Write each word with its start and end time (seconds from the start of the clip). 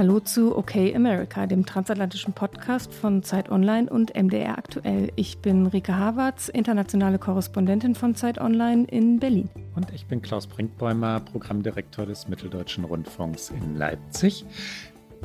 Hallo 0.00 0.18
zu 0.18 0.56
Okay 0.56 0.96
America, 0.96 1.44
dem 1.44 1.66
transatlantischen 1.66 2.32
Podcast 2.32 2.94
von 2.94 3.22
Zeit 3.22 3.50
Online 3.50 3.90
und 3.90 4.16
MDR 4.16 4.56
Aktuell. 4.56 5.12
Ich 5.14 5.40
bin 5.40 5.66
Rike 5.66 5.94
Havertz, 5.94 6.48
internationale 6.48 7.18
Korrespondentin 7.18 7.94
von 7.94 8.14
Zeit 8.14 8.40
Online 8.40 8.86
in 8.86 9.18
Berlin. 9.18 9.50
Und 9.76 9.92
ich 9.92 10.06
bin 10.06 10.22
Klaus 10.22 10.46
Brinkbäumer, 10.46 11.20
Programmdirektor 11.20 12.06
des 12.06 12.28
Mitteldeutschen 12.28 12.84
Rundfunks 12.84 13.50
in 13.50 13.76
Leipzig. 13.76 14.46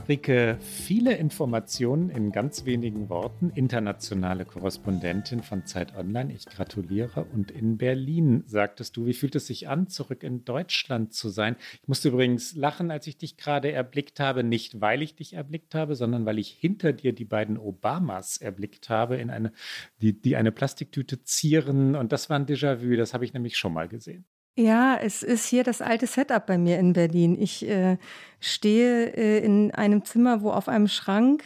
Rike, 0.07 0.57
viele 0.59 1.15
Informationen 1.15 2.09
in 2.09 2.31
ganz 2.31 2.65
wenigen 2.65 3.09
Worten. 3.09 3.51
Internationale 3.55 4.45
Korrespondentin 4.45 5.41
von 5.41 5.65
Zeit 5.65 5.95
Online. 5.95 6.31
Ich 6.31 6.45
gratuliere. 6.45 7.25
Und 7.33 7.49
in 7.49 7.77
Berlin 7.77 8.43
sagtest 8.45 8.95
du, 8.97 9.07
wie 9.07 9.13
fühlt 9.13 9.35
es 9.35 9.47
sich 9.47 9.67
an, 9.67 9.87
zurück 9.87 10.21
in 10.21 10.45
Deutschland 10.45 11.13
zu 11.13 11.29
sein? 11.29 11.55
Ich 11.81 11.87
musste 11.87 12.09
übrigens 12.09 12.55
lachen, 12.55 12.91
als 12.91 13.07
ich 13.07 13.17
dich 13.17 13.37
gerade 13.37 13.71
erblickt 13.71 14.19
habe. 14.19 14.43
Nicht, 14.43 14.79
weil 14.79 15.01
ich 15.01 15.15
dich 15.15 15.33
erblickt 15.33 15.73
habe, 15.73 15.95
sondern 15.95 16.25
weil 16.25 16.37
ich 16.37 16.49
hinter 16.49 16.93
dir 16.93 17.13
die 17.13 17.25
beiden 17.25 17.57
Obamas 17.57 18.37
erblickt 18.37 18.89
habe, 18.89 19.15
in 19.15 19.31
eine, 19.31 19.53
die, 20.01 20.21
die 20.21 20.35
eine 20.35 20.51
Plastiktüte 20.51 21.23
zieren. 21.23 21.95
Und 21.95 22.11
das 22.11 22.29
war 22.29 22.37
ein 22.37 22.45
Déjà-vu. 22.45 22.95
Das 22.95 23.13
habe 23.15 23.25
ich 23.25 23.33
nämlich 23.33 23.57
schon 23.57 23.73
mal 23.73 23.87
gesehen. 23.87 24.25
Ja, 24.57 24.95
es 24.95 25.21
ist 25.21 25.45
hier 25.47 25.63
das 25.65 25.81
alte 25.81 26.07
Setup 26.07 26.45
bei 26.45 26.57
mir 26.57 26.79
in 26.79 26.93
Berlin. 26.93 27.35
Ich 27.39 27.67
äh, 27.67 27.97
stehe 28.39 29.07
äh, 29.17 29.39
in 29.43 29.71
einem 29.71 30.05
Zimmer, 30.05 30.41
wo 30.41 30.51
auf 30.51 30.69
einem 30.69 30.87
Schrank 30.87 31.43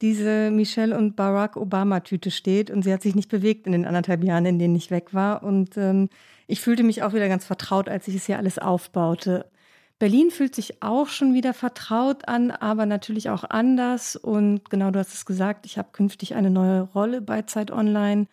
diese 0.00 0.50
Michelle 0.50 0.96
und 0.96 1.14
Barack 1.14 1.56
Obama 1.58 2.00
Tüte 2.00 2.30
steht 2.30 2.70
und 2.70 2.82
sie 2.84 2.92
hat 2.92 3.02
sich 3.02 3.14
nicht 3.14 3.28
bewegt 3.28 3.66
in 3.66 3.72
den 3.72 3.84
anderthalb 3.84 4.24
Jahren, 4.24 4.46
in 4.46 4.58
denen 4.58 4.76
ich 4.76 4.90
weg 4.90 5.12
war. 5.12 5.42
Und 5.42 5.76
ähm, 5.76 6.08
ich 6.46 6.60
fühlte 6.60 6.84
mich 6.84 7.02
auch 7.02 7.12
wieder 7.12 7.28
ganz 7.28 7.44
vertraut, 7.44 7.88
als 7.88 8.08
ich 8.08 8.14
es 8.14 8.24
hier 8.26 8.38
alles 8.38 8.58
aufbaute. 8.58 9.44
Berlin 9.98 10.30
fühlt 10.30 10.54
sich 10.54 10.82
auch 10.82 11.08
schon 11.08 11.34
wieder 11.34 11.52
vertraut 11.52 12.28
an, 12.28 12.50
aber 12.50 12.86
natürlich 12.86 13.28
auch 13.28 13.44
anders. 13.44 14.16
Und 14.16 14.70
genau, 14.70 14.90
du 14.90 15.00
hast 15.00 15.12
es 15.12 15.26
gesagt, 15.26 15.66
ich 15.66 15.76
habe 15.76 15.88
künftig 15.92 16.34
eine 16.34 16.50
neue 16.50 16.82
Rolle 16.82 17.20
bei 17.20 17.42
Zeit 17.42 17.70
Online 17.70 18.26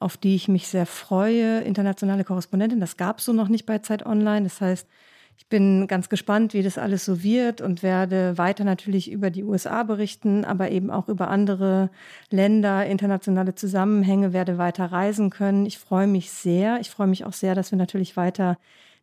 auf 0.00 0.16
die 0.16 0.34
ich 0.34 0.48
mich 0.48 0.66
sehr 0.66 0.86
freue. 0.86 1.60
Internationale 1.60 2.24
Korrespondentin, 2.24 2.80
das 2.80 2.96
gab 2.96 3.18
es 3.18 3.26
so 3.26 3.32
noch 3.32 3.48
nicht 3.48 3.66
bei 3.66 3.78
Zeit 3.78 4.04
Online. 4.04 4.42
Das 4.42 4.60
heißt, 4.60 4.88
ich 5.36 5.46
bin 5.46 5.86
ganz 5.86 6.08
gespannt, 6.08 6.52
wie 6.52 6.62
das 6.62 6.76
alles 6.76 7.04
so 7.04 7.22
wird 7.22 7.60
und 7.60 7.82
werde 7.82 8.36
weiter 8.36 8.64
natürlich 8.64 9.10
über 9.10 9.30
die 9.30 9.44
USA 9.44 9.82
berichten, 9.84 10.44
aber 10.44 10.70
eben 10.70 10.90
auch 10.90 11.08
über 11.08 11.28
andere 11.28 11.90
Länder, 12.30 12.84
internationale 12.86 13.54
Zusammenhänge, 13.54 14.32
werde 14.32 14.58
weiter 14.58 14.86
reisen 14.86 15.30
können. 15.30 15.64
Ich 15.64 15.78
freue 15.78 16.06
mich 16.06 16.30
sehr. 16.30 16.80
Ich 16.80 16.90
freue 16.90 17.06
mich 17.06 17.24
auch 17.24 17.32
sehr, 17.32 17.54
dass 17.54 17.70
wir 17.70 17.78
natürlich 17.78 18.16
weiter 18.16 18.58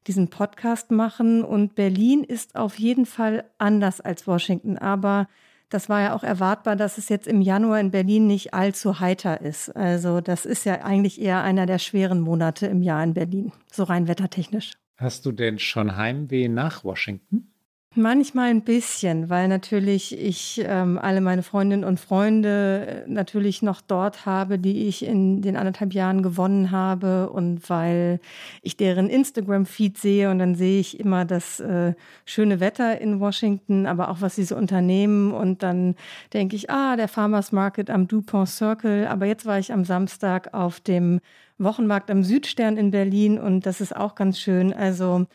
diesen 0.05 0.29
Podcast 0.29 0.91
machen. 0.91 1.43
Und 1.43 1.75
Berlin 1.75 2.23
ist 2.23 2.55
auf 2.55 2.77
jeden 2.77 3.05
Fall 3.05 3.45
anders 3.57 3.99
als 3.99 4.27
Washington, 4.27 4.77
aber 4.77 5.27
das 5.69 5.89
war 5.89 6.01
ja 6.01 6.15
auch 6.15 6.23
erwartbar, 6.23 6.75
dass 6.75 6.97
es 6.97 7.09
jetzt 7.09 7.27
im 7.27 7.41
Januar 7.41 7.79
in 7.79 7.91
Berlin 7.91 8.27
nicht 8.27 8.53
allzu 8.53 8.99
heiter 8.99 9.41
ist. 9.41 9.69
Also 9.75 10.21
das 10.21 10.45
ist 10.45 10.65
ja 10.65 10.81
eigentlich 10.83 11.21
eher 11.21 11.43
einer 11.43 11.65
der 11.65 11.79
schweren 11.79 12.19
Monate 12.19 12.67
im 12.67 12.81
Jahr 12.81 13.03
in 13.03 13.13
Berlin, 13.13 13.51
so 13.71 13.83
rein 13.83 14.07
wettertechnisch. 14.07 14.73
Hast 14.97 15.25
du 15.25 15.31
denn 15.31 15.59
schon 15.59 15.95
Heimweh 15.95 16.47
nach 16.47 16.83
Washington? 16.83 17.51
Manchmal 17.99 18.51
ein 18.51 18.61
bisschen, 18.61 19.27
weil 19.31 19.47
natürlich 19.47 20.15
ich 20.15 20.61
ähm, 20.63 20.99
alle 20.99 21.19
meine 21.19 21.41
Freundinnen 21.41 21.83
und 21.83 21.99
Freunde 21.99 23.03
äh, 23.08 23.09
natürlich 23.09 23.63
noch 23.63 23.81
dort 23.81 24.27
habe, 24.27 24.59
die 24.59 24.87
ich 24.87 25.03
in 25.03 25.41
den 25.41 25.58
anderthalb 25.58 25.95
Jahren 25.95 26.21
gewonnen 26.21 26.69
habe. 26.69 27.31
Und 27.31 27.67
weil 27.71 28.19
ich 28.61 28.77
deren 28.77 29.09
Instagram-Feed 29.09 29.97
sehe 29.97 30.30
und 30.30 30.37
dann 30.37 30.53
sehe 30.53 30.80
ich 30.80 30.99
immer 30.99 31.25
das 31.25 31.59
äh, 31.59 31.95
schöne 32.23 32.59
Wetter 32.59 33.02
in 33.02 33.19
Washington, 33.19 33.87
aber 33.87 34.09
auch 34.09 34.21
was 34.21 34.36
sie 34.36 34.43
so 34.43 34.55
unternehmen. 34.55 35.31
Und 35.31 35.63
dann 35.63 35.95
denke 36.33 36.55
ich, 36.55 36.69
ah, 36.69 36.97
der 36.97 37.07
Farmers 37.07 37.52
Market 37.52 37.89
am 37.89 38.07
Dupont 38.07 38.47
Circle, 38.47 39.07
aber 39.07 39.25
jetzt 39.25 39.47
war 39.47 39.57
ich 39.57 39.73
am 39.73 39.86
Samstag 39.86 40.53
auf 40.53 40.80
dem 40.81 41.19
Wochenmarkt 41.57 42.11
am 42.11 42.23
Südstern 42.23 42.77
in 42.77 42.91
Berlin 42.91 43.39
und 43.39 43.65
das 43.65 43.81
ist 43.81 43.95
auch 43.95 44.13
ganz 44.13 44.39
schön. 44.39 44.71
Also 44.71 45.25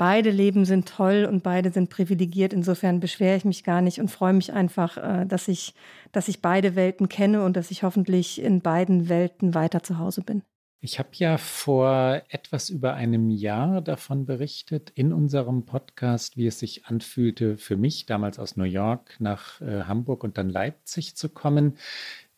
beide 0.00 0.30
Leben 0.30 0.64
sind 0.64 0.88
toll 0.88 1.28
und 1.30 1.42
beide 1.42 1.70
sind 1.70 1.90
privilegiert. 1.90 2.54
Insofern 2.54 3.00
beschwere 3.00 3.36
ich 3.36 3.44
mich 3.44 3.64
gar 3.64 3.82
nicht 3.82 4.00
und 4.00 4.10
freue 4.10 4.32
mich 4.32 4.50
einfach, 4.50 4.96
äh, 4.96 5.26
dass 5.26 5.46
ich, 5.46 5.74
dass 6.10 6.28
ich 6.28 6.40
beide 6.40 6.74
Welten 6.74 7.10
kenne 7.10 7.44
und 7.44 7.54
dass 7.54 7.70
ich 7.70 7.82
hoffentlich 7.82 8.40
in 8.40 8.62
beiden 8.62 9.10
Welten 9.10 9.52
weiter 9.52 9.82
zu 9.82 9.98
Hause 9.98 10.22
bin. 10.22 10.42
Ich 10.80 10.98
habe 10.98 11.10
ja 11.12 11.36
vor 11.36 12.22
etwas 12.30 12.70
über 12.70 12.94
einem 12.94 13.28
Jahr 13.28 13.82
davon 13.82 14.24
berichtet 14.24 14.88
in 14.94 15.12
unserem 15.12 15.66
Podcast, 15.66 16.38
wie 16.38 16.46
es 16.46 16.58
sich 16.58 16.86
anfühlte, 16.86 17.58
für 17.58 17.76
mich 17.76 18.06
damals 18.06 18.38
aus 18.38 18.56
New 18.56 18.64
York 18.64 19.16
nach 19.18 19.60
äh, 19.60 19.82
Hamburg 19.82 20.24
und 20.24 20.38
dann 20.38 20.48
Leipzig 20.48 21.14
zu 21.14 21.28
kommen 21.28 21.76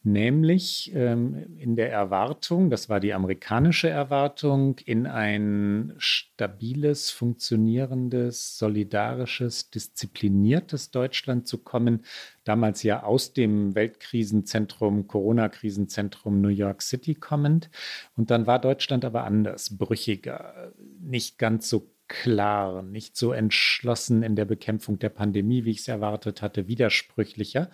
nämlich 0.04 0.92
ähm, 0.94 1.56
in 1.58 1.76
der 1.76 1.90
Erwartung, 1.90 2.70
das 2.70 2.88
war 2.88 3.00
die 3.00 3.14
amerikanische 3.14 3.88
Erwartung, 3.88 4.78
in 4.84 5.06
ein 5.06 5.94
stabiles, 5.98 7.10
funktionierendes, 7.10 8.58
solidarisches, 8.58 9.70
diszipliniertes 9.70 10.90
Deutschland 10.90 11.46
zu 11.46 11.58
kommen, 11.58 12.04
damals 12.44 12.82
ja 12.82 13.02
aus 13.02 13.32
dem 13.32 13.74
Weltkrisenzentrum, 13.74 15.06
Corona-Krisenzentrum 15.06 16.40
New 16.40 16.48
York 16.48 16.82
City 16.82 17.14
kommend. 17.14 17.70
Und 18.16 18.30
dann 18.30 18.46
war 18.46 18.60
Deutschland 18.60 19.04
aber 19.04 19.24
anders, 19.24 19.76
brüchiger, 19.78 20.72
nicht 21.00 21.38
ganz 21.38 21.68
so 21.68 21.92
klar, 22.12 22.82
nicht 22.82 23.16
so 23.16 23.32
entschlossen 23.32 24.22
in 24.22 24.36
der 24.36 24.44
Bekämpfung 24.44 24.98
der 24.98 25.08
Pandemie, 25.08 25.64
wie 25.64 25.70
ich 25.70 25.78
es 25.78 25.88
erwartet 25.88 26.42
hatte, 26.42 26.68
widersprüchlicher. 26.68 27.70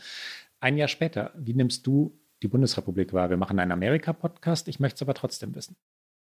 Ein 0.61 0.77
Jahr 0.77 0.89
später, 0.89 1.33
wie 1.37 1.55
nimmst 1.55 1.87
du 1.87 2.19
die 2.43 2.49
Bundesrepublik 2.49 3.13
wahr? 3.13 3.31
Wir 3.31 3.37
machen 3.37 3.59
einen 3.59 3.73
Amerika-Podcast. 3.73 4.69
Ich 4.69 4.81
möchte 4.81 4.97
es 4.97 5.03
aber 5.03 5.15
trotzdem 5.15 5.55
wissen. 5.55 5.77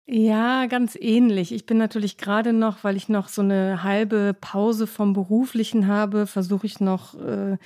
Ja, 0.09 0.67
ganz 0.67 0.95
ähnlich. 0.95 1.51
Ich 1.51 1.65
bin 1.65 1.77
natürlich 1.77 2.17
gerade 2.17 2.53
noch, 2.53 2.85
weil 2.85 2.95
ich 2.95 3.09
noch 3.09 3.27
so 3.27 3.41
eine 3.41 3.83
halbe 3.83 4.33
Pause 4.39 4.87
vom 4.87 5.11
Beruflichen 5.11 5.87
habe, 5.87 6.27
versuche 6.27 6.65
ich 6.65 6.79
noch, 6.79 7.19
äh, 7.19 7.57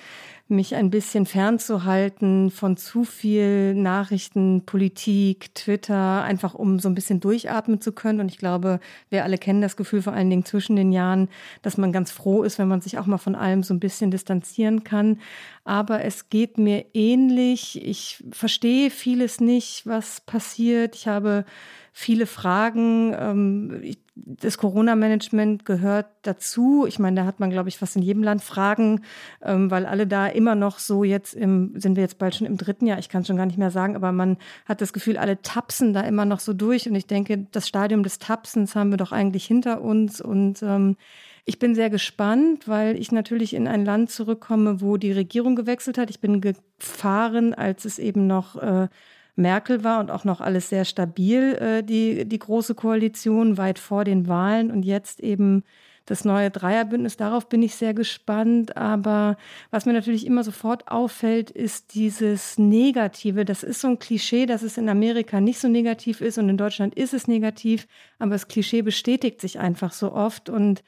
mich 0.51 0.75
ein 0.75 0.89
bisschen 0.89 1.25
fernzuhalten 1.25 2.51
von 2.51 2.77
zu 2.77 3.03
viel 3.03 3.73
Nachrichten, 3.73 4.65
Politik, 4.65 5.55
Twitter, 5.55 6.23
einfach 6.23 6.53
um 6.53 6.79
so 6.79 6.89
ein 6.89 6.95
bisschen 6.95 7.19
durchatmen 7.19 7.81
zu 7.81 7.91
können. 7.91 8.19
Und 8.19 8.29
ich 8.29 8.37
glaube, 8.37 8.79
wir 9.09 9.23
alle 9.23 9.37
kennen 9.37 9.61
das 9.61 9.77
Gefühl 9.77 10.01
vor 10.01 10.13
allen 10.13 10.29
Dingen 10.29 10.45
zwischen 10.45 10.75
den 10.75 10.91
Jahren, 10.91 11.29
dass 11.61 11.77
man 11.77 11.91
ganz 11.91 12.11
froh 12.11 12.43
ist, 12.43 12.59
wenn 12.59 12.67
man 12.67 12.81
sich 12.81 12.99
auch 12.99 13.05
mal 13.07 13.17
von 13.17 13.35
allem 13.35 13.63
so 13.63 13.73
ein 13.73 13.79
bisschen 13.79 14.11
distanzieren 14.11 14.83
kann. 14.83 15.19
Aber 15.63 16.03
es 16.03 16.29
geht 16.29 16.57
mir 16.57 16.85
ähnlich. 16.93 17.83
Ich 17.83 18.23
verstehe 18.31 18.91
vieles 18.91 19.39
nicht, 19.39 19.87
was 19.87 20.21
passiert. 20.21 20.95
Ich 20.95 21.07
habe 21.07 21.45
viele 21.91 22.25
Fragen. 22.25 23.15
Ähm, 23.17 23.95
das 24.15 24.57
Corona-Management 24.57 25.65
gehört 25.65 26.07
dazu. 26.21 26.85
Ich 26.87 26.99
meine, 26.99 27.21
da 27.21 27.25
hat 27.25 27.39
man, 27.39 27.49
glaube 27.49 27.69
ich, 27.69 27.77
fast 27.77 27.95
in 27.95 28.01
jedem 28.01 28.23
Land 28.23 28.43
Fragen, 28.43 29.01
ähm, 29.41 29.71
weil 29.71 29.85
alle 29.85 30.07
da 30.07 30.27
immer 30.27 30.55
noch 30.55 30.79
so 30.79 31.03
jetzt 31.03 31.33
im, 31.33 31.73
sind 31.75 31.95
wir 31.95 32.03
jetzt 32.03 32.17
bald 32.17 32.35
schon 32.35 32.47
im 32.47 32.57
dritten 32.57 32.87
Jahr, 32.87 32.99
ich 32.99 33.09
kann 33.09 33.21
es 33.21 33.27
schon 33.27 33.37
gar 33.37 33.45
nicht 33.45 33.57
mehr 33.57 33.71
sagen, 33.71 33.95
aber 33.95 34.11
man 34.11 34.37
hat 34.65 34.81
das 34.81 34.93
Gefühl, 34.93 35.17
alle 35.17 35.41
tapsen 35.41 35.93
da 35.93 36.01
immer 36.01 36.25
noch 36.25 36.39
so 36.39 36.53
durch. 36.53 36.87
Und 36.87 36.95
ich 36.95 37.07
denke, 37.07 37.47
das 37.51 37.67
Stadium 37.67 38.03
des 38.03 38.19
Tapsens 38.19 38.75
haben 38.75 38.91
wir 38.91 38.97
doch 38.97 39.11
eigentlich 39.11 39.45
hinter 39.45 39.81
uns. 39.81 40.21
Und 40.21 40.61
ähm, 40.63 40.97
ich 41.45 41.59
bin 41.59 41.73
sehr 41.73 41.89
gespannt, 41.89 42.67
weil 42.67 42.97
ich 42.97 43.11
natürlich 43.11 43.53
in 43.53 43.67
ein 43.67 43.83
Land 43.83 44.11
zurückkomme, 44.11 44.81
wo 44.81 44.97
die 44.97 45.11
Regierung 45.11 45.55
gewechselt 45.55 45.97
hat. 45.97 46.09
Ich 46.09 46.19
bin 46.19 46.41
gefahren, 46.41 47.53
als 47.53 47.85
es 47.85 47.97
eben 47.97 48.27
noch 48.27 48.55
äh, 48.57 48.87
Merkel 49.35 49.83
war 49.83 49.99
und 49.99 50.11
auch 50.11 50.23
noch 50.23 50.41
alles 50.41 50.69
sehr 50.69 50.85
stabil, 50.85 51.53
äh, 51.53 51.83
die, 51.83 52.25
die 52.25 52.39
große 52.39 52.75
Koalition 52.75 53.57
weit 53.57 53.79
vor 53.79 54.03
den 54.03 54.27
Wahlen 54.27 54.71
und 54.71 54.83
jetzt 54.83 55.19
eben 55.19 55.63
das 56.05 56.25
neue 56.25 56.49
Dreierbündnis. 56.51 57.17
Darauf 57.17 57.47
bin 57.47 57.61
ich 57.63 57.75
sehr 57.75 57.93
gespannt. 57.93 58.75
Aber 58.75 59.37
was 59.69 59.85
mir 59.85 59.93
natürlich 59.93 60.25
immer 60.25 60.43
sofort 60.43 60.87
auffällt, 60.89 61.51
ist 61.51 61.93
dieses 61.93 62.57
Negative. 62.57 63.45
Das 63.45 63.63
ist 63.63 63.81
so 63.81 63.87
ein 63.87 63.99
Klischee, 63.99 64.45
dass 64.45 64.61
es 64.61 64.77
in 64.77 64.89
Amerika 64.89 65.39
nicht 65.39 65.59
so 65.59 65.67
negativ 65.67 66.21
ist 66.21 66.37
und 66.37 66.49
in 66.49 66.57
Deutschland 66.57 66.95
ist 66.95 67.13
es 67.13 67.27
negativ. 67.27 67.87
Aber 68.19 68.31
das 68.31 68.47
Klischee 68.47 68.81
bestätigt 68.81 69.41
sich 69.41 69.59
einfach 69.59 69.93
so 69.93 70.11
oft 70.11 70.49
und 70.49 70.83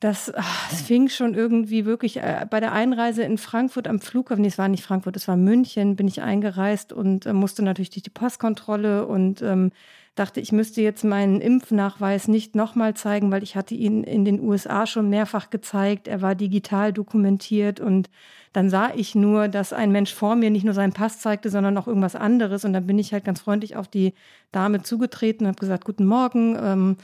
das, 0.00 0.32
ach, 0.34 0.70
das 0.70 0.82
fing 0.82 1.08
schon 1.08 1.34
irgendwie 1.34 1.84
wirklich 1.84 2.18
äh, 2.18 2.46
bei 2.48 2.60
der 2.60 2.72
Einreise 2.72 3.22
in 3.22 3.36
Frankfurt 3.36 3.88
am 3.88 4.00
Flughafen, 4.00 4.42
nee, 4.42 4.48
es 4.48 4.58
war 4.58 4.68
nicht 4.68 4.84
Frankfurt, 4.84 5.16
es 5.16 5.26
war 5.26 5.36
München, 5.36 5.96
bin 5.96 6.06
ich 6.06 6.22
eingereist 6.22 6.92
und 6.92 7.26
äh, 7.26 7.32
musste 7.32 7.62
natürlich 7.62 7.90
durch 7.90 8.04
die 8.04 8.10
Passkontrolle 8.10 9.06
und 9.06 9.42
ähm, 9.42 9.72
dachte, 10.18 10.40
ich 10.40 10.52
müsste 10.52 10.82
jetzt 10.82 11.04
meinen 11.04 11.40
Impfnachweis 11.40 12.28
nicht 12.28 12.54
nochmal 12.54 12.94
zeigen, 12.94 13.30
weil 13.30 13.42
ich 13.42 13.56
hatte 13.56 13.74
ihn 13.74 14.04
in 14.04 14.24
den 14.24 14.40
USA 14.40 14.86
schon 14.86 15.08
mehrfach 15.10 15.50
gezeigt. 15.50 16.08
Er 16.08 16.22
war 16.22 16.34
digital 16.34 16.92
dokumentiert 16.92 17.80
und 17.80 18.10
dann 18.52 18.70
sah 18.70 18.90
ich 18.94 19.14
nur, 19.14 19.48
dass 19.48 19.72
ein 19.72 19.92
Mensch 19.92 20.14
vor 20.14 20.34
mir 20.34 20.50
nicht 20.50 20.64
nur 20.64 20.74
seinen 20.74 20.92
Pass 20.92 21.20
zeigte, 21.20 21.50
sondern 21.50 21.76
auch 21.76 21.86
irgendwas 21.86 22.16
anderes. 22.16 22.64
Und 22.64 22.72
dann 22.72 22.86
bin 22.86 22.98
ich 22.98 23.12
halt 23.12 23.24
ganz 23.24 23.40
freundlich 23.40 23.76
auf 23.76 23.88
die 23.88 24.14
Dame 24.52 24.82
zugetreten 24.82 25.44
und 25.44 25.48
habe 25.48 25.60
gesagt, 25.60 25.84
guten 25.84 26.06
Morgen, 26.06 26.56
ähm, 26.60 26.96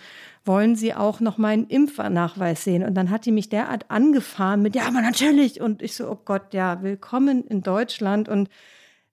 wollen 0.45 0.75
Sie 0.75 0.95
auch 0.95 1.21
noch 1.21 1.39
meinen 1.39 1.67
Impfnachweis 1.67 2.65
sehen? 2.65 2.83
Und 2.83 2.95
dann 2.95 3.11
hat 3.11 3.27
die 3.27 3.33
mich 3.33 3.51
derart 3.51 3.91
angefahren 3.91 4.63
mit, 4.63 4.75
ja, 4.75 4.87
aber 4.87 5.01
natürlich. 5.03 5.61
Und 5.61 5.83
ich 5.83 5.95
so, 5.95 6.11
oh 6.11 6.19
Gott, 6.25 6.55
ja, 6.55 6.83
willkommen 6.83 7.45
in 7.47 7.63
Deutschland. 7.63 8.29
Und 8.29 8.49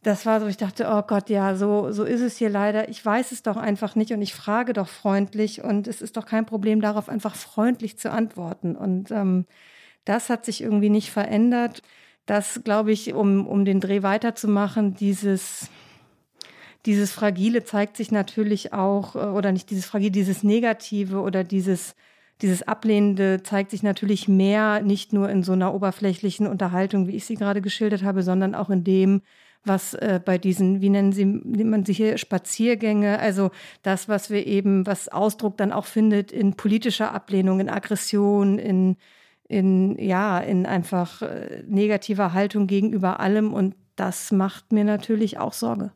das 0.04 0.26
war 0.26 0.40
so, 0.40 0.48
ich 0.48 0.58
dachte, 0.58 0.88
oh 0.90 1.04
Gott, 1.04 1.30
ja, 1.30 1.56
so, 1.56 1.92
so 1.92 2.04
ist 2.04 2.22
es 2.22 2.38
hier 2.38 2.50
leider. 2.50 2.90
Ich 2.90 3.06
weiß 3.06 3.32
es 3.32 3.44
doch 3.44 3.58
einfach 3.58 3.96
nicht 3.96 4.12
und 4.12 4.22
ich 4.22 4.34
frage 4.34 4.74
doch 4.74 4.88
freundlich 4.88 5.64
und 5.64 5.88
es 5.88 6.02
ist 6.02 6.18
doch 6.18 6.26
kein 6.26 6.46
Problem, 6.48 6.82
darauf 6.82 7.08
einfach 7.08 7.36
freundlich 7.36 8.00
zu 8.00 8.12
antworten. 8.12 8.76
Und 8.76 9.12
ähm, 9.12 9.46
das 10.06 10.30
hat 10.30 10.44
sich 10.44 10.62
irgendwie 10.62 10.90
nicht 10.90 11.12
verändert. 11.12 11.84
Das, 12.26 12.62
glaube 12.64 12.92
ich, 12.92 13.14
um, 13.14 13.46
um 13.46 13.64
den 13.64 13.80
Dreh 13.80 14.02
weiterzumachen, 14.02 14.96
dieses, 14.96 15.70
dieses 16.88 17.12
Fragile 17.12 17.64
zeigt 17.64 17.96
sich 17.96 18.12
natürlich 18.12 18.74
auch, 18.74 19.16
äh, 19.16 19.20
oder 19.20 19.52
nicht 19.52 19.70
dieses 19.70 19.86
Fragile, 19.86 20.12
dieses 20.12 20.42
Negative 20.42 21.20
oder 21.22 21.44
dieses, 21.44 21.96
dieses 22.42 22.64
Ablehnende 22.64 23.44
zeigt 23.44 23.70
sich 23.70 23.84
natürlich 23.84 24.28
mehr, 24.28 24.82
nicht 24.82 25.14
nur 25.14 25.30
in 25.30 25.44
so 25.44 25.52
einer 25.52 25.76
oberflächlichen 25.76 26.48
Unterhaltung, 26.48 27.08
wie 27.08 27.16
ich 27.16 27.26
sie 27.26 27.36
gerade 27.36 27.62
geschildert 27.62 28.02
habe, 28.02 28.24
sondern 28.24 28.56
auch 28.56 28.72
in 28.72 28.84
dem, 28.84 29.22
was 29.64 29.94
äh, 29.94 30.20
bei 30.24 30.38
diesen, 30.38 30.82
wie 30.82 30.90
nennen 30.90 31.12
sie, 31.12 31.26
nennt 31.26 31.70
man 31.70 31.86
sie 31.86 31.94
hier, 31.94 32.18
Spaziergänge, 32.18 33.20
also 33.20 33.52
das, 33.84 34.10
was 34.10 34.30
wir 34.30 34.46
eben, 34.48 34.86
was 34.88 35.08
Ausdruck 35.08 35.58
dann 35.58 35.72
auch 35.72 35.86
findet 35.86 36.32
in 36.32 36.56
politischer 36.56 37.14
Ablehnung, 37.14 37.60
in 37.60 37.70
Aggression, 37.70 38.58
in, 38.58 38.98
in, 39.48 39.98
ja, 40.00 40.40
in 40.40 40.66
einfach 40.66 41.22
äh, 41.22 41.64
negativer 41.68 42.34
Haltung 42.34 42.68
gegenüber 42.68 43.20
allem 43.20 43.54
und 43.54 43.76
das 43.96 44.32
macht 44.32 44.72
mir 44.72 44.84
natürlich 44.84 45.38
auch 45.38 45.54
Sorge. 45.54 45.92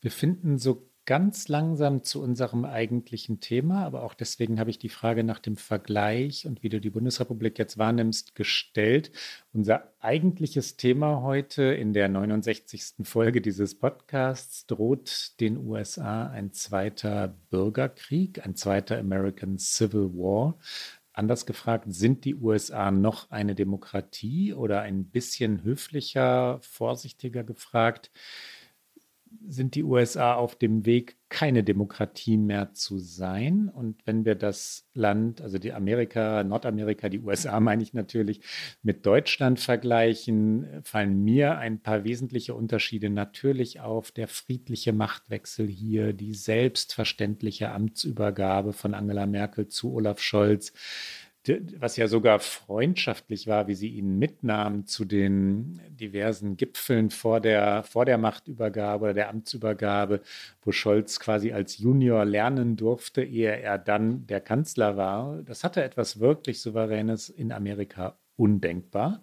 Wir 0.00 0.10
finden 0.10 0.56
so 0.58 0.89
ganz 1.10 1.48
langsam 1.48 2.04
zu 2.04 2.22
unserem 2.22 2.64
eigentlichen 2.64 3.40
Thema, 3.40 3.84
aber 3.84 4.04
auch 4.04 4.14
deswegen 4.14 4.60
habe 4.60 4.70
ich 4.70 4.78
die 4.78 4.88
Frage 4.88 5.24
nach 5.24 5.40
dem 5.40 5.56
Vergleich 5.56 6.46
und 6.46 6.62
wie 6.62 6.68
du 6.68 6.80
die 6.80 6.90
Bundesrepublik 6.90 7.58
jetzt 7.58 7.78
wahrnimmst, 7.78 8.36
gestellt. 8.36 9.10
Unser 9.52 9.92
eigentliches 9.98 10.76
Thema 10.76 11.20
heute 11.22 11.64
in 11.64 11.94
der 11.94 12.08
69. 12.08 12.94
Folge 13.02 13.40
dieses 13.40 13.74
Podcasts 13.74 14.66
droht 14.66 15.32
den 15.40 15.56
USA 15.56 16.28
ein 16.28 16.52
zweiter 16.52 17.34
Bürgerkrieg, 17.50 18.46
ein 18.46 18.54
zweiter 18.54 18.96
American 18.96 19.58
Civil 19.58 20.12
War. 20.14 20.58
Anders 21.12 21.44
gefragt, 21.44 21.86
sind 21.88 22.24
die 22.24 22.36
USA 22.36 22.92
noch 22.92 23.32
eine 23.32 23.56
Demokratie 23.56 24.54
oder 24.54 24.82
ein 24.82 25.06
bisschen 25.06 25.64
höflicher, 25.64 26.60
vorsichtiger 26.62 27.42
gefragt? 27.42 28.12
Sind 29.46 29.74
die 29.74 29.84
USA 29.84 30.34
auf 30.34 30.56
dem 30.56 30.86
Weg, 30.86 31.16
keine 31.28 31.62
Demokratie 31.62 32.36
mehr 32.36 32.72
zu 32.72 32.98
sein. 32.98 33.68
Und 33.68 34.04
wenn 34.04 34.24
wir 34.24 34.34
das 34.34 34.88
Land, 34.94 35.40
also 35.40 35.58
die 35.58 35.72
Amerika, 35.72 36.42
Nordamerika, 36.42 37.08
die 37.08 37.20
USA 37.20 37.60
meine 37.60 37.82
ich 37.82 37.94
natürlich, 37.94 38.40
mit 38.82 39.06
Deutschland 39.06 39.60
vergleichen, 39.60 40.66
fallen 40.82 41.22
mir 41.22 41.58
ein 41.58 41.80
paar 41.80 42.04
wesentliche 42.04 42.54
Unterschiede 42.54 43.10
natürlich 43.10 43.80
auf. 43.80 44.10
Der 44.10 44.26
friedliche 44.26 44.92
Machtwechsel 44.92 45.68
hier, 45.68 46.12
die 46.12 46.34
selbstverständliche 46.34 47.70
Amtsübergabe 47.70 48.72
von 48.72 48.94
Angela 48.94 49.26
Merkel 49.26 49.68
zu 49.68 49.92
Olaf 49.92 50.20
Scholz, 50.20 50.72
was 51.78 51.96
ja 51.96 52.06
sogar 52.06 52.38
freundschaftlich 52.38 53.46
war, 53.46 53.66
wie 53.66 53.74
sie 53.74 53.88
ihn 53.88 54.18
mitnahmen 54.18 54.86
zu 54.86 55.06
den 55.06 55.80
diversen 55.88 56.56
Gipfeln 56.56 57.10
vor 57.10 57.40
der, 57.40 57.82
vor 57.82 58.04
der 58.04 58.18
Machtübergabe 58.18 59.04
oder 59.04 59.14
der 59.14 59.30
Amtsübergabe, 59.30 60.20
wo 60.62 60.72
Scholz 60.72 61.18
quasi 61.18 61.52
als 61.52 61.78
Junior 61.78 62.24
lernen 62.26 62.76
durfte, 62.76 63.22
ehe 63.22 63.56
er 63.58 63.78
dann 63.78 64.26
der 64.26 64.40
Kanzler 64.40 64.96
war. 64.96 65.42
Das 65.44 65.64
hatte 65.64 65.82
etwas 65.82 66.20
wirklich 66.20 66.60
Souveränes 66.60 67.30
in 67.30 67.52
Amerika 67.52 68.18
undenkbar. 68.36 69.22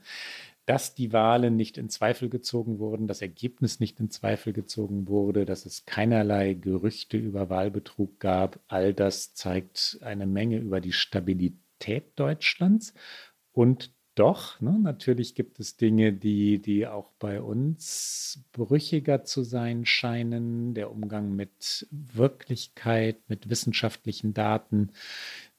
Dass 0.65 0.95
die 0.95 1.13
Wahlen 1.13 1.55
nicht 1.55 1.77
in 1.77 1.89
Zweifel 1.89 2.29
gezogen 2.29 2.79
wurden, 2.79 3.07
das 3.07 3.21
Ergebnis 3.21 3.79
nicht 3.79 3.99
in 4.01 4.09
Zweifel 4.09 4.51
gezogen 4.51 5.07
wurde, 5.07 5.45
dass 5.45 5.65
es 5.65 5.85
keinerlei 5.85 6.55
Gerüchte 6.55 7.15
über 7.17 7.49
Wahlbetrug 7.49 8.19
gab, 8.19 8.59
all 8.67 8.93
das 8.93 9.33
zeigt 9.33 9.99
eine 10.01 10.27
Menge 10.27 10.57
über 10.57 10.81
die 10.81 10.91
Stabilität 10.91 11.66
Identität 11.77 12.19
Deutschlands. 12.19 12.93
Und 13.51 13.93
doch, 14.15 14.59
ne, 14.61 14.77
natürlich 14.79 15.35
gibt 15.35 15.59
es 15.59 15.77
Dinge, 15.77 16.11
die, 16.11 16.59
die 16.59 16.87
auch 16.87 17.11
bei 17.19 17.39
uns 17.41 18.43
brüchiger 18.51 19.23
zu 19.23 19.43
sein 19.43 19.85
scheinen. 19.85 20.73
Der 20.73 20.91
Umgang 20.91 21.35
mit 21.35 21.87
Wirklichkeit, 21.91 23.17
mit 23.29 23.49
wissenschaftlichen 23.49 24.33
Daten, 24.33 24.91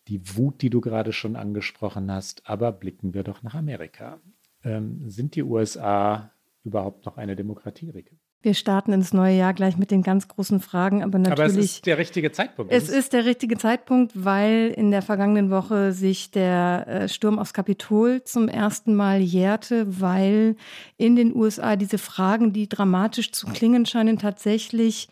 die 0.09 0.37
Wut, 0.37 0.63
die 0.63 0.71
du 0.71 0.81
gerade 0.81 1.13
schon 1.13 1.37
angesprochen 1.37 2.11
hast. 2.11 2.49
Aber 2.49 2.73
blicken 2.73 3.15
wir 3.15 3.23
doch 3.23 3.43
nach 3.43 3.55
Amerika. 3.55 4.21
Ähm, 4.65 5.09
sind 5.09 5.37
die 5.37 5.45
USA 5.45 6.33
überhaupt 6.65 7.07
noch 7.07 7.17
eine 7.17 7.37
Demokratie, 7.37 7.91
Rike? 7.91 8.17
Wir 8.41 8.55
starten 8.55 8.93
ins 8.93 9.13
neue 9.13 9.37
Jahr 9.37 9.53
gleich 9.53 9.77
mit 9.77 9.91
den 9.91 10.03
ganz 10.03 10.29
großen 10.29 10.61
Fragen, 10.61 11.03
aber 11.03 11.19
natürlich. 11.19 11.41
Aber 11.41 11.47
es 11.47 11.57
ist 11.57 11.87
der 11.87 11.99
richtige 11.99 12.31
Zeitpunkt. 12.31 12.73
Es 12.73 12.89
ist 12.89 13.13
der 13.13 13.25
richtige 13.25 13.59
Zeitpunkt, 13.59 14.13
weil 14.15 14.73
in 14.77 14.93
der 14.93 15.03
vergangenen 15.03 15.51
Woche 15.51 15.91
sich 15.91 16.31
der 16.31 16.87
äh, 16.87 17.09
Sturm 17.09 17.41
aufs 17.41 17.53
Kapitol 17.53 18.23
zum 18.23 18.49
ersten 18.49 18.95
Mal 18.95 19.21
jährte, 19.21 20.01
weil 20.01 20.55
in 20.97 21.17
den 21.17 21.35
USA 21.35 21.75
diese 21.75 21.99
Fragen, 21.99 22.53
die 22.53 22.69
dramatisch 22.69 23.33
zu 23.33 23.49
klingen 23.49 23.87
scheinen, 23.87 24.19
tatsächlich 24.19 25.09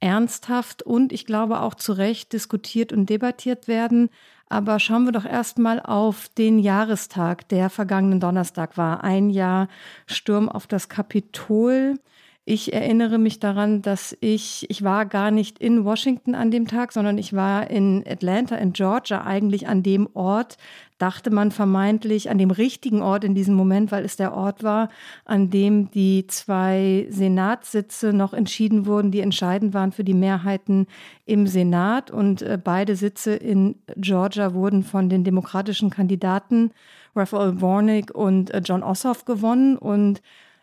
ernsthaft 0.00 0.82
und 0.82 1.12
ich 1.12 1.26
glaube 1.26 1.60
auch 1.60 1.74
zu 1.74 1.92
Recht 1.92 2.32
diskutiert 2.32 2.94
und 2.94 3.10
debattiert 3.10 3.68
werden. 3.68 4.08
Aber 4.48 4.80
schauen 4.80 5.04
wir 5.04 5.12
doch 5.12 5.26
erstmal 5.26 5.80
auf 5.80 6.28
den 6.30 6.58
Jahrestag, 6.58 7.46
der 7.50 7.70
vergangenen 7.70 8.18
Donnerstag 8.18 8.76
war. 8.76 9.04
Ein 9.04 9.30
Jahr 9.30 9.68
Sturm 10.06 10.48
auf 10.48 10.66
das 10.66 10.88
Kapitol. 10.88 11.98
Ich 12.52 12.72
erinnere 12.72 13.18
mich 13.18 13.38
daran, 13.38 13.80
dass 13.80 14.16
ich, 14.18 14.68
ich 14.68 14.82
war 14.82 15.06
gar 15.06 15.30
nicht 15.30 15.60
in 15.60 15.84
Washington 15.84 16.34
an 16.34 16.50
dem 16.50 16.66
Tag, 16.66 16.90
sondern 16.90 17.16
ich 17.16 17.32
war 17.32 17.70
in 17.70 18.02
Atlanta, 18.04 18.56
in 18.56 18.72
Georgia, 18.72 19.22
eigentlich 19.24 19.68
an 19.68 19.84
dem 19.84 20.08
Ort, 20.14 20.56
dachte 20.98 21.30
man 21.30 21.52
vermeintlich 21.52 22.28
an 22.28 22.38
dem 22.38 22.50
richtigen 22.50 23.02
Ort 23.02 23.22
in 23.22 23.36
diesem 23.36 23.54
Moment, 23.54 23.92
weil 23.92 24.04
es 24.04 24.16
der 24.16 24.34
Ort 24.34 24.64
war, 24.64 24.88
an 25.24 25.50
dem 25.50 25.92
die 25.92 26.26
zwei 26.26 27.06
Senatssitze 27.08 28.12
noch 28.12 28.34
entschieden 28.34 28.84
wurden, 28.84 29.12
die 29.12 29.20
entscheidend 29.20 29.72
waren 29.72 29.92
für 29.92 30.02
die 30.02 30.12
Mehrheiten 30.12 30.88
im 31.26 31.46
Senat. 31.46 32.10
Und 32.10 32.42
äh, 32.42 32.58
beide 32.60 32.96
Sitze 32.96 33.32
in 33.32 33.76
Georgia 33.94 34.54
wurden 34.54 34.82
von 34.82 35.08
den 35.08 35.22
demokratischen 35.22 35.90
Kandidaten 35.90 36.72
Raphael 37.14 37.60
Warnick 37.60 38.12
und 38.12 38.50
äh, 38.50 38.60
John 38.64 38.82
Ossoff 38.82 39.24
gewonnen. 39.24 39.78
Und 39.78 40.20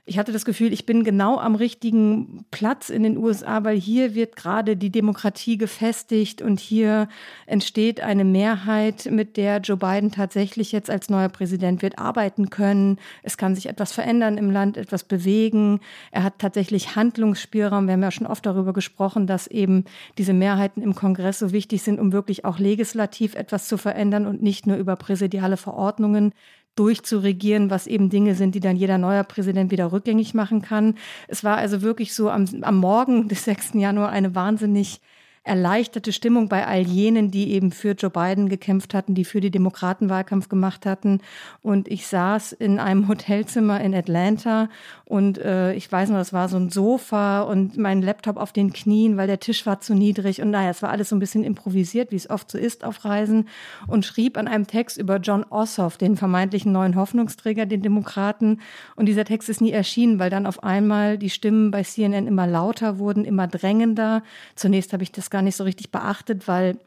ich 0.08 0.18
hatte 0.18 0.32
das 0.32 0.46
Gefühl, 0.46 0.72
ich 0.72 0.86
bin 0.86 1.04
genau 1.04 1.38
am 1.38 1.56
richtigen 1.56 2.46
Platz 2.50 2.90
in 2.90 3.04
den 3.04 3.18
USA, 3.18 3.66
weil 3.66 3.78
hier 3.78 4.16
wird 4.16 4.38
gerade 4.38 4.78
die 4.78 4.90
Demokratie 4.90 5.58
gefestigt 5.58 6.42
und 6.42 6.62
hier 6.62 7.10
entsteht 7.46 8.00
eine 8.00 8.24
Mehrheit, 8.24 9.10
mit 9.12 9.36
der 9.36 9.58
Joe 9.60 9.76
Biden 9.76 10.12
tatsächlich 10.12 10.72
jetzt 10.72 10.90
als 10.90 11.10
neuer 11.10 11.28
Präsident 11.28 11.82
wird 11.82 12.00
arbeiten 12.00 12.50
können. 12.50 13.00
Es 13.22 13.38
kann 13.38 13.54
sich 13.54 13.68
etwas 13.68 13.92
verändern 13.92 14.38
im 14.38 14.50
Land, 14.50 14.78
etwas 14.78 15.04
bewegen. 15.04 15.82
Er 16.12 16.24
hat 16.24 16.40
tatsächlich 16.40 16.96
Handlungsspielraum. 16.96 17.88
Wir 17.88 17.94
haben 17.94 18.04
ja 18.04 18.12
schon 18.12 18.28
oft 18.28 18.46
darüber 18.46 18.72
gesprochen, 18.72 19.28
dass 19.28 19.48
eben 19.48 19.84
diese 20.18 20.34
Mehrheiten 20.34 20.82
im 20.82 20.96
Kongress 20.96 21.40
so 21.40 21.52
wichtig 21.52 21.84
sind, 21.84 22.00
um 22.00 22.14
wirklich 22.14 22.46
auch 22.46 22.60
legislativ 22.60 23.36
etwas 23.36 23.68
zu 23.68 23.78
verändern 23.78 24.26
und 24.26 24.42
nicht 24.42 24.68
nur 24.68 24.78
über 24.78 24.96
präsidiale 24.96 25.58
Verordnungen 25.58 26.32
durchzuregieren, 26.77 27.69
was 27.69 27.88
eben 27.88 28.10
Dinge 28.10 28.36
sind, 28.36 28.55
die 28.55 28.60
dann 28.60 28.75
jeder 28.75 28.98
neuer 28.98 29.24
Präsident 29.24 29.72
wieder 29.72 29.91
rückgängig 29.91 30.34
machen 30.34 30.62
kann. 30.62 30.96
Es 31.27 31.43
war 31.43 31.57
also 31.57 31.81
wirklich 31.81 32.13
so 32.13 32.29
am, 32.29 32.46
am 32.62 32.77
Morgen 32.77 33.27
des 33.27 33.43
6. 33.46 33.74
Januar 33.74 34.10
eine 34.10 34.36
wahnsinnig 34.36 35.01
erleichterte 35.48 36.12
Stimmung 36.12 36.50
bei 36.50 36.68
all 36.68 36.82
jenen, 36.82 37.32
die 37.32 37.51
eben 37.51 37.72
für 37.72 37.92
Joe 37.92 38.12
Biden 38.12 38.50
gekämpft 38.50 38.94
hatten, 38.94 39.16
die 39.16 39.25
für 39.25 39.42
die 39.42 39.51
Demokraten 39.51 40.10
Wahlkampf 40.10 40.50
gemacht 40.50 40.86
hatten. 40.86 41.22
Und 41.62 41.88
ich 41.88 42.08
saß 42.08 42.51
in 42.51 42.80
einem 42.80 43.08
Hotelzimmer 43.08 43.82
in 43.82 43.96
Atlanta 43.96 44.70
und 45.10 45.38
äh, 45.38 45.74
ich 45.74 45.89
weiß 45.89 46.10
noch, 46.10 46.18
das 46.18 46.34
war 46.34 46.50
so 46.50 46.58
ein 46.58 46.70
Sofa 46.70 47.42
und 47.42 47.77
mein 47.77 48.01
Laptop 48.01 48.36
auf 48.36 48.51
den 48.51 48.74
Knien, 48.74 49.16
weil 49.16 49.27
der 49.27 49.39
Tisch 49.39 49.66
war 49.66 49.80
zu 49.80 49.94
niedrig. 49.94 50.42
Und 50.42 50.51
naja, 50.51 50.70
es 50.70 50.82
war 50.82 50.89
alles 50.89 51.10
so 51.10 51.16
ein 51.16 51.20
bisschen 51.20 51.46
improvisiert, 51.46 52.12
wie 52.12 52.18
es 52.18 52.30
oft 52.30 52.51
so 52.51 52.58
ist 52.58 52.84
auf 52.84 53.06
Reisen 53.06 53.48
und 53.88 54.06
schrieb 54.06 54.38
an 54.38 54.50
einem 54.50 54.68
Text 54.68 54.98
über 54.98 55.18
John 55.18 55.46
Ossoff, 55.50 55.96
den 55.96 56.18
vermeintlichen 56.18 56.74
neuen 56.74 56.98
Hoffnungsträger, 56.98 57.66
den 57.66 57.82
Demokraten. 57.82 58.60
Und 58.98 59.06
dieser 59.06 59.24
Text 59.24 59.48
ist 59.48 59.62
nie 59.62 59.72
erschienen, 59.72 60.20
weil 60.20 60.30
dann 60.30 60.46
auf 60.46 60.62
einmal 60.62 61.18
die 61.18 61.30
Stimmen 61.30 61.72
bei 61.72 61.84
CNN 61.84 62.27
immer 62.27 62.46
lauter 62.46 63.00
wurden, 63.00 63.24
immer 63.24 63.48
drängender. 63.48 64.24
Zunächst 64.56 64.92
habe 64.92 65.04
ich 65.04 65.13
das 65.13 65.30
gar 65.38 65.44
nicht 65.44 65.56
so 65.56 65.65
richtig 65.65 65.91
beachtet, 65.91 66.48
weil 66.48 66.79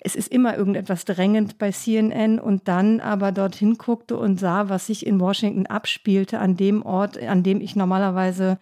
es 0.00 0.14
ist 0.14 0.28
immer 0.28 0.58
irgendetwas 0.58 1.06
drängend 1.06 1.56
bei 1.56 1.72
CNN 1.72 2.38
und 2.38 2.68
dann 2.68 3.00
aber 3.00 3.32
dorthin 3.32 3.78
guckte 3.78 4.18
und 4.18 4.38
sah, 4.38 4.68
was 4.68 4.88
sich 4.88 5.06
in 5.06 5.20
Washington 5.20 5.64
abspielte, 5.64 6.38
an 6.38 6.54
dem 6.54 6.84
Ort, 6.84 7.16
an 7.16 7.42
dem 7.42 7.62
ich 7.62 7.76
normalerweise 7.76 8.58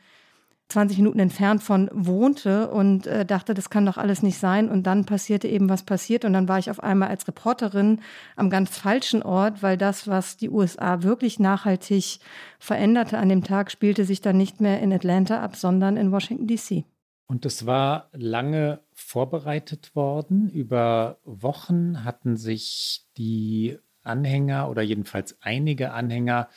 20 0.68 0.98
Minuten 0.98 1.18
entfernt 1.18 1.60
von 1.60 1.90
wohnte 1.92 2.70
und 2.70 3.08
äh, 3.08 3.26
dachte, 3.26 3.52
das 3.52 3.68
kann 3.68 3.84
doch 3.84 3.98
alles 3.98 4.22
nicht 4.22 4.38
sein. 4.38 4.70
Und 4.70 4.84
dann 4.84 5.06
passierte 5.06 5.48
eben, 5.48 5.68
was 5.68 5.82
passiert. 5.82 6.24
Und 6.24 6.34
dann 6.34 6.46
war 6.46 6.60
ich 6.60 6.70
auf 6.70 6.80
einmal 6.80 7.08
als 7.08 7.26
Reporterin 7.26 8.00
am 8.36 8.48
ganz 8.48 8.78
falschen 8.78 9.24
Ort, 9.24 9.64
weil 9.64 9.76
das, 9.76 10.06
was 10.06 10.36
die 10.36 10.50
USA 10.50 11.02
wirklich 11.02 11.40
nachhaltig 11.40 12.20
veränderte 12.60 13.18
an 13.18 13.28
dem 13.28 13.42
Tag, 13.42 13.72
spielte 13.72 14.04
sich 14.04 14.20
dann 14.20 14.36
nicht 14.36 14.60
mehr 14.60 14.78
in 14.80 14.92
Atlanta 14.92 15.40
ab, 15.40 15.56
sondern 15.56 15.96
in 15.96 16.12
Washington, 16.12 16.46
DC. 16.46 16.84
Und 17.26 17.46
es 17.46 17.64
war 17.64 18.10
lange 18.12 18.80
vorbereitet 19.12 19.94
worden. 19.94 20.48
Über 20.48 21.18
Wochen 21.24 22.02
hatten 22.02 22.38
sich 22.38 23.04
die 23.18 23.78
Anhänger 24.02 24.70
oder 24.70 24.80
jedenfalls 24.80 25.36
einige 25.42 25.92
Anhänger 25.92 26.48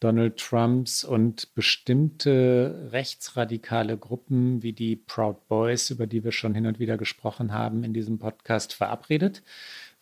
Donald 0.00 0.38
Trumps 0.38 1.04
und 1.04 1.54
bestimmte 1.54 2.88
rechtsradikale 2.92 3.98
Gruppen 3.98 4.62
wie 4.62 4.72
die 4.72 4.96
Proud 4.96 5.48
Boys, 5.48 5.90
über 5.90 6.06
die 6.06 6.24
wir 6.24 6.32
schon 6.32 6.54
hin 6.54 6.64
und 6.64 6.78
wieder 6.78 6.96
gesprochen 6.96 7.52
haben 7.52 7.84
in 7.84 7.92
diesem 7.92 8.18
Podcast, 8.18 8.72
verabredet. 8.72 9.42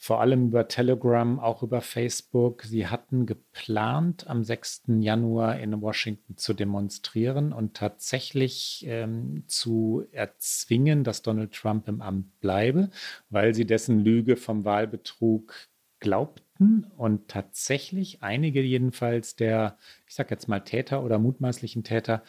Vor 0.07 0.21
allem 0.21 0.47
über 0.47 0.69
Telegram, 0.69 1.41
auch 1.41 1.65
über 1.65 1.81
Facebook. 1.81 2.63
Sie 2.63 2.87
hatten 2.87 3.27
geplant, 3.27 4.29
am 4.29 4.45
6. 4.45 4.85
Januar 5.01 5.59
in 5.59 5.81
Washington 5.83 6.37
zu 6.37 6.55
demonstrieren 6.55 7.53
und 7.53 7.75
tatsächlich 7.75 8.85
ähm, 8.87 9.43
zu 9.49 10.07
erzwingen, 10.13 11.03
dass 11.03 11.23
Donald 11.23 11.55
Trump 11.55 11.89
im 11.89 12.03
Amt 12.03 12.39
bleibe, 12.39 12.91
weil 13.31 13.53
sie 13.53 13.67
dessen 13.67 13.99
Lüge 13.99 14.37
vom 14.37 14.65
Wahlbetrug 14.65 15.53
glaubten 15.99 16.85
und 16.97 17.27
tatsächlich 17.27 18.23
einige 18.23 18.63
jedenfalls 18.63 19.35
der, 19.35 19.77
ich 20.07 20.15
sage 20.15 20.31
jetzt 20.31 20.47
mal 20.47 20.61
Täter 20.61 21.03
oder 21.03 21.19
mutmaßlichen 21.19 21.83
Täter, 21.83 22.23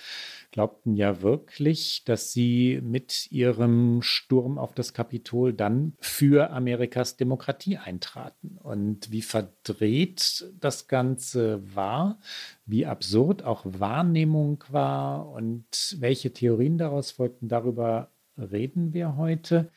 glaubten 0.57 0.95
ja 0.95 1.21
wirklich, 1.21 2.03
dass 2.05 2.33
sie 2.33 2.81
mit 2.81 3.31
ihrem 3.31 4.01
Sturm 4.01 4.57
auf 4.57 4.73
das 4.73 4.91
Kapitol 4.91 5.53
dann 5.53 5.93
für 5.99 6.49
Amerikas 6.49 7.15
Demokratie 7.15 7.77
eintraten. 7.77 8.57
Und 8.63 9.11
wie 9.11 9.21
verdreht 9.21 10.51
das 10.59 10.87
Ganze 10.87 11.61
war, 11.75 12.17
wie 12.65 12.87
absurd 12.87 13.43
auch 13.43 13.67
Wahrnehmung 13.67 14.63
war 14.71 15.29
und 15.29 15.95
welche 15.99 16.33
Theorien 16.33 16.79
daraus 16.79 17.11
folgten, 17.11 17.49
darüber 17.49 18.09
reden 18.35 18.95
wir 18.95 19.15
heute. 19.15 19.69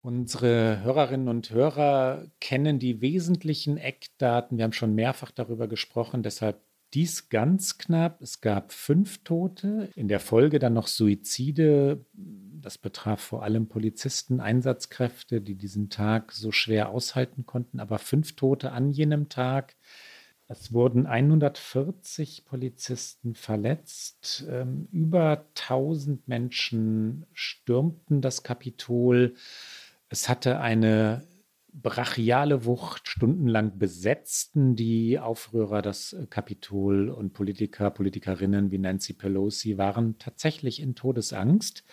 Unsere 0.00 0.82
Hörerinnen 0.82 1.28
und 1.28 1.50
Hörer 1.50 2.24
kennen 2.40 2.78
die 2.78 3.02
wesentlichen 3.02 3.76
Eckdaten. 3.76 4.56
Wir 4.56 4.64
haben 4.64 4.72
schon 4.72 4.94
mehrfach 4.94 5.30
darüber 5.30 5.68
gesprochen, 5.68 6.22
deshalb 6.22 6.65
dies 6.94 7.28
ganz 7.28 7.78
knapp. 7.78 8.22
Es 8.22 8.40
gab 8.40 8.72
fünf 8.72 9.18
Tote, 9.24 9.90
in 9.94 10.08
der 10.08 10.20
Folge 10.20 10.58
dann 10.58 10.74
noch 10.74 10.86
Suizide. 10.86 12.04
Das 12.14 12.78
betraf 12.78 13.20
vor 13.20 13.42
allem 13.42 13.68
Polizisten, 13.68 14.40
Einsatzkräfte, 14.40 15.40
die 15.40 15.56
diesen 15.56 15.90
Tag 15.90 16.32
so 16.32 16.52
schwer 16.52 16.90
aushalten 16.90 17.46
konnten. 17.46 17.80
Aber 17.80 17.98
fünf 17.98 18.36
Tote 18.36 18.72
an 18.72 18.90
jenem 18.90 19.28
Tag. 19.28 19.76
Es 20.48 20.72
wurden 20.72 21.06
140 21.06 22.44
Polizisten 22.44 23.34
verletzt. 23.34 24.44
Ähm, 24.48 24.88
über 24.92 25.46
1000 25.56 26.28
Menschen 26.28 27.26
stürmten 27.32 28.20
das 28.20 28.44
Kapitol. 28.44 29.34
Es 30.08 30.28
hatte 30.28 30.60
eine 30.60 31.26
brachiale 31.82 32.64
Wucht, 32.64 33.08
stundenlang 33.08 33.78
besetzten 33.78 34.76
die 34.76 35.18
Aufrührer 35.18 35.82
das 35.82 36.16
Kapitol 36.30 37.10
und 37.10 37.32
Politiker, 37.32 37.90
Politikerinnen 37.90 38.70
wie 38.70 38.78
Nancy 38.78 39.12
Pelosi 39.12 39.76
waren 39.76 40.18
tatsächlich 40.18 40.80
in 40.80 40.94
Todesangst. 40.94 41.84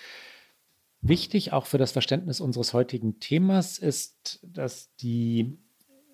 Wichtig 1.02 1.52
auch 1.52 1.66
für 1.66 1.78
das 1.78 1.92
Verständnis 1.92 2.40
unseres 2.40 2.74
heutigen 2.74 3.20
Themas 3.20 3.78
ist, 3.78 4.40
dass 4.44 4.96
die 4.96 5.58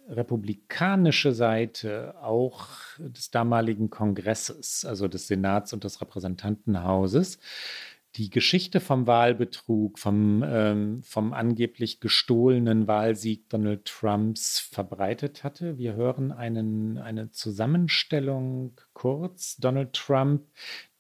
republikanische 0.07 1.31
Seite 1.31 2.15
auch 2.23 2.69
des 2.97 3.29
damaligen 3.29 3.91
Kongresses, 3.91 4.83
also 4.83 5.07
des 5.07 5.27
Senats 5.27 5.73
und 5.73 5.83
des 5.83 6.01
Repräsentantenhauses, 6.01 7.37
die 8.15 8.29
Geschichte 8.29 8.79
vom 8.79 9.05
Wahlbetrug, 9.05 9.99
vom, 9.99 10.43
ähm, 10.45 11.03
vom 11.03 11.31
angeblich 11.31 11.99
gestohlenen 11.99 12.87
Wahlsieg 12.87 13.47
Donald 13.49 13.85
Trumps 13.85 14.59
verbreitet 14.59 15.43
hatte. 15.43 15.77
Wir 15.77 15.93
hören 15.93 16.31
einen, 16.31 16.97
eine 16.97 17.29
Zusammenstellung 17.31 18.79
kurz. 18.93 19.57
Donald 19.57 19.93
Trump, 19.93 20.47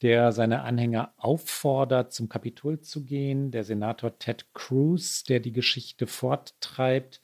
der 0.01 0.31
seine 0.31 0.61
Anhänger 0.61 1.13
auffordert, 1.17 2.13
zum 2.13 2.29
Kapitol 2.29 2.79
zu 2.81 3.03
gehen, 3.03 3.49
der 3.49 3.63
Senator 3.63 4.17
Ted 4.19 4.45
Cruz, 4.53 5.23
der 5.23 5.39
die 5.39 5.53
Geschichte 5.53 6.05
forttreibt, 6.05 7.21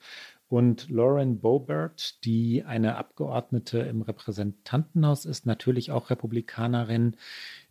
und 0.47 0.89
Lauren 0.89 1.39
Boebert, 1.39 2.23
die 2.23 2.63
eine 2.63 2.97
Abgeordnete 2.97 3.79
im 3.79 4.03
Repräsentantenhaus 4.03 5.25
ist, 5.25 5.45
natürlich 5.45 5.89
auch 5.91 6.11
Republikanerin, 6.11 7.17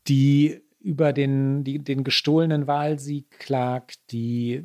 die 0.08 0.60
über 0.84 1.14
den, 1.14 1.64
die, 1.64 1.78
den 1.78 2.04
gestohlenen 2.04 2.66
Wahlsieg 2.66 3.30
klagt, 3.38 3.98
die 4.12 4.62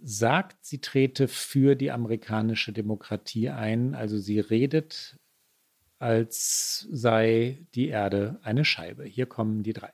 sagt, 0.00 0.64
sie 0.64 0.80
trete 0.80 1.26
für 1.26 1.74
die 1.74 1.90
amerikanische 1.90 2.72
Demokratie 2.72 3.50
ein. 3.50 3.96
Also 3.96 4.18
sie 4.18 4.38
redet, 4.38 5.16
als 5.98 6.86
sei 6.92 7.58
die 7.74 7.88
Erde 7.88 8.38
eine 8.42 8.64
Scheibe. 8.64 9.04
Hier 9.04 9.26
kommen 9.26 9.64
die 9.64 9.72
drei. 9.72 9.90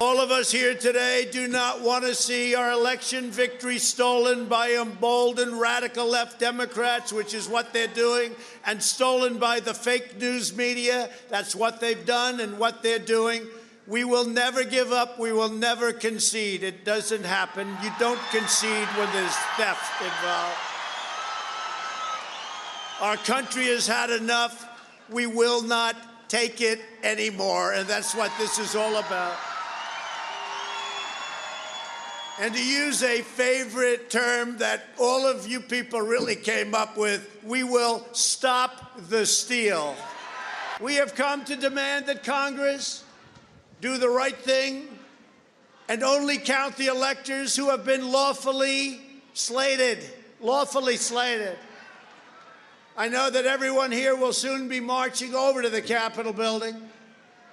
All 0.00 0.20
of 0.20 0.30
us 0.30 0.52
here 0.52 0.76
today 0.76 1.26
do 1.30 1.48
not 1.48 1.82
want 1.82 2.04
to 2.04 2.14
see 2.14 2.54
our 2.54 2.70
election 2.70 3.32
victory 3.32 3.80
stolen 3.80 4.48
by 4.48 4.70
emboldened 4.80 5.60
radical 5.60 6.06
left 6.06 6.38
Democrats, 6.40 7.12
which 7.12 7.34
is 7.34 7.48
what 7.48 7.72
they're 7.72 7.88
doing, 7.88 8.30
and 8.64 8.80
stolen 8.80 9.38
by 9.38 9.58
the 9.58 9.74
fake 9.74 10.16
news 10.20 10.54
media. 10.56 11.10
That's 11.28 11.56
what 11.56 11.80
they've 11.80 12.06
done 12.06 12.38
and 12.38 12.60
what 12.60 12.84
they're 12.84 13.04
doing. 13.04 13.48
We 13.88 14.04
will 14.04 14.26
never 14.26 14.64
give 14.64 14.92
up. 14.92 15.18
We 15.18 15.32
will 15.32 15.48
never 15.48 15.94
concede. 15.94 16.62
It 16.62 16.84
doesn't 16.84 17.24
happen. 17.24 17.66
You 17.82 17.90
don't 17.98 18.20
concede 18.30 18.86
when 18.98 19.10
there's 19.14 19.34
theft 19.56 20.02
involved. 20.02 20.58
Our 23.00 23.16
country 23.16 23.68
has 23.68 23.86
had 23.86 24.10
enough. 24.10 24.68
We 25.08 25.26
will 25.26 25.62
not 25.62 25.96
take 26.28 26.60
it 26.60 26.80
anymore. 27.02 27.72
And 27.72 27.88
that's 27.88 28.14
what 28.14 28.30
this 28.38 28.58
is 28.58 28.76
all 28.76 28.96
about. 28.96 29.38
And 32.40 32.54
to 32.54 32.62
use 32.62 33.02
a 33.02 33.22
favorite 33.22 34.10
term 34.10 34.58
that 34.58 34.84
all 34.98 35.26
of 35.26 35.46
you 35.46 35.60
people 35.60 36.02
really 36.02 36.36
came 36.36 36.74
up 36.74 36.98
with, 36.98 37.26
we 37.42 37.64
will 37.64 38.06
stop 38.12 39.00
the 39.08 39.24
steal. 39.24 39.96
We 40.78 40.96
have 40.96 41.14
come 41.14 41.44
to 41.46 41.56
demand 41.56 42.06
that 42.06 42.22
Congress 42.22 43.02
do 43.80 43.98
the 43.98 44.08
right 44.08 44.36
thing, 44.36 44.88
and 45.88 46.02
only 46.02 46.38
count 46.38 46.76
the 46.76 46.86
electors 46.86 47.56
who 47.56 47.70
have 47.70 47.84
been 47.84 48.10
lawfully 48.10 49.00
slated. 49.34 49.98
Lawfully 50.40 50.96
slated. 50.96 51.56
I 52.96 53.08
know 53.08 53.30
that 53.30 53.46
everyone 53.46 53.92
here 53.92 54.16
will 54.16 54.32
soon 54.32 54.68
be 54.68 54.80
marching 54.80 55.34
over 55.34 55.62
to 55.62 55.70
the 55.70 55.82
Capitol 55.82 56.32
building 56.32 56.76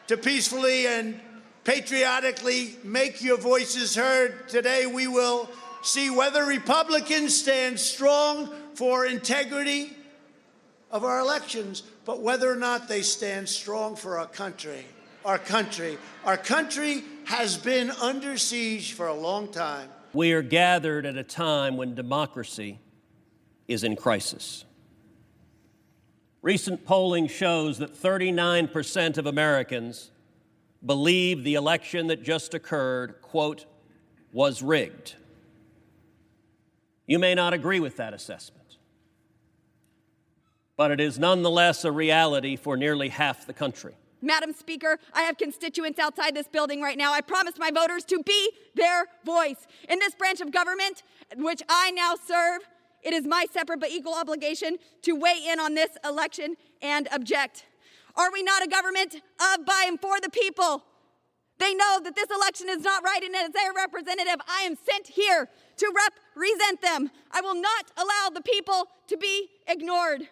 to 0.07 0.17
peacefully 0.17 0.87
and 0.87 1.19
patriotically 1.63 2.77
make 2.83 3.23
your 3.23 3.37
voices 3.37 3.95
heard. 3.95 4.49
Today 4.49 4.85
we 4.85 5.07
will 5.07 5.49
see 5.81 6.09
whether 6.09 6.45
Republicans 6.45 7.35
stand 7.35 7.79
strong 7.79 8.49
for 8.73 9.05
integrity 9.05 9.93
of 10.91 11.03
our 11.03 11.19
elections, 11.19 11.83
but 12.05 12.21
whether 12.21 12.51
or 12.51 12.55
not 12.55 12.87
they 12.87 13.01
stand 13.01 13.47
strong 13.47 13.95
for 13.95 14.17
our 14.17 14.27
country 14.27 14.85
our 15.25 15.39
country. 15.39 15.97
Our 16.23 16.37
country 16.37 17.03
has 17.25 17.57
been 17.57 17.89
under 17.89 18.37
siege 18.37 18.93
for 18.93 19.07
a 19.07 19.13
long 19.13 19.51
time. 19.51 19.89
We 20.13 20.31
are 20.33 20.43
gathered 20.43 21.05
at 21.05 21.17
a 21.17 21.23
time 21.23 21.75
when 21.75 21.95
democracy 21.95 22.79
is 23.67 23.83
in 23.83 23.95
crisis. 23.95 24.63
Recent 26.43 26.85
polling 26.85 27.27
shows 27.27 27.79
that 27.79 27.95
39% 27.95 29.17
of 29.17 29.25
Americans 29.25 30.11
believe 30.85 31.43
the 31.43 31.55
election 31.55 32.07
that 32.07 32.21
just 32.21 32.53
occurred, 32.53 33.19
quote, 33.23 33.65
was 34.31 34.61
rigged. 34.61 35.15
You 37.07 37.17
may 37.17 37.33
not 37.33 37.53
agree 37.53 37.79
with 37.79 37.97
that 37.97 38.13
assessment, 38.13 38.77
but 40.77 40.91
it 40.91 40.99
is 40.99 41.17
nonetheless 41.17 41.83
a 41.83 41.91
reality 41.91 42.55
for 42.55 42.77
nearly 42.77 43.09
half 43.09 43.47
the 43.47 43.53
country. 43.53 43.95
Madam 44.25 44.53
Speaker, 44.53 44.99
I 45.13 45.21
have 45.21 45.37
constituents 45.37 45.99
outside 45.99 46.35
this 46.35 46.47
building 46.47 46.81
right 46.81 46.97
now. 46.97 47.13
I 47.13 47.21
promised 47.21 47.59
my 47.59 47.71
voters 47.71 48.03
to 48.05 48.21
be 48.23 48.51
their 48.73 49.05
voice. 49.23 49.67
In 49.87 49.99
this 49.99 50.15
branch 50.15 50.41
of 50.41 50.51
government, 50.51 51.03
which 51.37 51.61
I 51.69 51.91
now 51.91 52.15
serve, 52.15 52.61
it 53.03 53.13
is 53.13 53.25
my 53.25 53.45
separate 53.51 53.79
but 53.79 53.91
equal 53.91 54.15
obligation 54.15 54.77
to 55.03 55.13
weigh 55.13 55.47
in 55.47 55.59
on 55.59 55.75
this 55.75 55.91
election 56.03 56.55
and 56.81 57.07
object. 57.13 57.65
Are 58.15 58.31
we 58.31 58.41
not 58.41 58.63
a 58.63 58.67
government 58.67 59.15
of, 59.15 59.65
by, 59.65 59.85
and 59.87 60.01
for 60.01 60.19
the 60.19 60.29
people? 60.29 60.83
They 61.57 61.73
know 61.73 61.99
that 62.03 62.15
this 62.15 62.29
election 62.29 62.67
is 62.69 62.81
not 62.81 63.03
right, 63.03 63.23
and 63.23 63.35
as 63.35 63.51
their 63.51 63.71
representative, 63.73 64.41
I 64.47 64.61
am 64.63 64.75
sent 64.75 65.07
here 65.07 65.47
to 65.77 65.93
represent 66.35 66.81
them. 66.81 67.11
I 67.31 67.41
will 67.41 67.55
not 67.55 67.91
allow 67.95 68.29
the 68.33 68.41
people 68.41 68.87
to 69.07 69.17
be 69.17 69.49
ignored. 69.67 70.27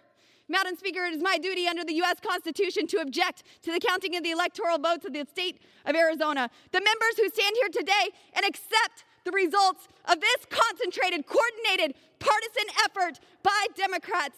Madam 0.49 0.75
Speaker, 0.75 1.05
it 1.05 1.13
is 1.13 1.21
my 1.23 1.37
duty 1.37 1.67
under 1.67 1.85
the 1.85 1.93
U.S. 2.03 2.19
Constitution 2.19 2.85
to 2.87 2.97
object 2.97 3.43
to 3.61 3.71
the 3.71 3.79
counting 3.79 4.15
of 4.15 4.23
the 4.23 4.31
electoral 4.31 4.77
votes 4.77 5.05
of 5.05 5.13
the 5.13 5.25
state 5.31 5.61
of 5.85 5.95
Arizona. 5.95 6.49
The 6.71 6.81
members 6.81 7.17
who 7.17 7.29
stand 7.29 7.55
here 7.55 7.69
today 7.69 8.11
and 8.35 8.45
accept 8.45 9.05
the 9.23 9.31
results 9.31 9.87
of 10.05 10.19
this 10.19 10.45
concentrated, 10.49 11.25
coordinated, 11.25 11.95
partisan 12.19 12.67
effort 12.83 13.19
by 13.41 13.67
Democrats, 13.75 14.37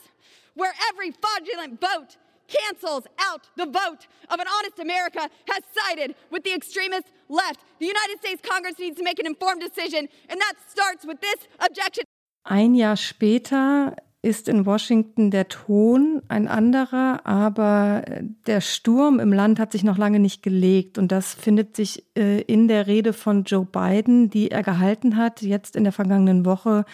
where 0.54 0.74
every 0.90 1.12
fraudulent 1.12 1.82
vote 1.82 2.18
cancels 2.48 3.06
out 3.18 3.50
the 3.56 3.66
vote 3.66 4.06
of 4.30 4.40
an 4.40 4.46
honest 4.48 4.78
America, 4.78 5.28
has 5.50 5.64
sided 5.74 6.14
with 6.30 6.44
the 6.44 6.54
extremist 6.54 7.12
left. 7.30 7.62
The 7.80 7.88
United 7.88 8.20
States 8.20 8.42
Congress 8.48 8.78
needs 8.78 8.98
to 8.98 9.04
make 9.04 9.18
an 9.18 9.26
informed 9.26 9.62
decision, 9.62 10.08
and 10.30 10.40
that 10.40 10.54
starts 10.68 11.04
with 11.04 11.20
this 11.22 11.48
objection. 11.60 12.04
Ein 12.48 12.76
Jahr 12.76 12.96
später 12.96 13.96
ist 14.26 14.50
in 14.50 14.66
Washington 14.66 15.30
der 15.30 15.48
Ton 15.48 16.24
ein 16.30 16.48
anderer, 16.48 17.22
aber 17.26 18.02
der 18.48 18.60
Sturm 18.60 19.20
im 19.20 19.32
Land 19.32 19.60
hat 19.60 19.72
sich 19.72 19.84
noch 19.84 20.00
lange 20.00 20.20
nicht 20.20 20.42
gelegt. 20.42 20.98
Und 20.98 21.12
das 21.12 21.36
findet 21.36 21.76
sich 21.76 22.04
äh, 22.18 22.42
in 22.42 22.68
der 22.68 22.88
Rede 22.88 23.14
von 23.14 23.44
Joe 23.44 23.66
Biden, 23.66 24.32
die 24.32 24.50
er 24.50 24.64
gehalten 24.64 25.16
hat, 25.16 25.44
jetzt 25.44 25.76
in 25.76 25.84
der 25.84 25.94
vergangenen 25.94 26.44
Woche 26.44 26.86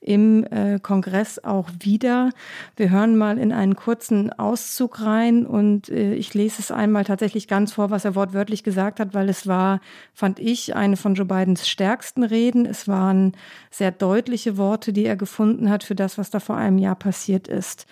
im 0.00 0.44
äh, 0.44 0.78
Kongress 0.78 1.42
auch 1.42 1.68
wieder. 1.80 2.30
Wir 2.76 2.90
hören 2.90 3.16
mal 3.16 3.38
in 3.38 3.50
einen 3.50 3.74
kurzen 3.74 4.32
Auszug 4.32 5.02
rein 5.02 5.44
und 5.44 5.88
äh, 5.88 6.14
ich 6.14 6.32
lese 6.34 6.60
es 6.60 6.70
einmal 6.70 7.02
tatsächlich 7.02 7.48
ganz 7.48 7.72
vor, 7.72 7.90
was 7.90 8.04
er 8.04 8.14
wortwörtlich 8.14 8.62
gesagt 8.62 9.00
hat, 9.00 9.14
weil 9.14 9.28
es 9.28 9.48
war, 9.48 9.80
fand 10.14 10.38
ich, 10.38 10.76
eine 10.76 10.96
von 10.96 11.16
Joe 11.16 11.26
Bidens 11.26 11.68
stärksten 11.68 12.22
Reden. 12.22 12.66
Es 12.66 12.86
waren 12.86 13.32
sehr 13.70 13.90
deutliche 13.90 14.56
Worte, 14.56 14.92
die 14.92 15.04
er 15.04 15.16
gefunden 15.16 15.68
hat 15.68 15.82
für 15.82 15.96
das, 15.96 16.18
was 16.18 16.30
da 16.30 16.38
vor 16.38 16.56
einem 16.56 16.75
einem 16.76 16.82
Jahr 16.82 16.96
passiert 16.96 17.48
ist. 17.48 17.86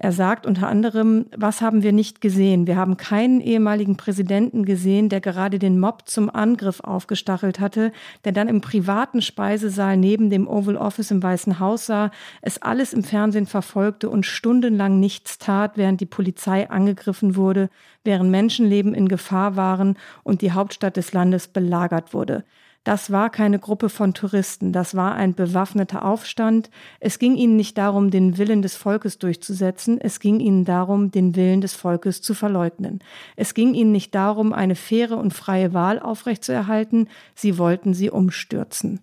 Er 0.00 0.12
sagt 0.12 0.46
unter 0.46 0.68
anderem, 0.68 1.26
was 1.36 1.60
haben 1.60 1.82
wir 1.82 1.90
nicht 1.90 2.20
gesehen? 2.20 2.68
Wir 2.68 2.76
haben 2.76 2.96
keinen 2.96 3.40
ehemaligen 3.40 3.96
Präsidenten 3.96 4.64
gesehen, 4.64 5.08
der 5.08 5.20
gerade 5.20 5.58
den 5.58 5.80
Mob 5.80 6.08
zum 6.08 6.30
Angriff 6.30 6.78
aufgestachelt 6.78 7.58
hatte, 7.58 7.90
der 8.24 8.30
dann 8.30 8.46
im 8.46 8.60
privaten 8.60 9.22
Speisesaal 9.22 9.96
neben 9.96 10.30
dem 10.30 10.46
Oval 10.46 10.76
Office 10.76 11.10
im 11.10 11.20
Weißen 11.20 11.58
Haus 11.58 11.86
sah, 11.86 12.12
es 12.42 12.62
alles 12.62 12.92
im 12.92 13.02
Fernsehen 13.02 13.46
verfolgte 13.46 14.08
und 14.08 14.24
stundenlang 14.24 15.00
nichts 15.00 15.38
tat, 15.38 15.72
während 15.76 16.00
die 16.00 16.06
Polizei 16.06 16.70
angegriffen 16.70 17.34
wurde, 17.34 17.68
während 18.04 18.30
Menschenleben 18.30 18.94
in 18.94 19.08
Gefahr 19.08 19.56
waren 19.56 19.96
und 20.22 20.42
die 20.42 20.52
Hauptstadt 20.52 20.96
des 20.96 21.12
Landes 21.12 21.48
belagert 21.48 22.14
wurde. 22.14 22.44
Das 22.88 23.10
war 23.10 23.28
keine 23.28 23.58
Gruppe 23.58 23.90
von 23.90 24.14
Touristen, 24.14 24.72
das 24.72 24.94
war 24.94 25.14
ein 25.14 25.34
bewaffneter 25.34 26.06
Aufstand. 26.06 26.70
Es 27.00 27.18
ging 27.18 27.36
ihnen 27.36 27.54
nicht 27.54 27.76
darum, 27.76 28.10
den 28.10 28.38
Willen 28.38 28.62
des 28.62 28.76
Volkes 28.76 29.18
durchzusetzen, 29.18 30.00
es 30.00 30.20
ging 30.20 30.40
ihnen 30.40 30.64
darum, 30.64 31.10
den 31.10 31.36
Willen 31.36 31.60
des 31.60 31.74
Volkes 31.74 32.22
zu 32.22 32.32
verleugnen. 32.32 33.00
Es 33.36 33.52
ging 33.52 33.74
ihnen 33.74 33.92
nicht 33.92 34.14
darum, 34.14 34.54
eine 34.54 34.74
faire 34.74 35.18
und 35.18 35.34
freie 35.34 35.74
Wahl 35.74 36.00
aufrechtzuerhalten, 36.00 37.10
sie 37.34 37.58
wollten 37.58 37.92
sie 37.92 38.08
umstürzen. 38.08 39.00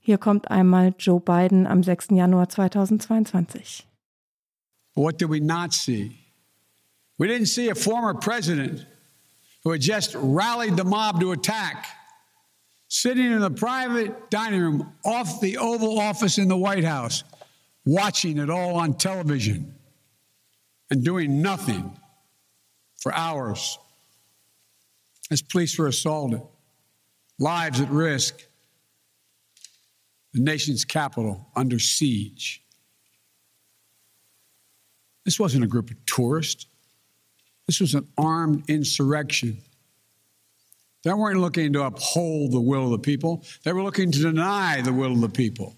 Hier 0.00 0.18
kommt 0.18 0.50
einmal 0.50 0.92
Joe 0.98 1.20
Biden 1.20 1.68
am 1.68 1.84
6. 1.84 2.08
Januar 2.10 2.48
2022. 2.48 3.86
What 4.96 5.20
did 5.20 5.30
we 5.30 5.38
not 5.40 5.72
see? 5.72 6.10
We 7.18 7.28
didn't 7.28 7.46
see 7.46 7.70
a 7.70 7.76
former 7.76 8.14
president 8.14 8.84
who 9.62 9.70
had 9.70 9.80
just 9.80 10.16
rallied 10.16 10.76
the 10.76 10.82
mob 10.82 11.20
to 11.20 11.30
attack. 11.30 11.97
Sitting 12.88 13.30
in 13.30 13.40
the 13.40 13.50
private 13.50 14.30
dining 14.30 14.60
room 14.60 14.92
off 15.04 15.40
the 15.40 15.58
Oval 15.58 15.98
Office 15.98 16.38
in 16.38 16.48
the 16.48 16.56
White 16.56 16.84
House, 16.84 17.22
watching 17.84 18.38
it 18.38 18.50
all 18.50 18.76
on 18.76 18.94
television 18.94 19.74
and 20.90 21.04
doing 21.04 21.42
nothing 21.42 21.98
for 22.96 23.14
hours 23.14 23.78
as 25.30 25.42
police 25.42 25.78
were 25.78 25.86
assaulted, 25.86 26.40
lives 27.38 27.80
at 27.80 27.90
risk, 27.90 28.46
the 30.32 30.40
nation's 30.40 30.84
capital 30.84 31.48
under 31.54 31.78
siege. 31.78 32.62
This 35.24 35.38
wasn't 35.38 35.64
a 35.64 35.66
group 35.66 35.90
of 35.90 36.06
tourists. 36.06 36.66
This 37.66 37.80
was 37.80 37.94
an 37.94 38.08
armed 38.16 38.64
insurrection 38.68 39.58
they 41.08 41.14
weren't 41.14 41.40
looking 41.40 41.72
to 41.72 41.84
uphold 41.84 42.52
the 42.52 42.60
will 42.60 42.84
of 42.84 42.90
the 42.90 42.98
people. 42.98 43.42
They 43.64 43.72
were 43.72 43.82
looking 43.82 44.12
to 44.12 44.18
deny 44.18 44.82
the 44.82 44.92
will 44.92 45.12
of 45.12 45.20
the 45.20 45.28
people. 45.28 45.74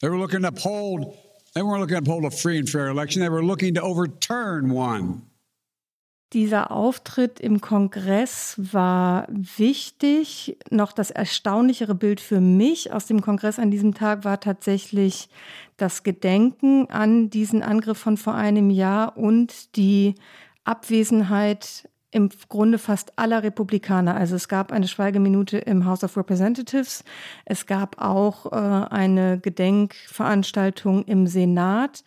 They 0.00 0.08
were 0.08 0.18
looking 0.18 0.42
to 0.42 0.48
uphold, 0.48 1.16
they 1.54 1.62
weren't 1.62 1.80
looking 1.80 1.96
to 1.96 2.02
uphold 2.02 2.24
a 2.24 2.30
free 2.30 2.58
and 2.58 2.68
fair 2.68 2.88
election. 2.88 3.22
They 3.22 3.28
were 3.28 3.44
looking 3.44 3.74
to 3.74 3.82
overturn 3.82 4.72
one. 4.72 5.22
Dieser 6.32 6.72
Auftritt 6.72 7.38
im 7.38 7.60
Kongress 7.60 8.56
war 8.58 9.28
wichtig. 9.30 10.58
Noch 10.70 10.92
das 10.92 11.12
erstaunlichere 11.12 11.94
Bild 11.94 12.20
für 12.20 12.40
mich 12.40 12.92
aus 12.92 13.06
dem 13.06 13.22
Kongress 13.22 13.60
an 13.60 13.70
diesem 13.70 13.94
Tag 13.94 14.24
war 14.24 14.40
tatsächlich 14.40 15.28
das 15.76 16.02
Gedenken 16.02 16.90
an 16.90 17.30
diesen 17.30 17.62
Angriff 17.62 17.98
von 17.98 18.16
vor 18.16 18.34
einem 18.34 18.70
Jahr 18.70 19.16
und 19.16 19.76
die 19.76 20.16
Abwesenheit 20.64 21.88
im 22.10 22.30
Grunde 22.48 22.78
fast 22.78 23.18
aller 23.18 23.42
Republikaner. 23.42 24.14
Also 24.14 24.36
es 24.36 24.48
gab 24.48 24.72
eine 24.72 24.88
Schweigeminute 24.88 25.58
im 25.58 25.84
House 25.84 26.04
of 26.04 26.16
Representatives. 26.16 27.04
Es 27.44 27.66
gab 27.66 28.00
auch 28.00 28.46
äh, 28.46 28.56
eine 28.56 29.38
Gedenkveranstaltung 29.38 31.04
im 31.04 31.26
Senat. 31.26 32.04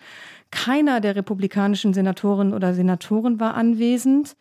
Keiner 0.52 1.00
der 1.00 1.16
republikanischen 1.16 1.94
Senatorinnen 1.94 2.54
oder 2.54 2.74
Senatoren 2.74 3.40
war 3.40 3.54
anwesend. 3.54 4.36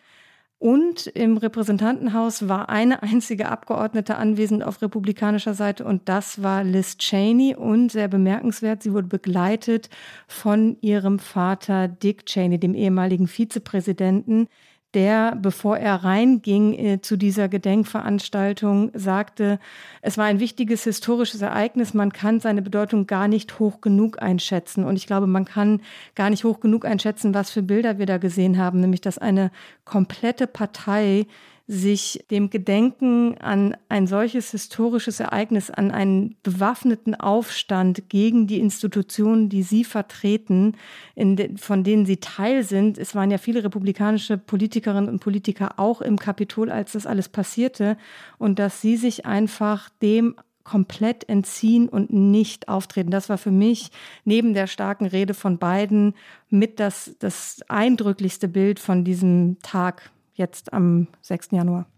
Und 0.60 1.06
im 1.06 1.36
Repräsentantenhaus 1.36 2.48
war 2.48 2.68
eine 2.68 3.02
einzige 3.02 3.48
Abgeordnete 3.48 4.16
anwesend 4.16 4.64
auf 4.64 4.82
republikanischer 4.82 5.54
Seite 5.54 5.84
und 5.84 6.08
das 6.08 6.42
war 6.42 6.64
Liz 6.64 6.98
Cheney 6.98 7.54
und 7.54 7.92
sehr 7.92 8.08
bemerkenswert, 8.08 8.82
sie 8.82 8.92
wurde 8.92 9.06
begleitet 9.06 9.88
von 10.26 10.76
ihrem 10.80 11.20
Vater 11.20 11.86
Dick 11.86 12.26
Cheney, 12.26 12.58
dem 12.58 12.74
ehemaligen 12.74 13.28
Vizepräsidenten, 13.28 14.48
der, 14.94 15.36
bevor 15.36 15.76
er 15.76 15.96
reinging 15.96 16.72
äh, 16.72 17.00
zu 17.02 17.16
dieser 17.16 17.48
Gedenkveranstaltung, 17.48 18.90
sagte, 18.94 19.58
es 20.00 20.16
war 20.16 20.24
ein 20.24 20.40
wichtiges 20.40 20.84
historisches 20.84 21.42
Ereignis, 21.42 21.92
man 21.92 22.12
kann 22.12 22.40
seine 22.40 22.62
Bedeutung 22.62 23.06
gar 23.06 23.28
nicht 23.28 23.58
hoch 23.58 23.80
genug 23.80 24.22
einschätzen. 24.22 24.84
Und 24.84 24.96
ich 24.96 25.06
glaube, 25.06 25.26
man 25.26 25.44
kann 25.44 25.82
gar 26.14 26.30
nicht 26.30 26.44
hoch 26.44 26.60
genug 26.60 26.86
einschätzen, 26.86 27.34
was 27.34 27.50
für 27.50 27.62
Bilder 27.62 27.98
wir 27.98 28.06
da 28.06 28.16
gesehen 28.16 28.56
haben, 28.56 28.80
nämlich 28.80 29.02
dass 29.02 29.18
eine 29.18 29.50
komplette 29.84 30.46
Partei 30.46 31.26
sich 31.70 32.24
dem 32.30 32.48
Gedenken 32.48 33.36
an 33.38 33.76
ein 33.90 34.06
solches 34.06 34.52
historisches 34.52 35.20
Ereignis, 35.20 35.70
an 35.70 35.90
einen 35.90 36.34
bewaffneten 36.42 37.14
Aufstand 37.14 38.08
gegen 38.08 38.46
die 38.46 38.58
Institutionen, 38.58 39.50
die 39.50 39.62
sie 39.62 39.84
vertreten, 39.84 40.76
de, 41.14 41.58
von 41.58 41.84
denen 41.84 42.06
sie 42.06 42.16
Teil 42.16 42.64
sind. 42.64 42.96
Es 42.96 43.14
waren 43.14 43.30
ja 43.30 43.36
viele 43.36 43.62
republikanische 43.62 44.38
Politikerinnen 44.38 45.10
und 45.10 45.20
Politiker 45.20 45.74
auch 45.76 46.00
im 46.00 46.18
Kapitol, 46.18 46.70
als 46.70 46.92
das 46.92 47.06
alles 47.06 47.28
passierte, 47.28 47.98
und 48.38 48.58
dass 48.58 48.80
sie 48.80 48.96
sich 48.96 49.26
einfach 49.26 49.90
dem 50.00 50.36
komplett 50.64 51.28
entziehen 51.28 51.88
und 51.88 52.12
nicht 52.12 52.68
auftreten. 52.68 53.10
Das 53.10 53.28
war 53.28 53.38
für 53.38 53.50
mich 53.50 53.90
neben 54.24 54.54
der 54.54 54.66
starken 54.66 55.06
Rede 55.06 55.34
von 55.34 55.58
beiden 55.58 56.14
mit 56.48 56.80
das, 56.80 57.14
das 57.18 57.60
eindrücklichste 57.68 58.48
Bild 58.48 58.78
von 58.78 59.04
diesem 59.04 59.58
Tag 59.62 60.10
jetzt 60.38 60.72
am 60.72 61.08
6. 61.20 61.50
Januar. 61.52 61.90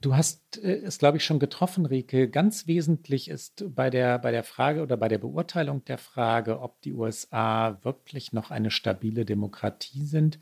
Du 0.00 0.14
hast 0.14 0.58
äh, 0.62 0.80
es, 0.82 0.98
glaube 0.98 1.16
ich, 1.16 1.24
schon 1.24 1.38
getroffen, 1.38 1.86
Rike. 1.86 2.28
Ganz 2.28 2.66
wesentlich 2.66 3.28
ist 3.28 3.64
bei 3.74 3.90
der, 3.90 4.18
bei 4.18 4.30
der 4.30 4.44
Frage 4.44 4.82
oder 4.82 4.96
bei 4.96 5.08
der 5.08 5.18
Beurteilung 5.18 5.84
der 5.84 5.98
Frage, 5.98 6.60
ob 6.60 6.80
die 6.82 6.92
USA 6.92 7.78
wirklich 7.82 8.32
noch 8.32 8.50
eine 8.50 8.70
stabile 8.70 9.24
Demokratie 9.24 10.04
sind. 10.04 10.38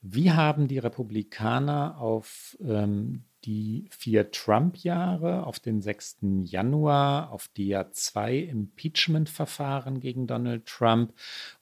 Wie 0.00 0.32
haben 0.32 0.68
die 0.68 0.78
Republikaner 0.78 1.98
auf 2.00 2.56
ähm, 2.60 3.24
die 3.44 3.86
vier 3.90 4.30
Trump-Jahre, 4.30 5.46
auf 5.46 5.60
den 5.60 5.80
6. 5.80 6.18
Januar, 6.44 7.30
auf 7.32 7.48
die 7.56 7.68
ja 7.68 7.90
zwei 7.90 8.36
Impeachment-Verfahren 8.36 10.00
gegen 10.00 10.26
Donald 10.26 10.66
Trump 10.66 11.12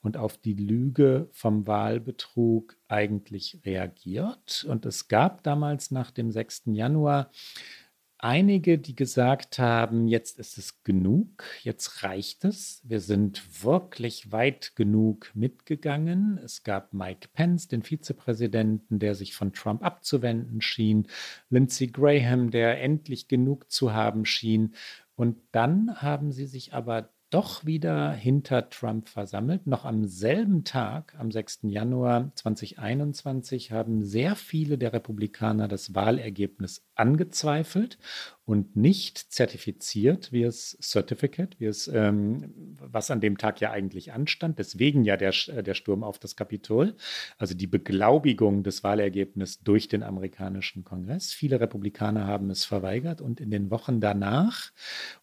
und 0.01 0.17
auf 0.17 0.37
die 0.37 0.53
Lüge 0.55 1.29
vom 1.31 1.67
Wahlbetrug 1.67 2.75
eigentlich 2.87 3.59
reagiert. 3.65 4.65
Und 4.67 4.85
es 4.85 5.07
gab 5.07 5.43
damals 5.43 5.91
nach 5.91 6.11
dem 6.11 6.31
6. 6.31 6.63
Januar 6.67 7.31
einige, 8.19 8.77
die 8.77 8.95
gesagt 8.95 9.59
haben, 9.59 10.07
jetzt 10.07 10.39
ist 10.39 10.57
es 10.57 10.83
genug, 10.83 11.43
jetzt 11.63 12.03
reicht 12.03 12.45
es. 12.45 12.81
Wir 12.83 12.99
sind 12.99 13.63
wirklich 13.63 14.31
weit 14.31 14.75
genug 14.75 15.31
mitgegangen. 15.33 16.39
Es 16.43 16.63
gab 16.63 16.93
Mike 16.93 17.29
Pence, 17.33 17.67
den 17.67 17.83
Vizepräsidenten, 17.83 18.99
der 18.99 19.15
sich 19.15 19.33
von 19.35 19.53
Trump 19.53 19.83
abzuwenden 19.83 20.61
schien, 20.61 21.07
Lindsey 21.49 21.87
Graham, 21.87 22.51
der 22.51 22.81
endlich 22.81 23.27
genug 23.27 23.71
zu 23.71 23.93
haben 23.93 24.25
schien. 24.25 24.73
Und 25.15 25.37
dann 25.51 26.01
haben 26.01 26.31
sie 26.31 26.45
sich 26.45 26.73
aber 26.73 27.09
doch 27.29 27.65
wieder 27.65 28.11
hinter 28.13 28.69
Trump 28.69 29.09
versammelt. 29.09 29.67
Noch 29.67 29.83
am 29.83 30.05
selben 30.05 30.63
Tag, 30.63 31.15
am 31.19 31.31
6. 31.31 31.59
Januar 31.63 32.31
2021, 32.35 33.71
haben 33.71 34.03
sehr 34.03 34.35
viele 34.35 34.77
der 34.77 34.93
Republikaner 34.93 35.67
das 35.67 35.93
Wahlergebnis 35.93 36.86
angezweifelt 36.99 37.97
und 38.47 38.77
nicht 38.77 39.17
zertifiziert, 39.17 40.31
wie 40.31 40.43
es 40.43 40.77
Certificate, 40.81 41.59
wie 41.59 41.65
es, 41.65 41.89
ähm, 41.89 42.53
was 42.79 43.11
an 43.11 43.19
dem 43.19 43.37
Tag 43.37 43.59
ja 43.59 43.71
eigentlich 43.71 44.13
anstand. 44.13 44.57
Deswegen 44.57 45.03
ja 45.03 45.17
der, 45.17 45.33
äh, 45.49 45.61
der 45.61 45.73
Sturm 45.73 46.01
auf 46.01 46.17
das 46.17 46.37
Kapitol, 46.37 46.95
also 47.37 47.53
die 47.53 47.67
Beglaubigung 47.67 48.63
des 48.63 48.85
Wahlergebnisses 48.85 49.63
durch 49.63 49.89
den 49.89 50.01
amerikanischen 50.01 50.85
Kongress. 50.85 51.33
Viele 51.33 51.59
Republikaner 51.59 52.25
haben 52.25 52.49
es 52.49 52.63
verweigert 52.63 53.19
und 53.19 53.41
in 53.41 53.51
den 53.51 53.69
Wochen 53.69 53.99
danach 53.99 54.71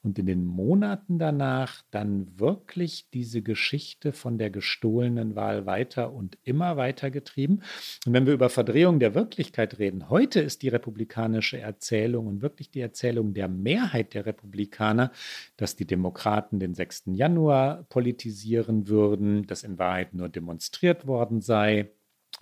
und 0.03 0.19
in 0.19 0.27
den 0.27 0.45
Monaten 0.45 1.19
danach 1.19 1.83
dann 1.91 2.39
wirklich 2.39 3.09
diese 3.15 3.41
Geschichte 3.41 4.13
von 4.13 4.37
der 4.37 4.51
gestohlenen 4.51 5.35
Wahl 5.35 5.65
weiter 5.65 6.13
und 6.13 6.37
immer 6.43 6.77
weiter 6.77 7.11
getrieben. 7.11 7.63
Und 8.05 8.13
wenn 8.13 8.27
wir 8.27 8.35
über 8.35 8.51
Verdrehung 8.51 9.01
der 9.01 9.15
Wirklichkeit 9.15 9.79
reden, 9.79 10.11
heute 10.11 10.41
ist 10.41 10.61
die 10.61 10.69
republikanische 10.69 11.57
Erzählung 11.65 12.27
und 12.27 12.43
wirklich 12.43 12.71
die 12.71 12.81
Erzählung 12.81 13.35
der 13.35 13.49
Mehrheit 13.49 14.15
der 14.15 14.27
Republikaner, 14.27 15.11
dass 15.57 15.77
die 15.77 15.87
Demokraten 15.87 16.61
den 16.61 16.75
6. 16.75 17.05
Januar 17.07 17.85
politisieren 17.89 18.89
würden, 18.89 19.47
dass 19.47 19.65
in 19.65 19.79
Wahrheit 19.79 20.15
nur 20.15 20.29
demonstriert 20.29 21.07
worden 21.07 21.41
sei, 21.41 21.91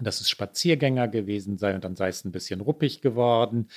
dass 0.01 0.21
es 0.21 0.31
Spaziergänger 0.31 1.09
gewesen 1.09 1.59
sei 1.59 1.75
und 1.75 1.85
dann 1.85 1.97
sei 1.97 2.09
es 2.09 2.25
ein 2.25 2.33
bisschen 2.33 2.61
ruppig 2.61 3.01
geworden. 3.01 3.69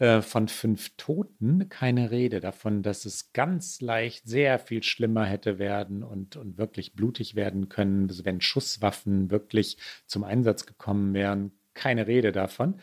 Äh, 0.00 0.22
von 0.22 0.48
fünf 0.48 0.96
Toten 0.96 1.68
keine 1.68 2.10
Rede 2.10 2.40
davon, 2.40 2.82
dass 2.82 3.04
es 3.04 3.34
ganz 3.34 3.82
leicht 3.82 4.26
sehr 4.26 4.58
viel 4.58 4.82
schlimmer 4.82 5.26
hätte 5.26 5.58
werden 5.58 6.02
und, 6.02 6.36
und 6.36 6.56
wirklich 6.56 6.94
blutig 6.94 7.34
werden 7.34 7.68
können, 7.68 8.10
wenn 8.24 8.40
Schusswaffen 8.40 9.30
wirklich 9.30 9.76
zum 10.06 10.24
Einsatz 10.24 10.64
gekommen 10.64 11.12
wären. 11.12 11.52
Keine 11.74 12.06
Rede 12.06 12.32
davon 12.32 12.80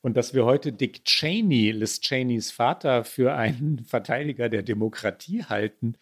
und 0.00 0.16
dass 0.16 0.34
wir 0.34 0.44
heute 0.44 0.72
Dick 0.72 1.04
Cheney, 1.04 1.72
Liz 1.72 2.00
Cheneys 2.00 2.50
Vater, 2.50 3.04
für 3.04 3.34
einen 3.34 3.78
Verteidiger 3.84 4.48
der 4.48 4.62
Demokratie 4.62 5.44
halten, 5.44 5.94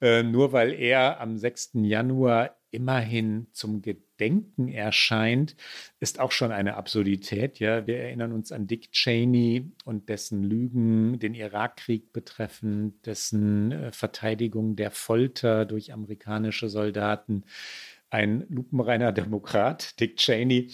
äh, 0.00 0.22
nur 0.22 0.52
weil 0.52 0.72
er 0.72 1.20
am 1.20 1.36
6. 1.36 1.70
Januar 1.82 2.56
immerhin 2.70 3.48
zum 3.52 3.82
Gedenken 3.82 4.68
erscheint, 4.68 5.56
ist 5.98 6.20
auch 6.20 6.30
schon 6.30 6.52
eine 6.52 6.76
Absurdität. 6.76 7.58
Ja, 7.58 7.86
wir 7.86 7.98
erinnern 7.98 8.32
uns 8.32 8.52
an 8.52 8.66
Dick 8.66 8.92
Cheney 8.92 9.72
und 9.84 10.08
dessen 10.08 10.44
Lügen, 10.44 11.18
den 11.18 11.34
Irakkrieg 11.34 12.12
betreffend, 12.12 13.04
dessen 13.06 13.72
äh, 13.72 13.92
Verteidigung 13.92 14.76
der 14.76 14.90
Folter 14.90 15.64
durch 15.64 15.92
amerikanische 15.92 16.68
Soldaten. 16.68 17.44
Ein 18.08 18.44
lupenreiner 18.48 19.12
Demokrat, 19.12 19.98
Dick 20.00 20.16
Cheney, 20.16 20.70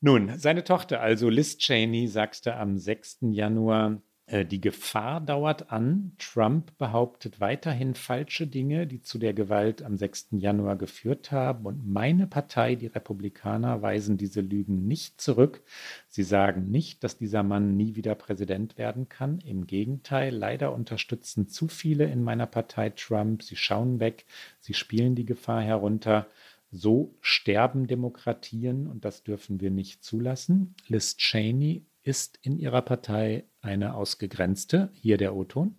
nun, 0.00 0.38
seine 0.38 0.64
Tochter, 0.64 1.00
also 1.00 1.28
Liz 1.28 1.58
Cheney, 1.58 2.06
sagte 2.08 2.56
am 2.56 2.78
6. 2.78 3.18
Januar, 3.32 4.00
äh, 4.28 4.44
die 4.44 4.60
Gefahr 4.60 5.20
dauert 5.20 5.72
an. 5.72 6.12
Trump 6.18 6.76
behauptet 6.76 7.40
weiterhin 7.40 7.94
falsche 7.94 8.46
Dinge, 8.46 8.86
die 8.86 9.00
zu 9.00 9.18
der 9.18 9.32
Gewalt 9.32 9.82
am 9.82 9.96
6. 9.96 10.28
Januar 10.32 10.76
geführt 10.76 11.32
haben. 11.32 11.64
Und 11.64 11.86
meine 11.86 12.26
Partei, 12.26 12.74
die 12.74 12.88
Republikaner, 12.88 13.80
weisen 13.80 14.18
diese 14.18 14.42
Lügen 14.42 14.86
nicht 14.86 15.20
zurück. 15.20 15.62
Sie 16.08 16.22
sagen 16.22 16.70
nicht, 16.70 17.02
dass 17.04 17.16
dieser 17.16 17.42
Mann 17.42 17.76
nie 17.76 17.96
wieder 17.96 18.14
Präsident 18.14 18.76
werden 18.76 19.08
kann. 19.08 19.40
Im 19.40 19.66
Gegenteil, 19.66 20.34
leider 20.34 20.74
unterstützen 20.74 21.48
zu 21.48 21.66
viele 21.66 22.04
in 22.04 22.22
meiner 22.22 22.46
Partei 22.46 22.90
Trump. 22.90 23.42
Sie 23.42 23.56
schauen 23.56 23.98
weg, 23.98 24.26
sie 24.60 24.74
spielen 24.74 25.14
die 25.14 25.26
Gefahr 25.26 25.62
herunter. 25.62 26.26
So 26.70 27.14
sterben 27.20 27.86
Demokratien 27.86 28.86
und 28.86 29.04
das 29.04 29.22
dürfen 29.22 29.60
wir 29.60 29.70
nicht 29.70 30.04
zulassen. 30.04 30.74
Liz 30.86 31.16
Cheney 31.16 31.86
ist 32.02 32.38
in 32.42 32.58
ihrer 32.58 32.82
Partei 32.82 33.44
eine 33.60 33.94
ausgegrenzte. 33.94 34.90
Hier 34.92 35.16
der 35.16 35.34
O-Ton. 35.34 35.76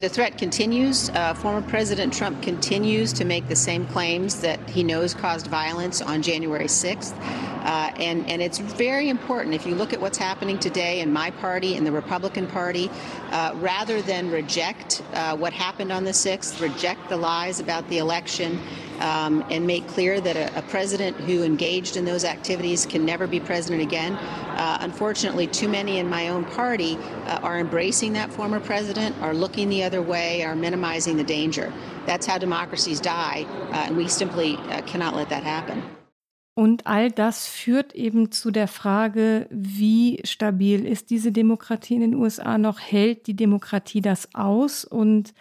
The 0.00 0.08
threat 0.08 0.36
continues. 0.36 1.08
Uh, 1.10 1.34
former 1.34 1.62
President 1.62 2.12
Trump 2.12 2.42
continues 2.42 3.12
to 3.12 3.24
make 3.24 3.48
the 3.48 3.56
same 3.56 3.86
claims 3.86 4.40
that 4.42 4.58
he 4.68 4.82
knows 4.82 5.14
caused 5.14 5.46
violence 5.46 6.02
on 6.02 6.20
January 6.20 6.66
6th. 6.66 7.14
Uh, 7.64 7.90
and, 7.96 8.28
and 8.28 8.42
it's 8.42 8.58
very 8.58 9.08
important 9.08 9.54
if 9.54 9.64
you 9.64 9.74
look 9.74 9.94
at 9.94 10.00
what's 10.00 10.18
happening 10.18 10.58
today 10.58 11.00
in 11.00 11.10
my 11.10 11.30
party, 11.30 11.76
in 11.76 11.84
the 11.84 11.92
Republican 11.92 12.46
Party, 12.46 12.90
uh, 13.30 13.54
rather 13.54 14.02
than 14.02 14.30
reject 14.30 15.02
uh, 15.14 15.34
what 15.34 15.54
happened 15.54 15.90
on 15.90 16.04
the 16.04 16.10
6th, 16.10 16.60
reject 16.60 17.08
the 17.08 17.16
lies 17.16 17.58
about 17.58 17.88
the 17.88 17.96
election, 17.96 18.60
um, 19.00 19.44
and 19.50 19.66
make 19.66 19.86
clear 19.88 20.20
that 20.20 20.36
a, 20.36 20.58
a, 20.58 20.62
president 20.62 21.16
who 21.18 21.42
engaged 21.42 21.96
in 21.96 22.04
those 22.04 22.24
activities 22.24 22.86
can 22.86 23.04
never 23.04 23.26
be 23.26 23.40
president 23.40 23.82
again. 23.82 24.14
Uh, 24.14 24.78
unfortunately, 24.80 25.46
too 25.46 25.68
many 25.68 25.98
in 25.98 26.08
my 26.08 26.28
own 26.28 26.44
party 26.44 26.96
uh, 27.26 27.40
are 27.42 27.58
embracing 27.58 28.12
that 28.12 28.32
former 28.32 28.60
president, 28.60 29.14
are 29.20 29.34
looking 29.34 29.68
the 29.68 29.82
other 29.82 30.02
way, 30.02 30.42
are 30.42 30.56
minimizing 30.56 31.16
the 31.16 31.24
danger. 31.24 31.72
That's 32.06 32.26
how 32.26 32.38
democracies 32.38 33.00
die, 33.00 33.46
uh, 33.72 33.86
and 33.86 33.96
we 33.96 34.08
simply 34.08 34.56
uh, 34.56 34.82
cannot 34.82 35.14
let 35.14 35.28
that 35.30 35.42
happen. 35.42 35.82
Und 36.56 36.86
all 36.86 37.10
das 37.10 37.48
führt 37.48 37.96
eben 37.96 38.30
zu 38.30 38.52
der 38.52 38.68
Frage, 38.68 39.48
wie 39.50 40.20
stabil 40.24 40.86
ist 40.86 41.10
diese 41.10 41.32
Demokratie 41.32 41.96
in 41.96 42.00
den 42.00 42.14
USA 42.14 42.58
noch? 42.58 42.78
Hält 42.78 43.26
die 43.26 43.34
Demokratie 43.34 44.00
das 44.00 44.32
aus? 44.34 44.84
Und 44.84 45.34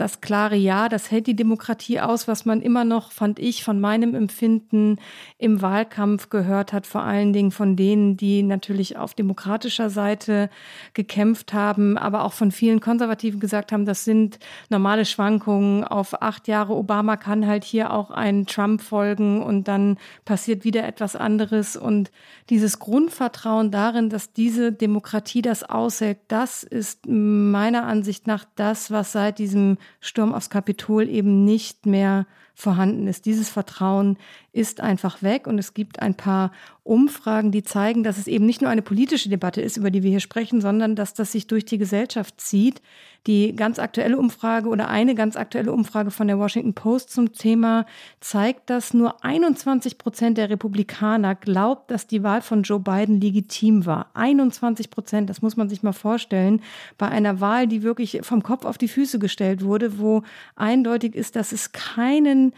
das 0.00 0.20
klare 0.20 0.56
Ja, 0.56 0.88
das 0.88 1.10
hält 1.10 1.26
die 1.26 1.36
Demokratie 1.36 2.00
aus, 2.00 2.26
was 2.26 2.46
man 2.46 2.62
immer 2.62 2.84
noch, 2.84 3.12
fand 3.12 3.38
ich, 3.38 3.62
von 3.62 3.80
meinem 3.80 4.14
Empfinden 4.14 4.96
im 5.36 5.60
Wahlkampf 5.60 6.30
gehört 6.30 6.72
hat, 6.72 6.86
vor 6.86 7.02
allen 7.02 7.32
Dingen 7.32 7.50
von 7.50 7.76
denen, 7.76 8.16
die 8.16 8.42
natürlich 8.42 8.96
auf 8.96 9.12
demokratischer 9.14 9.90
Seite 9.90 10.48
gekämpft 10.94 11.52
haben, 11.52 11.98
aber 11.98 12.24
auch 12.24 12.32
von 12.32 12.50
vielen 12.50 12.80
Konservativen 12.80 13.40
gesagt 13.40 13.72
haben, 13.72 13.84
das 13.84 14.04
sind 14.04 14.38
normale 14.70 15.04
Schwankungen. 15.04 15.84
Auf 15.84 16.22
acht 16.22 16.48
Jahre 16.48 16.74
Obama 16.74 17.16
kann 17.16 17.46
halt 17.46 17.64
hier 17.64 17.92
auch 17.92 18.10
ein 18.10 18.46
Trump 18.46 18.80
folgen 18.80 19.42
und 19.42 19.68
dann 19.68 19.98
passiert 20.24 20.64
wieder 20.64 20.86
etwas 20.86 21.14
anderes. 21.14 21.76
Und 21.76 22.10
dieses 22.48 22.78
Grundvertrauen 22.78 23.70
darin, 23.70 24.08
dass 24.08 24.32
diese 24.32 24.72
Demokratie 24.72 25.42
das 25.42 25.62
aushält, 25.62 26.18
das 26.28 26.62
ist 26.62 27.06
meiner 27.06 27.84
Ansicht 27.84 28.26
nach 28.26 28.46
das, 28.54 28.90
was 28.90 29.12
seit 29.12 29.38
diesem 29.38 29.76
Sturm 30.00 30.34
aufs 30.34 30.50
Kapitol 30.50 31.08
eben 31.08 31.44
nicht 31.44 31.86
mehr 31.86 32.26
vorhanden 32.60 33.06
ist. 33.06 33.26
Dieses 33.26 33.48
Vertrauen 33.48 34.18
ist 34.52 34.80
einfach 34.80 35.22
weg 35.22 35.46
und 35.46 35.58
es 35.58 35.74
gibt 35.74 36.00
ein 36.00 36.14
paar 36.14 36.52
Umfragen, 36.82 37.52
die 37.52 37.62
zeigen, 37.62 38.02
dass 38.02 38.18
es 38.18 38.26
eben 38.26 38.46
nicht 38.46 38.62
nur 38.62 38.70
eine 38.70 38.82
politische 38.82 39.28
Debatte 39.28 39.60
ist, 39.60 39.76
über 39.76 39.90
die 39.92 40.02
wir 40.02 40.10
hier 40.10 40.20
sprechen, 40.20 40.60
sondern 40.60 40.96
dass 40.96 41.14
das 41.14 41.30
sich 41.30 41.46
durch 41.46 41.64
die 41.64 41.78
Gesellschaft 41.78 42.40
zieht. 42.40 42.82
Die 43.26 43.54
ganz 43.54 43.78
aktuelle 43.78 44.16
Umfrage 44.16 44.68
oder 44.68 44.88
eine 44.88 45.14
ganz 45.14 45.36
aktuelle 45.36 45.72
Umfrage 45.72 46.10
von 46.10 46.26
der 46.26 46.38
Washington 46.38 46.72
Post 46.72 47.10
zum 47.10 47.32
Thema 47.32 47.84
zeigt, 48.18 48.70
dass 48.70 48.94
nur 48.94 49.22
21 49.22 49.98
Prozent 49.98 50.38
der 50.38 50.48
Republikaner 50.48 51.34
glaubt, 51.34 51.90
dass 51.90 52.06
die 52.06 52.22
Wahl 52.22 52.40
von 52.40 52.62
Joe 52.62 52.80
Biden 52.80 53.20
legitim 53.20 53.84
war. 53.84 54.10
21 54.14 54.90
Prozent, 54.90 55.28
das 55.28 55.42
muss 55.42 55.56
man 55.56 55.68
sich 55.68 55.82
mal 55.82 55.92
vorstellen, 55.92 56.62
bei 56.96 57.08
einer 57.08 57.40
Wahl, 57.40 57.68
die 57.68 57.82
wirklich 57.82 58.20
vom 58.22 58.42
Kopf 58.42 58.64
auf 58.64 58.78
die 58.78 58.88
Füße 58.88 59.18
gestellt 59.18 59.62
wurde, 59.62 59.98
wo 59.98 60.22
eindeutig 60.56 61.14
ist, 61.14 61.36
dass 61.36 61.52
es 61.52 61.72
keinen 61.72 62.49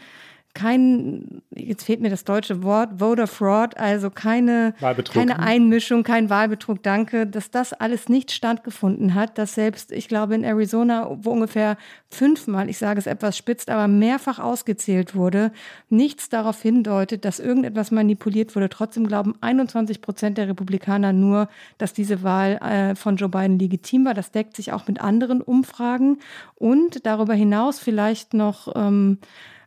kein, 0.55 1.41
jetzt 1.49 1.83
fehlt 1.83 1.99
mir 1.99 2.11
das 2.11 2.25
deutsche 2.25 2.61
Wort, 2.61 2.99
Voter 2.99 3.25
Fraud, 3.25 3.75
also 3.77 4.11
keine, 4.11 4.75
keine 5.11 5.39
Einmischung, 5.39 6.03
kein 6.03 6.29
Wahlbetrug, 6.29 6.83
danke, 6.83 7.25
dass 7.25 7.49
das 7.49 7.73
alles 7.73 8.07
nicht 8.07 8.31
stattgefunden 8.31 9.15
hat, 9.15 9.39
dass 9.39 9.55
selbst, 9.55 9.91
ich 9.91 10.07
glaube, 10.07 10.35
in 10.35 10.43
Arizona, 10.43 11.09
wo 11.21 11.31
ungefähr 11.31 11.75
fünfmal, 12.11 12.69
ich 12.69 12.77
sage 12.77 12.99
es 12.99 13.07
etwas 13.07 13.35
spitzt, 13.35 13.71
aber 13.71 13.87
mehrfach 13.87 14.37
ausgezählt 14.37 15.15
wurde, 15.15 15.51
nichts 15.89 16.29
darauf 16.29 16.61
hindeutet, 16.61 17.25
dass 17.25 17.39
irgendetwas 17.39 17.89
manipuliert 17.89 18.55
wurde. 18.55 18.69
Trotzdem 18.69 19.07
glauben 19.07 19.33
21 19.41 20.01
Prozent 20.01 20.37
der 20.37 20.49
Republikaner 20.49 21.13
nur, 21.13 21.49
dass 21.79 21.93
diese 21.93 22.21
Wahl 22.21 22.57
äh, 22.57 22.95
von 22.95 23.15
Joe 23.15 23.29
Biden 23.29 23.57
legitim 23.57 24.05
war. 24.05 24.13
Das 24.13 24.29
deckt 24.29 24.55
sich 24.55 24.71
auch 24.71 24.87
mit 24.87 25.01
anderen 25.01 25.41
Umfragen 25.41 26.19
und 26.53 27.07
darüber 27.07 27.33
hinaus 27.33 27.79
vielleicht 27.79 28.35
noch 28.35 28.71
ähm, 28.75 29.17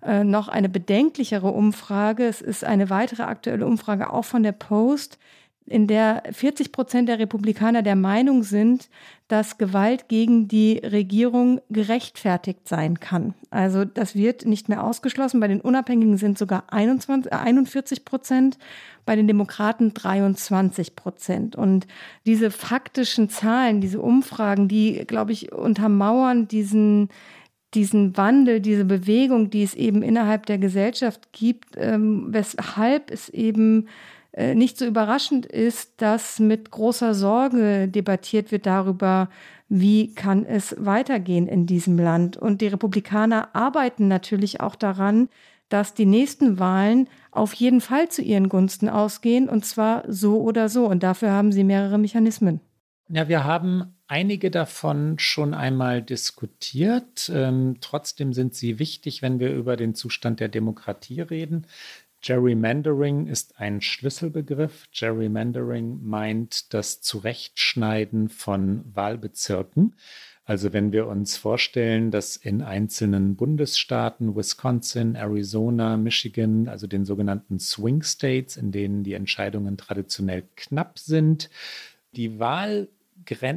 äh, 0.07 0.25
noch 0.25 0.49
eine 0.49 0.69
bedenklichere 0.69 1.49
Umfrage. 1.49 2.25
Es 2.25 2.41
ist 2.41 2.65
eine 2.65 2.91
weitere 2.91 3.25
aktuelle 3.25 3.67
Umfrage 3.67 4.13
auch 4.13 4.25
von 4.25 4.43
der 4.43 4.53
Post, 4.53 5.19
in 5.67 5.89
der 5.89 6.23
40 6.31 6.71
Prozent 6.71 7.09
der 7.09 7.19
Republikaner 7.19 7.83
der 7.83 7.97
Meinung 7.97 8.45
sind, 8.45 8.89
dass 9.27 9.59
Gewalt 9.59 10.09
gegen 10.09 10.47
die 10.47 10.79
Regierung 10.79 11.61
gerechtfertigt 11.71 12.69
sein 12.69 13.01
kann. 13.01 13.35
Also 13.51 13.85
das 13.85 14.15
wird 14.15 14.47
nicht 14.47 14.69
mehr 14.69 14.85
ausgeschlossen. 14.85 15.41
Bei 15.41 15.49
den 15.49 15.61
Unabhängigen 15.61 16.17
sind 16.17 16.39
sogar 16.39 16.65
21, 16.69 17.33
äh 17.33 17.35
41 17.35 18.05
Prozent, 18.05 18.59
bei 19.05 19.17
den 19.17 19.27
Demokraten 19.27 19.93
23 19.93 20.95
Prozent. 20.95 21.57
Und 21.57 21.89
diese 22.27 22.53
faktischen 22.53 23.29
Zahlen, 23.29 23.81
diese 23.81 24.01
Umfragen, 24.01 24.69
die, 24.69 25.05
glaube 25.05 25.33
ich, 25.33 25.53
untermauern 25.53 26.47
diesen 26.47 27.09
diesen 27.75 28.17
Wandel, 28.17 28.61
diese 28.61 28.85
Bewegung, 28.85 29.51
die 29.51 29.63
es 29.63 29.75
eben 29.75 30.03
innerhalb 30.03 30.47
der 30.47 30.59
Gesellschaft 30.59 31.33
gibt, 31.33 31.77
ähm, 31.77 32.27
weshalb 32.31 33.11
es 33.11 33.29
eben 33.29 33.89
äh, 34.33 34.55
nicht 34.55 34.79
so 34.79 34.87
überraschend 34.87 35.47
ist, 35.47 36.01
dass 36.01 36.39
mit 36.39 36.71
großer 36.71 37.15
Sorge 37.15 37.89
debattiert 37.89 38.53
wird 38.53 38.67
darüber, 38.67 39.29
wie 39.69 40.15
kann 40.15 40.45
es 40.45 40.77
weitergehen 40.79 41.49
in 41.49 41.67
diesem 41.67 41.99
Land. 41.99 42.37
Und 42.37 42.61
die 42.61 42.69
Republikaner 42.69 43.55
arbeiten 43.55 44.09
natürlich 44.09 44.61
auch 44.61 44.77
daran, 44.77 45.29
dass 45.69 45.95
die 45.95 46.07
nächsten 46.07 46.61
Wahlen 46.61 47.09
auf 47.33 47.53
jeden 47.55 47.81
Fall 47.81 48.09
zu 48.09 48.23
ihren 48.23 48.49
Gunsten 48.49 48.89
ausgehen, 48.89 49.49
und 49.49 49.65
zwar 49.65 50.05
so 50.07 50.41
oder 50.41 50.69
so. 50.69 50.87
Und 50.87 51.03
dafür 51.03 51.33
haben 51.33 51.51
sie 51.51 51.65
mehrere 51.65 51.99
Mechanismen. 51.99 52.61
Ja, 53.09 53.29
wir 53.29 53.45
haben 53.45 53.96
einige 54.09 54.51
davon 54.51 55.19
schon 55.19 55.55
einmal 55.55 56.03
diskutiert. 56.03 57.31
Ähm, 57.33 57.79
trotzdem 57.81 58.33
sind 58.33 58.55
sie 58.55 58.79
wichtig, 58.79 59.23
wenn 59.23 59.41
wir 59.41 59.53
über 59.53 59.77
den 59.77 59.95
Zustand 59.95 60.41
der 60.41 60.49
Demokratie 60.49 61.21
reden. 61.21 61.67
Gerrymandering 62.23 63.27
ist 63.27 63.61
ein 63.61 63.81
Schlüsselbegriff. 63.81 64.87
Gerrymandering 64.93 66.01
meint 66.03 66.73
das 66.75 67.01
Zurechtschneiden 67.01 68.29
von 68.29 68.85
Wahlbezirken. 68.95 69.95
Also 70.45 70.73
wenn 70.73 70.93
wir 70.93 71.09
uns 71.09 71.37
vorstellen, 71.37 72.13
dass 72.13 72.37
in 72.37 72.63
einzelnen 72.63 73.35
Bundesstaaten, 73.35 74.37
Wisconsin, 74.37 75.17
Arizona, 75.17 75.97
Michigan, 75.97 76.69
also 76.69 76.87
den 76.87 77.05
sogenannten 77.05 77.59
Swing 77.59 78.03
States, 78.03 78.57
in 78.57 78.71
denen 78.71 79.03
die 79.03 79.15
Entscheidungen 79.15 79.77
traditionell 79.77 80.49
knapp 80.55 81.01
sind, 81.01 81.51
die 82.13 82.39
Wahl 82.39 82.89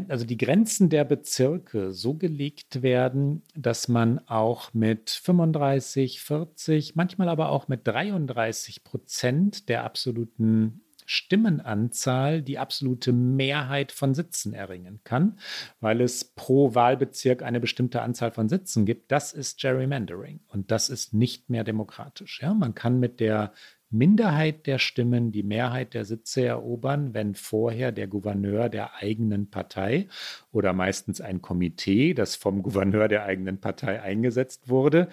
also 0.07 0.25
die 0.25 0.37
Grenzen 0.37 0.89
der 0.89 1.03
Bezirke 1.03 1.91
so 1.91 2.15
gelegt 2.15 2.81
werden, 2.81 3.43
dass 3.55 3.87
man 3.87 4.19
auch 4.27 4.73
mit 4.73 5.09
35, 5.09 6.21
40, 6.21 6.95
manchmal 6.95 7.29
aber 7.29 7.49
auch 7.49 7.67
mit 7.67 7.87
33 7.87 8.83
Prozent 8.83 9.69
der 9.69 9.83
absoluten 9.83 10.81
Stimmenanzahl 11.09 12.43
die 12.43 12.59
absolute 12.59 13.11
Mehrheit 13.13 13.91
von 13.91 14.13
Sitzen 14.13 14.53
erringen 14.53 14.99
kann, 15.03 15.39
weil 15.79 16.01
es 16.01 16.23
pro 16.23 16.75
Wahlbezirk 16.75 17.41
eine 17.41 17.59
bestimmte 17.59 18.03
Anzahl 18.03 18.31
von 18.31 18.47
Sitzen 18.47 18.85
gibt. 18.85 19.11
Das 19.11 19.33
ist 19.33 19.59
Gerrymandering 19.59 20.41
und 20.49 20.69
das 20.69 20.87
ist 20.87 21.15
nicht 21.15 21.49
mehr 21.49 21.63
demokratisch. 21.63 22.41
Ja, 22.43 22.53
man 22.53 22.75
kann 22.75 22.99
mit 22.99 23.19
der 23.19 23.53
Minderheit 23.89 24.67
der 24.67 24.77
Stimmen 24.77 25.31
die 25.31 25.43
Mehrheit 25.43 25.93
der 25.93 26.05
Sitze 26.05 26.45
erobern, 26.45 27.13
wenn 27.13 27.33
vorher 27.35 27.91
der 27.91 28.07
Gouverneur 28.07 28.69
der 28.69 28.95
eigenen 28.95 29.49
Partei 29.49 30.07
oder 30.51 30.73
meistens 30.73 31.21
ein 31.21 31.41
Komitee, 31.41 32.13
das 32.13 32.35
vom 32.35 32.61
Gouverneur 32.61 33.07
der 33.07 33.25
eigenen 33.25 33.59
Partei 33.59 34.01
eingesetzt 34.01 34.69
wurde, 34.69 35.09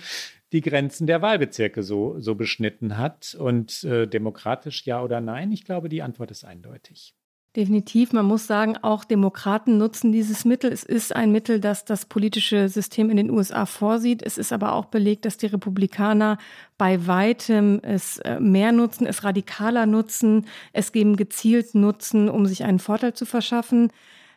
die 0.52 0.60
Grenzen 0.60 1.06
der 1.06 1.22
Wahlbezirke 1.22 1.82
so, 1.82 2.20
so 2.20 2.34
beschnitten 2.34 2.98
hat. 2.98 3.34
Und 3.34 3.82
äh, 3.84 4.06
demokratisch 4.06 4.84
ja 4.86 5.02
oder 5.02 5.20
nein? 5.20 5.52
Ich 5.52 5.64
glaube, 5.64 5.88
die 5.88 6.02
Antwort 6.02 6.30
ist 6.30 6.44
eindeutig. 6.44 7.15
Definitiv. 7.56 8.12
Man 8.12 8.26
muss 8.26 8.46
sagen, 8.46 8.76
auch 8.82 9.02
Demokraten 9.04 9.78
nutzen 9.78 10.12
dieses 10.12 10.44
Mittel. 10.44 10.70
Es 10.70 10.84
ist 10.84 11.16
ein 11.16 11.32
Mittel, 11.32 11.58
das 11.58 11.86
das 11.86 12.04
politische 12.04 12.68
System 12.68 13.08
in 13.08 13.16
den 13.16 13.30
USA 13.30 13.64
vorsieht. 13.64 14.22
Es 14.22 14.36
ist 14.36 14.52
aber 14.52 14.74
auch 14.74 14.84
belegt, 14.84 15.24
dass 15.24 15.38
die 15.38 15.46
Republikaner 15.46 16.36
bei 16.76 17.06
weitem 17.06 17.80
es 17.82 18.18
äh, 18.18 18.38
mehr 18.40 18.72
nutzen, 18.72 19.06
es 19.06 19.24
radikaler 19.24 19.86
nutzen, 19.86 20.44
es 20.74 20.92
geben 20.92 21.16
gezielt 21.16 21.74
nutzen, 21.74 22.28
um 22.28 22.44
sich 22.44 22.62
einen 22.62 22.78
Vorteil 22.78 23.14
zu 23.14 23.24
verschaffen. 23.24 23.90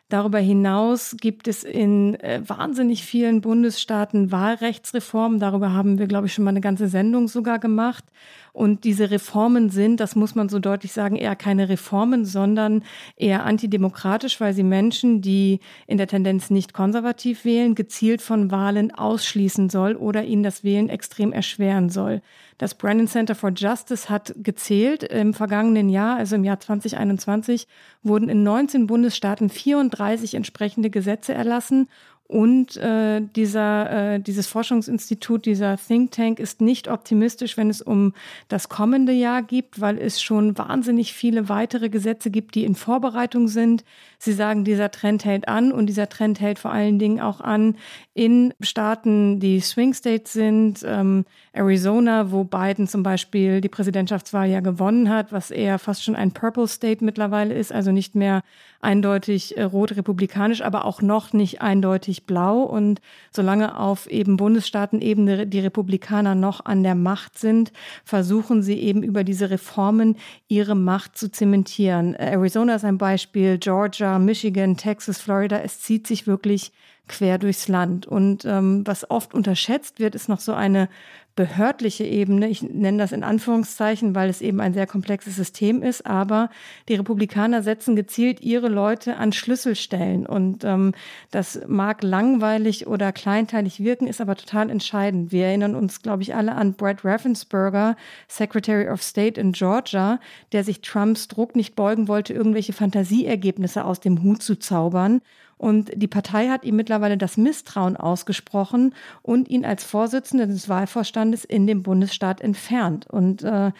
Darüber 0.08 0.38
hinaus 0.38 1.14
gibt 1.20 1.46
es 1.46 1.62
in 1.62 2.14
äh, 2.20 2.40
wahnsinnig 2.44 3.04
vielen 3.04 3.42
Bundesstaaten 3.42 4.32
Wahlrechtsreformen. 4.32 5.38
Darüber 5.38 5.74
haben 5.74 5.98
wir, 5.98 6.06
glaube 6.06 6.26
ich, 6.26 6.32
schon 6.32 6.44
mal 6.44 6.50
eine 6.50 6.62
ganze 6.62 6.88
Sendung 6.88 7.28
sogar 7.28 7.58
gemacht. 7.58 8.04
Und 8.52 8.84
diese 8.84 9.10
Reformen 9.10 9.70
sind, 9.70 10.00
das 10.00 10.16
muss 10.16 10.34
man 10.34 10.48
so 10.48 10.58
deutlich 10.58 10.92
sagen, 10.92 11.16
eher 11.16 11.36
keine 11.36 11.68
Reformen, 11.68 12.24
sondern 12.24 12.82
eher 13.16 13.44
antidemokratisch, 13.44 14.40
weil 14.40 14.52
sie 14.54 14.62
Menschen, 14.62 15.20
die 15.20 15.60
in 15.86 15.98
der 15.98 16.08
Tendenz 16.08 16.50
nicht 16.50 16.72
konservativ 16.72 17.44
wählen, 17.44 17.74
gezielt 17.74 18.22
von 18.22 18.50
Wahlen 18.50 18.92
ausschließen 18.92 19.70
soll 19.70 19.96
oder 19.96 20.24
ihnen 20.24 20.42
das 20.42 20.64
Wählen 20.64 20.88
extrem 20.88 21.32
erschweren 21.32 21.90
soll. 21.90 22.22
Das 22.58 22.74
Brennan 22.74 23.08
Center 23.08 23.34
for 23.34 23.52
Justice 23.56 24.10
hat 24.10 24.34
gezählt. 24.36 25.02
Im 25.02 25.32
vergangenen 25.32 25.88
Jahr, 25.88 26.16
also 26.16 26.36
im 26.36 26.44
Jahr 26.44 26.60
2021, 26.60 27.66
wurden 28.02 28.28
in 28.28 28.42
19 28.42 28.86
Bundesstaaten 28.86 29.48
34 29.48 30.34
entsprechende 30.34 30.90
Gesetze 30.90 31.32
erlassen 31.32 31.88
und 32.30 32.76
äh, 32.76 33.22
dieser, 33.34 34.14
äh, 34.14 34.20
dieses 34.20 34.46
Forschungsinstitut, 34.46 35.46
dieser 35.46 35.76
Think 35.76 36.12
Tank 36.12 36.38
ist 36.38 36.60
nicht 36.60 36.86
optimistisch, 36.86 37.56
wenn 37.56 37.68
es 37.68 37.82
um 37.82 38.12
das 38.46 38.68
kommende 38.68 39.10
Jahr 39.10 39.42
gibt, 39.42 39.80
weil 39.80 39.98
es 39.98 40.22
schon 40.22 40.56
wahnsinnig 40.56 41.12
viele 41.12 41.48
weitere 41.48 41.88
Gesetze 41.88 42.30
gibt, 42.30 42.54
die 42.54 42.62
in 42.62 42.76
Vorbereitung 42.76 43.48
sind. 43.48 43.82
Sie 44.20 44.32
sagen, 44.32 44.62
dieser 44.62 44.92
Trend 44.92 45.24
hält 45.24 45.48
an 45.48 45.72
und 45.72 45.86
dieser 45.86 46.08
Trend 46.08 46.40
hält 46.40 46.60
vor 46.60 46.70
allen 46.70 47.00
Dingen 47.00 47.18
auch 47.20 47.40
an 47.40 47.74
in 48.14 48.54
Staaten, 48.60 49.40
die 49.40 49.58
Swing 49.58 49.92
States 49.92 50.32
sind, 50.32 50.84
ähm, 50.86 51.24
Arizona, 51.52 52.30
wo 52.30 52.44
Biden 52.44 52.86
zum 52.86 53.02
Beispiel 53.02 53.60
die 53.60 53.68
Präsidentschaftswahl 53.68 54.48
ja 54.48 54.60
gewonnen 54.60 55.08
hat, 55.08 55.32
was 55.32 55.50
eher 55.50 55.80
fast 55.80 56.04
schon 56.04 56.14
ein 56.14 56.30
Purple 56.30 56.68
State 56.68 57.04
mittlerweile 57.04 57.54
ist, 57.54 57.72
also 57.72 57.90
nicht 57.90 58.14
mehr 58.14 58.42
eindeutig 58.80 59.56
äh, 59.56 59.62
rot-republikanisch, 59.62 60.62
aber 60.62 60.84
auch 60.84 61.02
noch 61.02 61.32
nicht 61.32 61.60
eindeutig 61.60 62.24
blau. 62.24 62.62
Und 62.62 63.00
solange 63.30 63.78
auf 63.78 64.06
eben 64.06 64.36
Bundesstaatenebene 64.36 65.46
die 65.46 65.60
Republikaner 65.60 66.34
noch 66.34 66.64
an 66.64 66.82
der 66.82 66.94
Macht 66.94 67.38
sind, 67.38 67.72
versuchen 68.04 68.62
sie 68.62 68.78
eben 68.80 69.02
über 69.02 69.24
diese 69.24 69.50
Reformen 69.50 70.16
ihre 70.48 70.74
Macht 70.74 71.18
zu 71.18 71.30
zementieren. 71.30 72.14
Arizona 72.14 72.74
ist 72.74 72.84
ein 72.84 72.98
Beispiel, 72.98 73.58
Georgia, 73.58 74.18
Michigan, 74.18 74.76
Texas, 74.76 75.20
Florida. 75.20 75.60
Es 75.60 75.80
zieht 75.80 76.06
sich 76.06 76.26
wirklich 76.26 76.72
quer 77.10 77.38
durchs 77.38 77.68
Land. 77.68 78.06
Und 78.06 78.44
ähm, 78.44 78.86
was 78.86 79.10
oft 79.10 79.34
unterschätzt 79.34 79.98
wird, 79.98 80.14
ist 80.14 80.28
noch 80.28 80.40
so 80.40 80.52
eine 80.54 80.88
behördliche 81.36 82.04
Ebene. 82.04 82.48
Ich 82.48 82.62
nenne 82.62 82.98
das 82.98 83.12
in 83.12 83.22
Anführungszeichen, 83.24 84.14
weil 84.14 84.28
es 84.28 84.40
eben 84.40 84.60
ein 84.60 84.74
sehr 84.74 84.86
komplexes 84.86 85.36
System 85.36 85.82
ist. 85.82 86.06
Aber 86.06 86.50
die 86.88 86.94
Republikaner 86.94 87.62
setzen 87.62 87.96
gezielt 87.96 88.40
ihre 88.40 88.68
Leute 88.68 89.16
an 89.16 89.32
Schlüsselstellen. 89.32 90.26
Und 90.26 90.64
ähm, 90.64 90.92
das 91.30 91.60
mag 91.66 92.02
langweilig 92.02 92.86
oder 92.86 93.12
kleinteilig 93.12 93.80
wirken, 93.82 94.06
ist 94.06 94.20
aber 94.20 94.36
total 94.36 94.70
entscheidend. 94.70 95.32
Wir 95.32 95.46
erinnern 95.46 95.74
uns, 95.74 96.02
glaube 96.02 96.22
ich, 96.22 96.34
alle 96.34 96.54
an 96.54 96.74
Brad 96.74 97.04
Raffensperger, 97.04 97.96
Secretary 98.28 98.88
of 98.88 99.02
State 99.02 99.40
in 99.40 99.52
Georgia, 99.52 100.20
der 100.52 100.64
sich 100.64 100.80
Trumps 100.80 101.28
Druck 101.28 101.56
nicht 101.56 101.76
beugen 101.76 102.08
wollte, 102.08 102.34
irgendwelche 102.34 102.72
Fantasieergebnisse 102.72 103.84
aus 103.84 104.00
dem 104.00 104.22
Hut 104.22 104.42
zu 104.42 104.58
zaubern 104.58 105.20
und 105.60 105.90
die 105.94 106.08
Partei 106.08 106.48
hat 106.48 106.64
ihm 106.64 106.76
mittlerweile 106.76 107.18
das 107.18 107.36
Misstrauen 107.36 107.94
ausgesprochen 107.94 108.94
und 109.20 109.50
ihn 109.50 109.66
als 109.66 109.84
Vorsitzender 109.84 110.46
des 110.46 110.70
Wahlvorstandes 110.70 111.44
in 111.44 111.66
dem 111.66 111.82
Bundesstaat 111.82 112.40
entfernt. 112.40 113.06
Und 113.06 113.42
äh, 113.42 113.70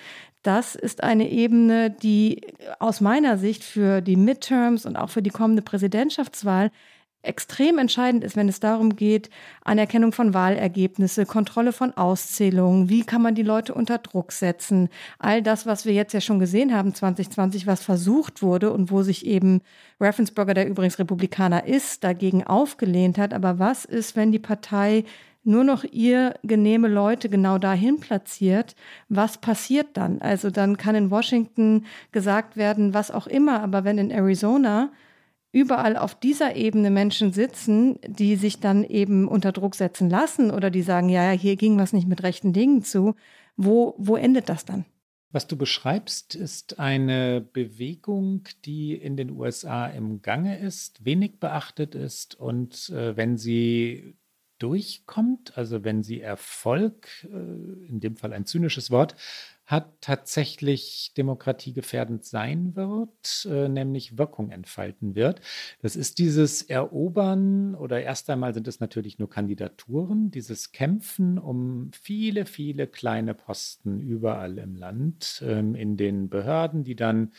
das 0.42 0.74
ist 0.74 1.02
eine 1.02 1.30
Ebene, 1.30 1.88
die 1.90 2.42
aus 2.80 3.00
meiner 3.00 3.38
Sicht 3.38 3.64
für 3.64 4.02
die 4.02 4.16
Midterms 4.16 4.84
und 4.84 4.96
auch 4.96 5.08
für 5.08 5.22
die 5.22 5.30
kommende 5.30 5.62
Präsidentschaftswahl 5.62 6.70
extrem 7.22 7.78
entscheidend 7.78 8.24
ist, 8.24 8.36
wenn 8.36 8.48
es 8.48 8.60
darum 8.60 8.96
geht, 8.96 9.30
Anerkennung 9.62 10.12
von 10.12 10.32
Wahlergebnisse, 10.32 11.26
Kontrolle 11.26 11.72
von 11.72 11.94
Auszählungen, 11.96 12.88
wie 12.88 13.04
kann 13.04 13.22
man 13.22 13.34
die 13.34 13.42
Leute 13.42 13.74
unter 13.74 13.98
Druck 13.98 14.32
setzen, 14.32 14.88
all 15.18 15.42
das, 15.42 15.66
was 15.66 15.84
wir 15.84 15.92
jetzt 15.92 16.14
ja 16.14 16.20
schon 16.20 16.38
gesehen 16.38 16.74
haben 16.74 16.94
2020, 16.94 17.66
was 17.66 17.84
versucht 17.84 18.42
wurde 18.42 18.72
und 18.72 18.90
wo 18.90 19.02
sich 19.02 19.26
eben 19.26 19.60
Raffensperger, 20.00 20.54
der 20.54 20.68
übrigens 20.68 20.98
Republikaner 20.98 21.66
ist, 21.66 22.04
dagegen 22.04 22.44
aufgelehnt 22.44 23.18
hat. 23.18 23.34
Aber 23.34 23.58
was 23.58 23.84
ist, 23.84 24.16
wenn 24.16 24.32
die 24.32 24.38
Partei 24.38 25.04
nur 25.42 25.64
noch 25.64 25.84
ihr 25.84 26.34
genehme 26.42 26.88
Leute 26.88 27.28
genau 27.28 27.58
dahin 27.58 28.00
platziert, 28.00 28.74
was 29.08 29.38
passiert 29.38 29.88
dann? 29.94 30.20
Also 30.20 30.50
dann 30.50 30.76
kann 30.76 30.94
in 30.94 31.10
Washington 31.10 31.86
gesagt 32.12 32.56
werden, 32.56 32.94
was 32.94 33.10
auch 33.10 33.26
immer, 33.26 33.62
aber 33.62 33.84
wenn 33.84 33.98
in 33.98 34.10
Arizona 34.10 34.90
überall 35.52 35.96
auf 35.96 36.14
dieser 36.18 36.56
Ebene 36.56 36.90
Menschen 36.90 37.32
sitzen, 37.32 37.98
die 38.06 38.36
sich 38.36 38.60
dann 38.60 38.84
eben 38.84 39.26
unter 39.28 39.52
Druck 39.52 39.74
setzen 39.74 40.08
lassen 40.08 40.50
oder 40.50 40.70
die 40.70 40.82
sagen, 40.82 41.08
ja, 41.08 41.30
hier 41.30 41.56
ging 41.56 41.78
was 41.78 41.92
nicht 41.92 42.08
mit 42.08 42.22
rechten 42.22 42.52
Dingen 42.52 42.82
zu, 42.82 43.14
wo, 43.56 43.94
wo 43.98 44.16
endet 44.16 44.48
das 44.48 44.64
dann? 44.64 44.84
Was 45.32 45.46
du 45.46 45.56
beschreibst, 45.56 46.34
ist 46.34 46.80
eine 46.80 47.40
Bewegung, 47.40 48.48
die 48.64 48.94
in 48.94 49.16
den 49.16 49.30
USA 49.30 49.86
im 49.86 50.22
Gange 50.22 50.58
ist, 50.58 51.04
wenig 51.04 51.38
beachtet 51.38 51.94
ist 51.94 52.34
und 52.34 52.88
äh, 52.90 53.16
wenn 53.16 53.36
sie 53.36 54.16
durchkommt, 54.58 55.56
also 55.56 55.84
wenn 55.84 56.02
sie 56.02 56.20
Erfolg, 56.20 57.08
äh, 57.24 57.88
in 57.88 58.00
dem 58.00 58.16
Fall 58.16 58.32
ein 58.32 58.44
zynisches 58.44 58.90
Wort, 58.90 59.14
hat, 59.70 60.00
tatsächlich 60.00 61.12
demokratiegefährdend 61.16 62.24
sein 62.24 62.76
wird, 62.76 63.46
äh, 63.50 63.68
nämlich 63.68 64.18
Wirkung 64.18 64.50
entfalten 64.50 65.14
wird. 65.14 65.40
Das 65.82 65.96
ist 65.96 66.18
dieses 66.18 66.62
Erobern 66.62 67.74
oder 67.74 68.02
erst 68.02 68.30
einmal 68.30 68.54
sind 68.54 68.68
es 68.68 68.80
natürlich 68.80 69.18
nur 69.18 69.30
Kandidaturen, 69.30 70.30
dieses 70.30 70.72
Kämpfen 70.72 71.38
um 71.38 71.90
viele, 71.92 72.46
viele 72.46 72.86
kleine 72.86 73.34
Posten 73.34 74.00
überall 74.00 74.58
im 74.58 74.76
Land, 74.76 75.42
ähm, 75.46 75.74
in 75.74 75.96
den 75.96 76.28
Behörden, 76.28 76.84
die 76.84 76.96
dann 76.96 77.32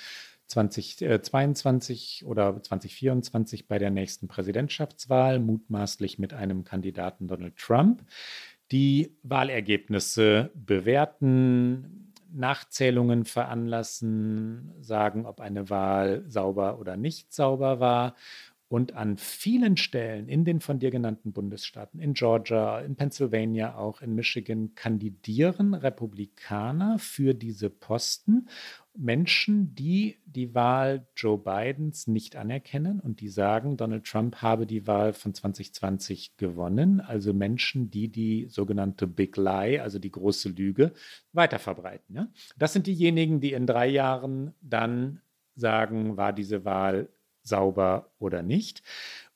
2022 0.51 2.25
oder 2.25 2.61
2024 2.61 3.67
bei 3.67 3.79
der 3.79 3.89
nächsten 3.89 4.27
Präsidentschaftswahl, 4.27 5.39
mutmaßlich 5.39 6.19
mit 6.19 6.33
einem 6.33 6.63
Kandidaten 6.63 7.27
Donald 7.27 7.55
Trump, 7.55 8.03
die 8.71 9.17
Wahlergebnisse 9.23 10.51
bewerten, 10.53 12.00
Nachzählungen 12.33 13.25
veranlassen, 13.25 14.73
sagen, 14.81 15.25
ob 15.25 15.39
eine 15.41 15.69
Wahl 15.69 16.23
sauber 16.27 16.79
oder 16.79 16.97
nicht 16.97 17.33
sauber 17.33 17.79
war 17.79 18.15
und 18.71 18.95
an 18.95 19.17
vielen 19.17 19.75
Stellen 19.75 20.29
in 20.29 20.45
den 20.45 20.61
von 20.61 20.79
dir 20.79 20.91
genannten 20.91 21.33
Bundesstaaten, 21.33 21.99
in 21.99 22.13
Georgia, 22.13 22.79
in 22.79 22.95
Pennsylvania, 22.95 23.75
auch 23.75 24.01
in 24.01 24.15
Michigan, 24.15 24.75
kandidieren 24.75 25.73
Republikaner 25.73 26.97
für 26.97 27.33
diese 27.33 27.69
Posten. 27.69 28.47
Menschen, 28.95 29.75
die 29.75 30.19
die 30.25 30.55
Wahl 30.55 31.05
Joe 31.17 31.37
Bidens 31.37 32.07
nicht 32.07 32.37
anerkennen 32.37 33.01
und 33.01 33.19
die 33.19 33.27
sagen, 33.27 33.75
Donald 33.75 34.05
Trump 34.05 34.37
habe 34.37 34.65
die 34.65 34.87
Wahl 34.87 35.11
von 35.11 35.33
2020 35.33 36.37
gewonnen. 36.37 37.01
Also 37.01 37.33
Menschen, 37.33 37.89
die 37.89 38.07
die 38.07 38.47
sogenannte 38.47 39.05
Big 39.05 39.35
Lie, 39.35 39.81
also 39.81 39.99
die 39.99 40.11
große 40.11 40.47
Lüge, 40.47 40.93
weiterverbreiten. 41.33 42.15
Ja? 42.15 42.27
Das 42.57 42.71
sind 42.71 42.87
diejenigen, 42.87 43.41
die 43.41 43.51
in 43.51 43.67
drei 43.67 43.87
Jahren 43.87 44.53
dann 44.61 45.19
sagen, 45.55 46.15
war 46.15 46.31
diese 46.31 46.63
Wahl 46.63 47.09
sauber 47.43 48.11
oder 48.19 48.43
nicht. 48.43 48.83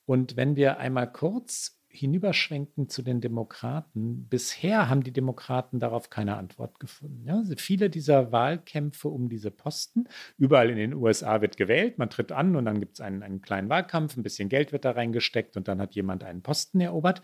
Und 0.04 0.36
wenn 0.36 0.56
wir 0.56 0.78
einmal 0.78 1.10
kurz 1.10 1.80
hinüberschwenken 1.88 2.88
zu 2.88 3.02
den 3.02 3.20
Demokraten, 3.20 4.28
bisher 4.28 4.88
haben 4.88 5.02
die 5.02 5.12
Demokraten 5.12 5.80
darauf 5.80 6.10
keine 6.10 6.36
Antwort 6.36 6.78
gefunden. 6.78 7.24
Ja, 7.26 7.36
also 7.36 7.54
viele 7.56 7.88
dieser 7.88 8.32
Wahlkämpfe 8.32 9.08
um 9.08 9.28
diese 9.28 9.50
Posten, 9.50 10.04
überall 10.36 10.68
in 10.68 10.76
den 10.76 10.94
USA 10.94 11.40
wird 11.40 11.56
gewählt, 11.56 11.96
man 11.98 12.10
tritt 12.10 12.32
an 12.32 12.54
und 12.54 12.66
dann 12.66 12.80
gibt 12.80 12.98
es 12.98 13.00
einen, 13.00 13.22
einen 13.22 13.40
kleinen 13.40 13.70
Wahlkampf, 13.70 14.16
ein 14.16 14.22
bisschen 14.22 14.50
Geld 14.50 14.72
wird 14.72 14.84
da 14.84 14.90
reingesteckt 14.90 15.56
und 15.56 15.68
dann 15.68 15.80
hat 15.80 15.94
jemand 15.94 16.22
einen 16.22 16.42
Posten 16.42 16.80
erobert 16.80 17.22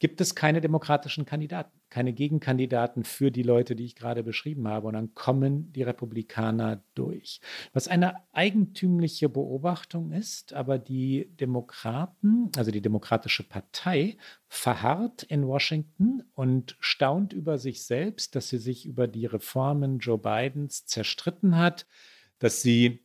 gibt 0.00 0.20
es 0.20 0.34
keine 0.34 0.60
demokratischen 0.60 1.26
Kandidaten, 1.26 1.79
keine 1.90 2.12
Gegenkandidaten 2.12 3.04
für 3.04 3.30
die 3.30 3.42
Leute, 3.42 3.76
die 3.76 3.84
ich 3.84 3.96
gerade 3.96 4.22
beschrieben 4.22 4.68
habe. 4.68 4.86
Und 4.86 4.94
dann 4.94 5.14
kommen 5.14 5.72
die 5.72 5.82
Republikaner 5.82 6.82
durch. 6.94 7.40
Was 7.72 7.88
eine 7.88 8.14
eigentümliche 8.32 9.28
Beobachtung 9.28 10.12
ist, 10.12 10.52
aber 10.52 10.78
die 10.78 11.30
Demokraten, 11.40 12.50
also 12.56 12.70
die 12.70 12.80
Demokratische 12.80 13.42
Partei, 13.42 14.16
verharrt 14.46 15.24
in 15.24 15.46
Washington 15.46 16.22
und 16.34 16.76
staunt 16.80 17.32
über 17.32 17.58
sich 17.58 17.84
selbst, 17.84 18.34
dass 18.36 18.48
sie 18.48 18.58
sich 18.58 18.86
über 18.86 19.08
die 19.08 19.26
Reformen 19.26 19.98
Joe 19.98 20.18
Bidens 20.18 20.86
zerstritten 20.86 21.56
hat, 21.56 21.86
dass 22.38 22.62
sie 22.62 23.04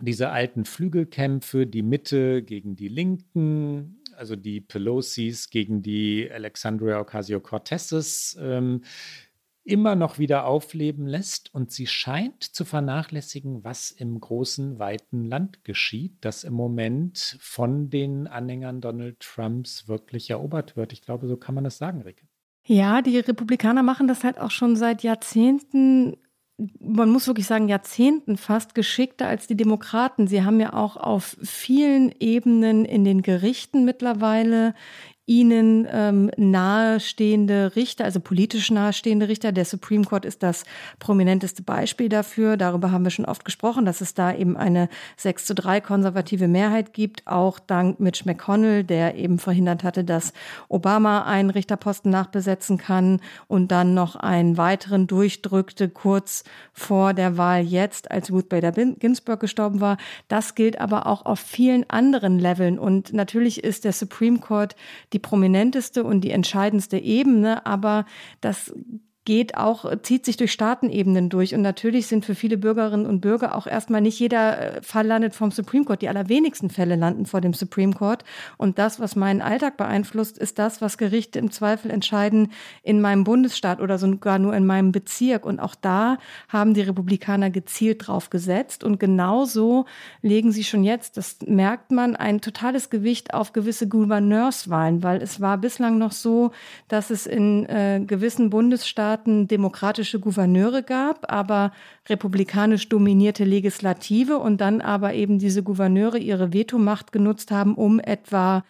diese 0.00 0.30
alten 0.30 0.64
Flügelkämpfe, 0.64 1.66
die 1.66 1.82
Mitte 1.82 2.42
gegen 2.42 2.76
die 2.76 2.88
Linken, 2.88 4.01
also 4.14 4.36
die 4.36 4.60
Pelosis 4.60 5.50
gegen 5.50 5.82
die 5.82 6.30
Alexandria 6.30 7.00
Ocasio-Cortezes, 7.00 8.36
ähm, 8.40 8.82
immer 9.64 9.94
noch 9.94 10.18
wieder 10.18 10.46
aufleben 10.46 11.06
lässt. 11.06 11.54
Und 11.54 11.70
sie 11.70 11.86
scheint 11.86 12.42
zu 12.42 12.64
vernachlässigen, 12.64 13.62
was 13.64 13.90
im 13.90 14.20
großen, 14.20 14.78
weiten 14.78 15.24
Land 15.24 15.64
geschieht, 15.64 16.16
das 16.20 16.44
im 16.44 16.54
Moment 16.54 17.36
von 17.40 17.90
den 17.90 18.26
Anhängern 18.26 18.80
Donald 18.80 19.20
Trumps 19.20 19.88
wirklich 19.88 20.30
erobert 20.30 20.76
wird. 20.76 20.92
Ich 20.92 21.02
glaube, 21.02 21.28
so 21.28 21.36
kann 21.36 21.54
man 21.54 21.64
das 21.64 21.78
sagen, 21.78 22.02
Ricke. 22.02 22.26
Ja, 22.64 23.02
die 23.02 23.18
Republikaner 23.18 23.82
machen 23.82 24.06
das 24.06 24.22
halt 24.22 24.38
auch 24.38 24.52
schon 24.52 24.76
seit 24.76 25.02
Jahrzehnten 25.02 26.16
man 26.78 27.10
muss 27.10 27.26
wirklich 27.26 27.46
sagen, 27.46 27.68
Jahrzehnten 27.68 28.36
fast 28.36 28.74
geschickter 28.74 29.26
als 29.26 29.46
die 29.46 29.56
Demokraten. 29.56 30.26
Sie 30.26 30.44
haben 30.44 30.60
ja 30.60 30.72
auch 30.74 30.96
auf 30.96 31.36
vielen 31.42 32.12
Ebenen 32.20 32.84
in 32.84 33.04
den 33.04 33.22
Gerichten 33.22 33.84
mittlerweile 33.84 34.74
ihnen 35.24 35.86
ähm, 35.88 36.30
nahestehende 36.36 37.76
Richter, 37.76 38.04
also 38.04 38.18
politisch 38.18 38.72
nahestehende 38.72 39.28
Richter. 39.28 39.52
Der 39.52 39.64
Supreme 39.64 40.04
Court 40.04 40.24
ist 40.24 40.42
das 40.42 40.64
prominenteste 40.98 41.62
Beispiel 41.62 42.08
dafür. 42.08 42.56
Darüber 42.56 42.90
haben 42.90 43.04
wir 43.04 43.10
schon 43.10 43.24
oft 43.24 43.44
gesprochen, 43.44 43.84
dass 43.84 44.00
es 44.00 44.14
da 44.14 44.34
eben 44.34 44.56
eine 44.56 44.88
6 45.16 45.46
zu 45.46 45.54
3 45.54 45.80
konservative 45.80 46.48
Mehrheit 46.48 46.92
gibt, 46.92 47.26
auch 47.28 47.60
dank 47.60 48.00
Mitch 48.00 48.24
McConnell, 48.26 48.82
der 48.82 49.14
eben 49.14 49.38
verhindert 49.38 49.84
hatte, 49.84 50.02
dass 50.02 50.32
Obama 50.68 51.22
einen 51.22 51.50
Richterposten 51.50 52.10
nachbesetzen 52.10 52.76
kann 52.76 53.20
und 53.46 53.70
dann 53.70 53.94
noch 53.94 54.16
einen 54.16 54.56
weiteren 54.56 55.06
durchdrückte 55.06 55.88
kurz 55.88 56.42
vor 56.72 57.14
der 57.14 57.36
Wahl 57.36 57.62
jetzt, 57.62 58.10
als 58.10 58.32
Ruth 58.32 58.48
Bader 58.48 58.72
Ginsburg 58.72 59.38
gestorben 59.38 59.80
war. 59.80 59.98
Das 60.26 60.56
gilt 60.56 60.80
aber 60.80 61.06
auch 61.06 61.26
auf 61.26 61.38
vielen 61.38 61.88
anderen 61.88 62.40
Leveln. 62.40 62.78
Und 62.78 63.12
natürlich 63.12 63.62
ist 63.62 63.84
der 63.84 63.92
Supreme 63.92 64.40
Court 64.40 64.74
die 65.12 65.18
prominenteste 65.18 66.04
und 66.04 66.22
die 66.22 66.30
entscheidendste 66.30 66.98
Ebene, 66.98 67.66
aber 67.66 68.06
das 68.40 68.74
geht 69.24 69.56
auch, 69.56 69.84
zieht 70.02 70.24
sich 70.24 70.36
durch 70.36 70.50
Staatenebenen 70.50 71.28
durch. 71.28 71.54
Und 71.54 71.62
natürlich 71.62 72.08
sind 72.08 72.24
für 72.24 72.34
viele 72.34 72.58
Bürgerinnen 72.58 73.06
und 73.06 73.20
Bürger 73.20 73.54
auch 73.54 73.68
erstmal 73.68 74.00
nicht 74.00 74.18
jeder 74.18 74.78
äh, 74.78 74.82
Fall 74.82 75.06
landet 75.06 75.34
vom 75.34 75.52
Supreme 75.52 75.84
Court. 75.84 76.02
Die 76.02 76.08
allerwenigsten 76.08 76.70
Fälle 76.70 76.96
landen 76.96 77.26
vor 77.26 77.40
dem 77.40 77.54
Supreme 77.54 77.92
Court. 77.92 78.24
Und 78.56 78.78
das, 78.78 78.98
was 78.98 79.14
meinen 79.14 79.40
Alltag 79.40 79.76
beeinflusst, 79.76 80.38
ist 80.38 80.58
das, 80.58 80.80
was 80.80 80.98
Gerichte 80.98 81.38
im 81.38 81.52
Zweifel 81.52 81.92
entscheiden 81.92 82.50
in 82.82 83.00
meinem 83.00 83.22
Bundesstaat 83.22 83.80
oder 83.80 83.96
sogar 83.96 84.40
nur 84.40 84.56
in 84.56 84.66
meinem 84.66 84.90
Bezirk. 84.90 85.46
Und 85.46 85.60
auch 85.60 85.76
da 85.76 86.18
haben 86.48 86.74
die 86.74 86.80
Republikaner 86.80 87.50
gezielt 87.50 88.08
drauf 88.08 88.28
gesetzt. 88.28 88.82
Und 88.82 88.98
genauso 88.98 89.84
legen 90.22 90.50
sie 90.50 90.64
schon 90.64 90.82
jetzt, 90.82 91.16
das 91.16 91.36
merkt 91.46 91.92
man, 91.92 92.16
ein 92.16 92.40
totales 92.40 92.90
Gewicht 92.90 93.34
auf 93.34 93.52
gewisse 93.52 93.86
Gouverneurswahlen, 93.86 95.04
weil 95.04 95.22
es 95.22 95.40
war 95.40 95.58
bislang 95.58 95.98
noch 95.98 96.12
so, 96.12 96.50
dass 96.88 97.10
es 97.10 97.26
in 97.26 97.66
äh, 97.66 98.00
gewissen 98.04 98.50
Bundesstaaten 98.50 99.11
Bundesstaaten 99.12 99.48
demokratische 99.48 100.20
Gouverneure 100.20 100.82
gab, 100.82 101.30
aber 101.30 101.72
republikanisch 102.08 102.88
dominierte 102.88 103.44
Legislative 103.44 104.38
und 104.38 104.60
dann 104.60 104.80
aber 104.80 105.12
eben 105.14 105.38
diese 105.38 105.62
Gouverneure 105.62 106.18
ihre 106.18 106.52
Vetomacht 106.52 107.12
genutzt 107.12 107.50
haben, 107.50 107.74
um 107.74 108.00
etwa 108.00 108.64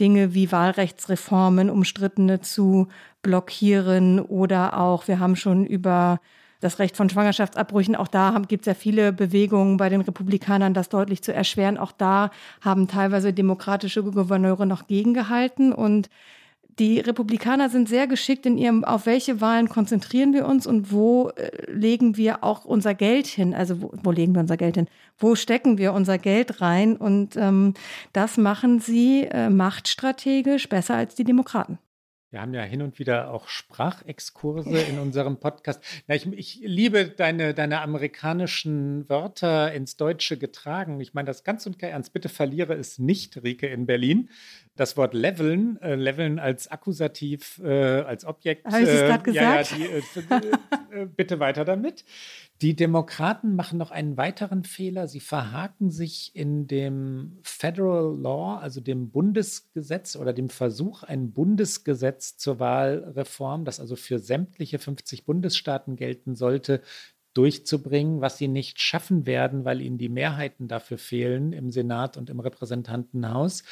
Dinge 0.00 0.32
wie 0.34 0.50
Wahlrechtsreformen, 0.50 1.68
umstrittene 1.68 2.40
zu 2.40 2.88
blockieren 3.20 4.20
oder 4.20 4.78
auch, 4.78 5.08
wir 5.08 5.20
haben 5.20 5.36
schon 5.36 5.66
über 5.66 6.20
das 6.60 6.78
Recht 6.78 6.96
von 6.96 7.10
Schwangerschaftsabbrüchen, 7.10 7.96
auch 7.96 8.08
da 8.08 8.40
gibt 8.48 8.62
es 8.62 8.66
ja 8.66 8.74
viele 8.74 9.12
Bewegungen 9.12 9.76
bei 9.76 9.88
den 9.88 10.00
Republikanern, 10.00 10.74
das 10.74 10.88
deutlich 10.88 11.22
zu 11.22 11.34
erschweren. 11.34 11.76
Auch 11.76 11.92
da 11.92 12.30
haben 12.60 12.86
teilweise 12.86 13.32
demokratische 13.32 14.02
Gouverneure 14.04 14.64
noch 14.64 14.86
gegengehalten 14.86 15.72
und 15.72 16.08
die 16.78 17.00
Republikaner 17.00 17.68
sind 17.68 17.88
sehr 17.88 18.06
geschickt 18.06 18.46
in 18.46 18.56
ihrem, 18.56 18.84
auf 18.84 19.06
welche 19.06 19.40
Wahlen 19.40 19.68
konzentrieren 19.68 20.32
wir 20.32 20.46
uns 20.46 20.66
und 20.66 20.92
wo 20.92 21.30
äh, 21.30 21.70
legen 21.70 22.16
wir 22.16 22.42
auch 22.44 22.64
unser 22.64 22.94
Geld 22.94 23.26
hin? 23.26 23.54
Also 23.54 23.82
wo, 23.82 23.92
wo, 24.02 24.10
legen 24.10 24.34
wir 24.34 24.40
unser 24.40 24.56
Geld 24.56 24.76
hin? 24.76 24.88
Wo 25.18 25.34
stecken 25.34 25.78
wir 25.78 25.92
unser 25.92 26.18
Geld 26.18 26.60
rein? 26.60 26.96
Und 26.96 27.36
ähm, 27.36 27.74
das 28.12 28.36
machen 28.36 28.80
sie 28.80 29.24
äh, 29.24 29.50
machtstrategisch 29.50 30.68
besser 30.68 30.94
als 30.94 31.14
die 31.14 31.24
Demokraten. 31.24 31.78
Wir 32.32 32.40
haben 32.40 32.54
ja 32.54 32.62
hin 32.62 32.80
und 32.80 32.98
wieder 32.98 33.30
auch 33.30 33.46
Sprachexkurse 33.46 34.78
in 34.88 34.98
unserem 34.98 35.36
Podcast. 35.36 35.84
Ja, 36.08 36.14
ich, 36.14 36.26
ich, 36.32 36.60
liebe 36.64 37.04
deine, 37.04 37.52
deine 37.52 37.82
amerikanischen 37.82 39.06
Wörter 39.10 39.70
ins 39.74 39.98
Deutsche 39.98 40.38
getragen. 40.38 40.98
Ich 41.02 41.12
meine 41.12 41.26
das 41.26 41.44
ganz 41.44 41.66
und 41.66 41.78
gar 41.78 41.90
ernst. 41.90 42.14
Bitte 42.14 42.30
verliere 42.30 42.72
es 42.72 42.98
nicht, 42.98 43.42
Rike, 43.42 43.66
in 43.66 43.84
Berlin. 43.84 44.30
Das 44.74 44.96
Wort 44.96 45.12
leveln, 45.12 45.76
äh, 45.82 45.96
leveln 45.96 46.38
als 46.38 46.68
Akkusativ, 46.68 47.60
äh, 47.62 48.00
als 48.00 48.24
Objekt. 48.24 48.64
Habe 48.64 48.82
ich 48.82 48.88
es 48.88 49.00
gerade 49.00 49.20
äh, 49.20 49.32
gesagt? 49.32 49.70
Ja, 49.72 49.76
ja, 49.76 50.00
die, 50.00 50.96
äh, 50.96 51.02
äh, 51.02 51.06
bitte 51.06 51.40
weiter 51.40 51.66
damit. 51.66 52.06
Die 52.62 52.74
Demokraten 52.74 53.54
machen 53.54 53.78
noch 53.78 53.90
einen 53.90 54.16
weiteren 54.16 54.64
Fehler. 54.64 55.08
Sie 55.08 55.20
verhaken 55.20 55.90
sich 55.90 56.34
in 56.34 56.68
dem 56.68 57.38
Federal 57.42 58.18
Law, 58.18 58.56
also 58.58 58.80
dem 58.80 59.10
Bundesgesetz 59.10 60.16
oder 60.16 60.32
dem 60.32 60.48
Versuch, 60.48 61.02
ein 61.02 61.32
Bundesgesetz 61.32 62.38
zur 62.38 62.58
Wahlreform, 62.58 63.66
das 63.66 63.78
also 63.78 63.94
für 63.94 64.18
sämtliche 64.18 64.78
50 64.78 65.26
Bundesstaaten 65.26 65.96
gelten 65.96 66.34
sollte, 66.34 66.80
durchzubringen, 67.34 68.20
was 68.20 68.38
sie 68.38 68.48
nicht 68.48 68.80
schaffen 68.80 69.26
werden, 69.26 69.64
weil 69.64 69.80
ihnen 69.80 69.98
die 69.98 70.08
Mehrheiten 70.08 70.68
dafür 70.68 70.98
fehlen 70.98 71.52
im 71.52 71.70
Senat 71.70 72.16
und 72.16 72.30
im 72.30 72.40
Repräsentantenhaus. 72.40 73.64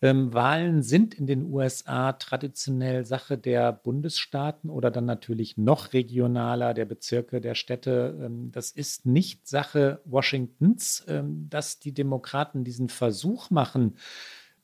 Ähm, 0.00 0.32
Wahlen 0.32 0.82
sind 0.82 1.14
in 1.14 1.26
den 1.26 1.44
USA 1.44 2.12
traditionell 2.12 3.04
Sache 3.04 3.38
der 3.38 3.72
Bundesstaaten 3.72 4.70
oder 4.70 4.90
dann 4.90 5.04
natürlich 5.04 5.56
noch 5.56 5.92
regionaler, 5.92 6.74
der 6.74 6.86
Bezirke, 6.86 7.40
der 7.40 7.54
Städte. 7.54 8.18
Ähm, 8.20 8.50
das 8.50 8.70
ist 8.70 9.06
nicht 9.06 9.46
Sache 9.46 10.00
Washingtons, 10.04 11.04
ähm, 11.08 11.46
dass 11.50 11.78
die 11.78 11.92
Demokraten 11.92 12.64
diesen 12.64 12.88
Versuch 12.88 13.50
machen, 13.50 13.96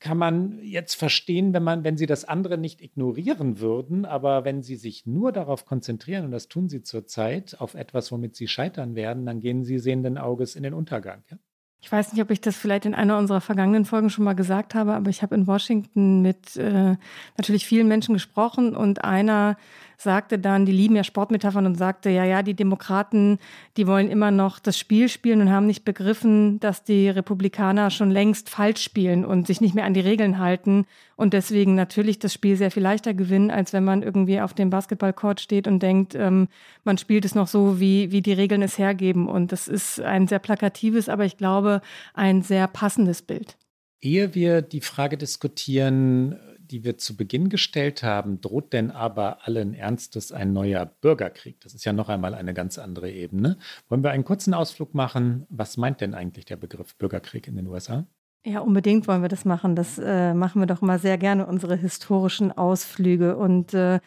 kann 0.01 0.19
man 0.19 0.61
jetzt 0.63 0.95
verstehen, 0.95 1.53
wenn 1.53 1.65
man, 1.65 1.85
wenn 1.85 1.97
sie 1.97 2.07
das 2.07 2.25
andere 2.25 2.57
nicht 2.57 2.81
ignorieren 2.81 3.59
würden, 3.59 4.05
aber 4.05 4.45
wenn 4.45 4.63
sie 4.63 4.77
sich 4.77 5.07
nur 5.07 5.33
darauf 5.33 5.65
konzentrieren, 5.65 6.25
und 6.25 6.31
das 6.31 6.49
tun 6.49 6.69
sie 6.69 6.83
zurzeit, 6.83 7.61
auf 7.61 7.75
etwas, 7.75 8.13
womit 8.13 8.37
sie 8.37 8.49
scheitern 8.49 8.95
werden, 8.95 9.27
dann 9.27 9.41
gehen 9.41 9.65
sie 9.65 9.79
sehenden 9.79 10.17
Auges 10.17 10.55
in 10.55 10.63
den 10.63 10.75
Untergang. 10.75 11.25
Ja? 11.31 11.39
Ich 11.81 11.93
weiß 11.93 12.13
nicht, 12.13 12.21
ob 12.21 12.31
ich 12.31 12.41
das 12.41 12.57
vielleicht 12.57 12.87
in 12.87 12.95
einer 12.95 13.19
unserer 13.19 13.41
vergangenen 13.41 13.85
Folgen 13.85 14.11
schon 14.11 14.25
mal 14.25 14.35
gesagt 14.35 14.75
habe, 14.75 14.95
aber 14.95 15.11
ich 15.11 15.23
habe 15.23 15.37
in 15.37 15.47
Washington 15.47 16.23
mit 16.23 16.57
äh, 16.57 16.97
natürlich 17.37 17.67
vielen 17.67 17.87
Menschen 17.87 18.15
gesprochen 18.15 18.75
und 18.75 19.05
einer 19.05 19.57
sagte 19.97 20.39
dann, 20.39 20.65
die 20.65 20.73
lieben 20.73 20.97
ja 20.97 21.05
Sportmetaphern 21.05 21.67
und 21.67 21.77
sagte, 21.77 22.11
ja, 22.11 22.25
ja, 22.25 22.43
die 22.43 22.55
Demokraten, 22.55 23.39
die 23.77 23.87
wollen 23.87 24.09
immer 24.09 24.31
noch 24.31 24.59
das 24.59 24.79
Spiel 24.79 25.09
spielen 25.09 25.41
und 25.41 25.51
haben 25.51 25.67
nicht 25.67 25.85
begriffen, 25.85 26.61
dass 26.61 26.85
die 26.85 27.09
Republikaner 27.09 27.91
schon 27.91 28.11
längst 28.11 28.49
falsch 28.49 28.83
spielen 28.83 29.25
und 29.25 29.47
sich 29.47 29.61
nicht 29.61 29.75
mehr 29.75 29.85
an 29.85 29.95
die 29.95 30.01
Regeln 30.01 30.39
halten 30.39 30.87
und 31.19 31.35
deswegen 31.35 31.75
natürlich 31.75 32.21
das 32.21 32.33
Spiel 32.33 32.57
sehr 32.57 32.71
viel 32.71 32.85
leichter 32.85 33.13
gewinnen, 33.13 33.51
als 33.51 33.73
wenn 33.73 33.83
man 33.83 34.05
irgendwie 34.05 34.41
auf 34.41 34.55
dem 34.55 34.71
Basketballcourt 34.71 35.41
steht 35.41 35.67
und 35.67 35.83
denkt, 35.83 36.15
ähm, 36.15 36.47
man 36.85 36.97
spielt 36.97 37.25
es 37.25 37.35
noch 37.35 37.49
so, 37.49 37.81
wie, 37.81 38.13
wie 38.13 38.23
die 38.23 38.33
Regeln 38.33 38.63
es 38.63 38.79
hergeben. 38.79 39.29
Und 39.29 39.51
das 39.51 39.67
ist 39.67 40.01
ein 40.01 40.29
sehr 40.29 40.39
plakatives, 40.39 41.09
aber 41.09 41.25
ich 41.25 41.37
glaube, 41.37 41.83
ein 42.15 42.43
sehr 42.43 42.69
passendes 42.69 43.23
Bild. 43.23 43.57
Ehe 44.01 44.37
wir 44.37 44.63
die 44.63 44.81
Frage 44.81 45.19
diskutieren, 45.19 46.39
die 46.61 46.85
wir 46.85 46.99
zu 46.99 47.17
Beginn 47.17 47.49
gestellt 47.49 48.05
haben, 48.05 48.41
droht 48.41 48.73
denn 48.73 48.93
aber 48.93 49.45
allen 49.45 49.75
Ernstes 49.75 50.31
ein 50.31 50.53
neuer 50.53 50.87
Bürgerkrieg? 50.87 51.61
Das 51.63 51.75
ist 51.75 51.85
ja 51.85 51.93
noch 51.93 52.09
einmal 52.09 52.33
eine 52.33 52.55
ganz 52.55 52.79
andere 52.79 53.11
Ebene. 53.11 53.59
Wollen 53.89 54.05
wir 54.05 54.13
einen 54.13 54.25
kurzen 54.25 54.55
Ausflug 54.55 54.95
machen? 54.95 55.47
Was 55.49 55.77
meint 55.79 56.01
denn 56.01 56.15
eigentlich 56.15 56.45
der 56.45 56.57
Begriff 56.57 56.95
Bürgerkrieg 56.95 57.49
in 57.49 57.57
den 57.57 57.67
USA? 57.67 58.07
Ja, 58.49 58.61
unbedingt 58.61 59.07
wollen 59.09 59.21
wir 59.21 59.29
das 59.29 59.45
machen. 59.45 59.77
Das 59.77 59.99
äh, 59.99 60.33
machen 60.33 60.63
wir 60.63 60.67
doch 60.67 60.81
mal 60.81 60.99
sehr 60.99 61.19
gerne, 61.19 61.45
unsere 61.45 61.77
historischen 61.77 62.51
Ausflüge. 62.51 63.37
Und 63.37 63.75
äh, 63.75 64.01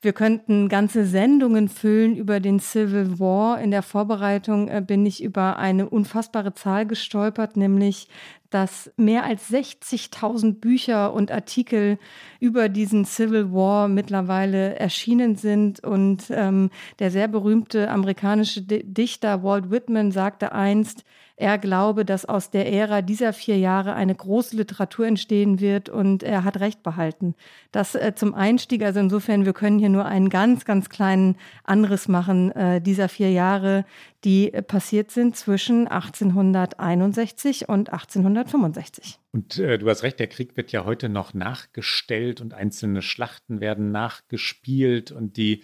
wir 0.00 0.12
könnten 0.12 0.68
ganze 0.68 1.06
Sendungen 1.06 1.68
füllen 1.68 2.16
über 2.16 2.40
den 2.40 2.58
Civil 2.58 3.20
War. 3.20 3.60
In 3.60 3.70
der 3.70 3.82
Vorbereitung 3.82 4.66
äh, 4.66 4.82
bin 4.84 5.06
ich 5.06 5.22
über 5.22 5.58
eine 5.58 5.88
unfassbare 5.88 6.52
Zahl 6.52 6.84
gestolpert, 6.84 7.56
nämlich 7.56 8.08
dass 8.50 8.90
mehr 8.96 9.24
als 9.24 9.50
60.000 9.50 10.60
Bücher 10.60 11.12
und 11.12 11.30
Artikel 11.30 11.98
über 12.40 12.68
diesen 12.68 13.04
Civil 13.04 13.52
War 13.52 13.88
mittlerweile 13.88 14.76
erschienen 14.76 15.36
sind. 15.36 15.82
Und 15.82 16.24
ähm, 16.30 16.70
der 16.98 17.10
sehr 17.10 17.28
berühmte 17.28 17.90
amerikanische 17.90 18.62
Dichter 18.62 19.42
Walt 19.42 19.70
Whitman 19.70 20.12
sagte 20.12 20.52
einst, 20.52 21.04
er 21.38 21.58
glaube, 21.58 22.06
dass 22.06 22.24
aus 22.24 22.50
der 22.50 22.72
Ära 22.72 23.02
dieser 23.02 23.34
vier 23.34 23.58
Jahre 23.58 23.92
eine 23.92 24.14
große 24.14 24.56
Literatur 24.56 25.06
entstehen 25.06 25.60
wird 25.60 25.90
und 25.90 26.22
er 26.22 26.44
hat 26.44 26.60
recht 26.60 26.82
behalten. 26.82 27.34
Das 27.72 27.94
äh, 27.94 28.14
zum 28.14 28.32
Einstieg, 28.32 28.82
also 28.82 29.00
insofern, 29.00 29.44
wir 29.44 29.52
können 29.52 29.78
hier 29.78 29.90
nur 29.90 30.06
einen 30.06 30.30
ganz, 30.30 30.64
ganz 30.64 30.88
kleinen 30.88 31.36
Anriss 31.62 32.08
machen 32.08 32.52
äh, 32.52 32.80
dieser 32.80 33.10
vier 33.10 33.30
Jahre, 33.32 33.84
die 34.24 34.54
äh, 34.54 34.62
passiert 34.62 35.10
sind 35.10 35.36
zwischen 35.36 35.86
1861 35.86 37.68
und 37.68 37.92
1865. 38.36 39.18
Und 39.32 39.58
äh, 39.58 39.78
du 39.78 39.88
hast 39.88 40.02
recht, 40.02 40.18
der 40.18 40.26
Krieg 40.26 40.56
wird 40.56 40.72
ja 40.72 40.84
heute 40.84 41.08
noch 41.08 41.34
nachgestellt 41.34 42.40
und 42.40 42.54
einzelne 42.54 43.02
Schlachten 43.02 43.60
werden 43.60 43.92
nachgespielt 43.92 45.12
und 45.12 45.36
die 45.36 45.62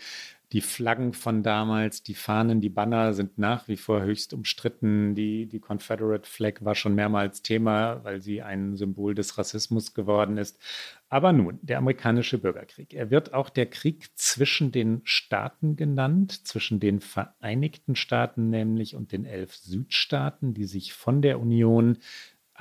die 0.53 0.61
Flaggen 0.61 1.14
von 1.14 1.43
damals, 1.43 2.03
die 2.03 2.14
Fahnen, 2.14 2.61
die 2.61 2.68
Banner 2.68 3.14
sind 3.14 3.39
nach 3.39 3.68
wie 3.68 3.79
vor 3.79 4.03
höchst 4.03 4.35
umstritten. 4.35 5.14
Die, 5.14 5.47
die 5.47 5.61
Confederate 5.61 6.29
Flag 6.29 6.61
war 6.61 6.75
schon 6.75 6.95
mehrmals 6.95 7.41
Thema, 7.41 8.05
weil 8.05 8.20
sie 8.20 8.43
ein 8.43 8.77
Symbol 8.77 9.14
des 9.14 9.39
Rassismus 9.39 9.95
geworden 9.95 10.37
ist. 10.37 10.61
Aber 11.09 11.33
nun, 11.33 11.59
der 11.62 11.79
amerikanische 11.79 12.37
Bürgerkrieg. 12.37 12.93
Er 12.93 13.11
wird 13.11 13.33
auch 13.33 13.49
der 13.49 13.64
Krieg 13.66 14.11
zwischen 14.14 14.73
den 14.73 15.01
Staaten 15.05 15.77
genannt, 15.77 16.47
zwischen 16.47 16.81
den 16.81 17.01
Vereinigten 17.01 17.97
Staaten 17.97 18.51
nämlich 18.51 18.95
und 18.95 19.12
den 19.12 19.25
elf 19.25 19.55
Südstaaten, 19.55 20.53
die 20.53 20.66
sich 20.66 20.93
von 20.93 21.23
der 21.23 21.41
Union 21.41 21.97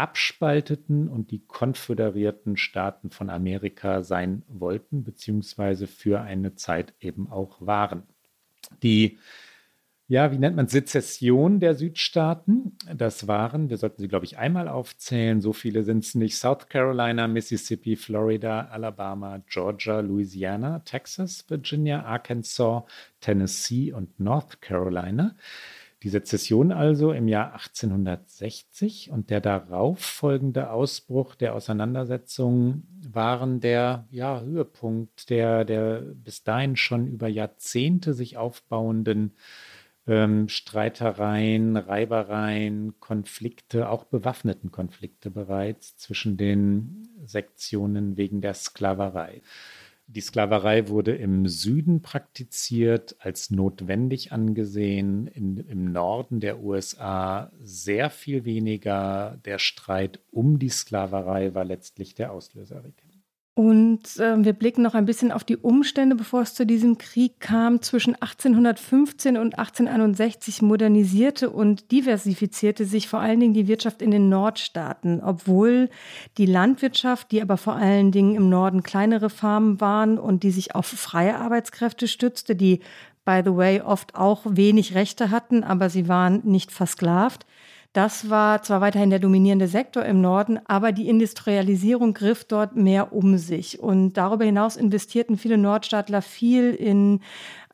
abspalteten 0.02 1.08
und 1.08 1.30
die 1.30 1.46
konföderierten 1.46 2.58
Staaten 2.58 3.12
von 3.12 3.30
Amerika 3.30 4.02
sein 4.02 4.42
wollten, 4.48 5.04
beziehungsweise 5.04 5.86
für 5.86 6.22
eine 6.22 6.56
Zeit 6.56 6.96
eben 7.00 7.32
auch 7.32 7.62
waren. 7.62 8.02
Die, 8.82 9.20
ja, 10.08 10.32
wie 10.32 10.40
nennt 10.40 10.56
man 10.56 10.68
Sezession 10.68 11.60
der 11.60 11.76
Südstaaten? 11.76 12.76
Das 12.96 13.28
waren, 13.28 13.70
wir 13.70 13.78
sollten 13.78 14.02
sie, 14.02 14.08
glaube 14.08 14.26
ich, 14.26 14.40
einmal 14.40 14.68
aufzählen, 14.68 15.40
so 15.40 15.54
viele 15.54 15.84
sind 15.84 16.04
es 16.04 16.16
nicht, 16.16 16.36
South 16.36 16.68
Carolina, 16.68 17.28
Mississippi, 17.28 17.96
Florida, 17.96 18.70
Alabama, 18.72 19.44
Georgia, 19.48 20.00
Louisiana, 20.00 20.80
Texas, 20.80 21.46
Virginia, 21.48 22.04
Arkansas, 22.06 22.86
Tennessee 23.20 23.94
und 23.94 24.20
North 24.20 24.64
Carolina. 24.64 25.36
Die 26.04 26.10
Sezession 26.10 26.72
also 26.72 27.12
im 27.12 27.28
Jahr 27.28 27.54
1860 27.54 29.12
und 29.12 29.30
der 29.30 29.40
darauf 29.40 30.00
folgende 30.00 30.72
Ausbruch 30.72 31.36
der 31.36 31.54
Auseinandersetzung 31.54 32.84
waren 33.08 33.60
der 33.60 34.08
ja, 34.10 34.42
Höhepunkt 34.42 35.30
der, 35.30 35.64
der 35.64 36.02
bis 36.02 36.44
dahin 36.44 36.76
schon 36.76 37.06
über 37.06 37.28
Jahrzehnte 37.28 38.16
sich 38.16 38.36
aufbauenden 38.36 39.34
ähm, 40.08 40.50
Streitereien, 40.50 41.78
Reibereien, 41.78 43.00
Konflikte, 43.00 43.88
auch 43.88 44.06
bewaffneten 44.06 44.72
Konflikte 44.72 45.30
bereits 45.30 45.98
zwischen 45.98 46.36
den 46.36 47.10
Sektionen 47.26 48.18
wegen 48.18 48.42
der 48.42 48.56
Sklaverei. 48.56 49.44
Die 50.14 50.20
Sklaverei 50.20 50.90
wurde 50.90 51.16
im 51.16 51.48
Süden 51.48 52.02
praktiziert, 52.02 53.16
als 53.20 53.50
notwendig 53.50 54.34
angesehen, 54.34 55.28
in, 55.28 55.56
im 55.56 55.94
Norden 55.94 56.42
der 56.42 56.62
USA 56.62 57.50
sehr 57.62 58.10
viel 58.10 58.44
weniger. 58.44 59.40
Der 59.46 59.58
Streit 59.58 60.20
um 60.30 60.60
die 60.60 60.68
Sklaverei 60.68 61.54
war 61.56 61.64
letztlich 61.64 62.14
der 62.14 62.34
Auslöser. 62.34 62.84
Und 63.54 64.18
äh, 64.18 64.46
wir 64.46 64.54
blicken 64.54 64.82
noch 64.82 64.96
ein 64.96 65.06
bisschen 65.06 65.34
auf 65.34 65.44
die 65.44 65.58
Umstände, 65.58 66.16
bevor 66.16 66.42
es 66.42 66.54
zu 66.54 66.66
diesem 66.66 66.98
Krieg 66.98 67.42
kam. 67.42 67.82
Zwischen 67.82 68.16
1815 68.16 69.36
und 69.36 69.60
1861 69.60 70.62
modernisierte 70.62 71.50
und 71.50 71.92
diversifizierte 71.92 72.86
sich 72.86 73.10
vor 73.10 73.20
allen 73.20 73.42
Dingen 73.42 73.54
die 73.54 73.68
Wirtschaft 73.68 74.02
in 74.02 74.12
den 74.12 74.30
Nordstaaten, 74.30 75.22
obwohl 75.22 75.90
die 76.38 76.46
Landwirtschaft, 76.46 77.32
die 77.32 77.42
aber 77.42 77.58
vor 77.58 77.76
allen 77.76 78.14
Dingen 78.14 78.36
im 78.36 78.48
Norden 78.48 78.84
kleinere 78.84 79.30
Farmen 79.30 79.82
waren 79.82 80.18
und 80.18 80.44
die 80.44 80.52
sich 80.52 80.74
auf 80.74 80.86
freie 80.86 81.36
Arbeitskräfte 81.36 82.08
stützte, 82.08 82.56
die, 82.56 82.80
by 83.26 83.42
the 83.44 83.54
way, 83.54 83.82
oft 83.82 84.16
auch 84.16 84.44
wenig 84.46 84.96
Rechte 84.96 85.30
hatten, 85.30 85.66
aber 85.66 85.90
sie 85.90 86.08
waren 86.08 86.40
nicht 86.46 86.72
versklavt, 86.72 87.46
Das 87.94 88.30
war 88.30 88.64
zwar 88.64 88.80
weiterhin 88.80 89.10
der 89.10 89.20
dominierende 89.20 89.68
Sektor 89.68 90.06
im 90.06 90.22
Norden, 90.22 90.60
aber 90.66 90.94
die 90.94 91.10
Industrialisierung 91.10 92.14
griff 92.14 92.46
dort 92.46 92.74
mehr 92.78 93.12
um 93.12 93.38
sich. 93.38 93.82
Und 93.82 94.14
darüber 94.14 94.46
hinaus 94.46 94.78
investierten 94.78 95.38
viele 95.38 95.58
Nordstaatler 95.58 96.22
viel 96.22 96.74
in 96.74 97.20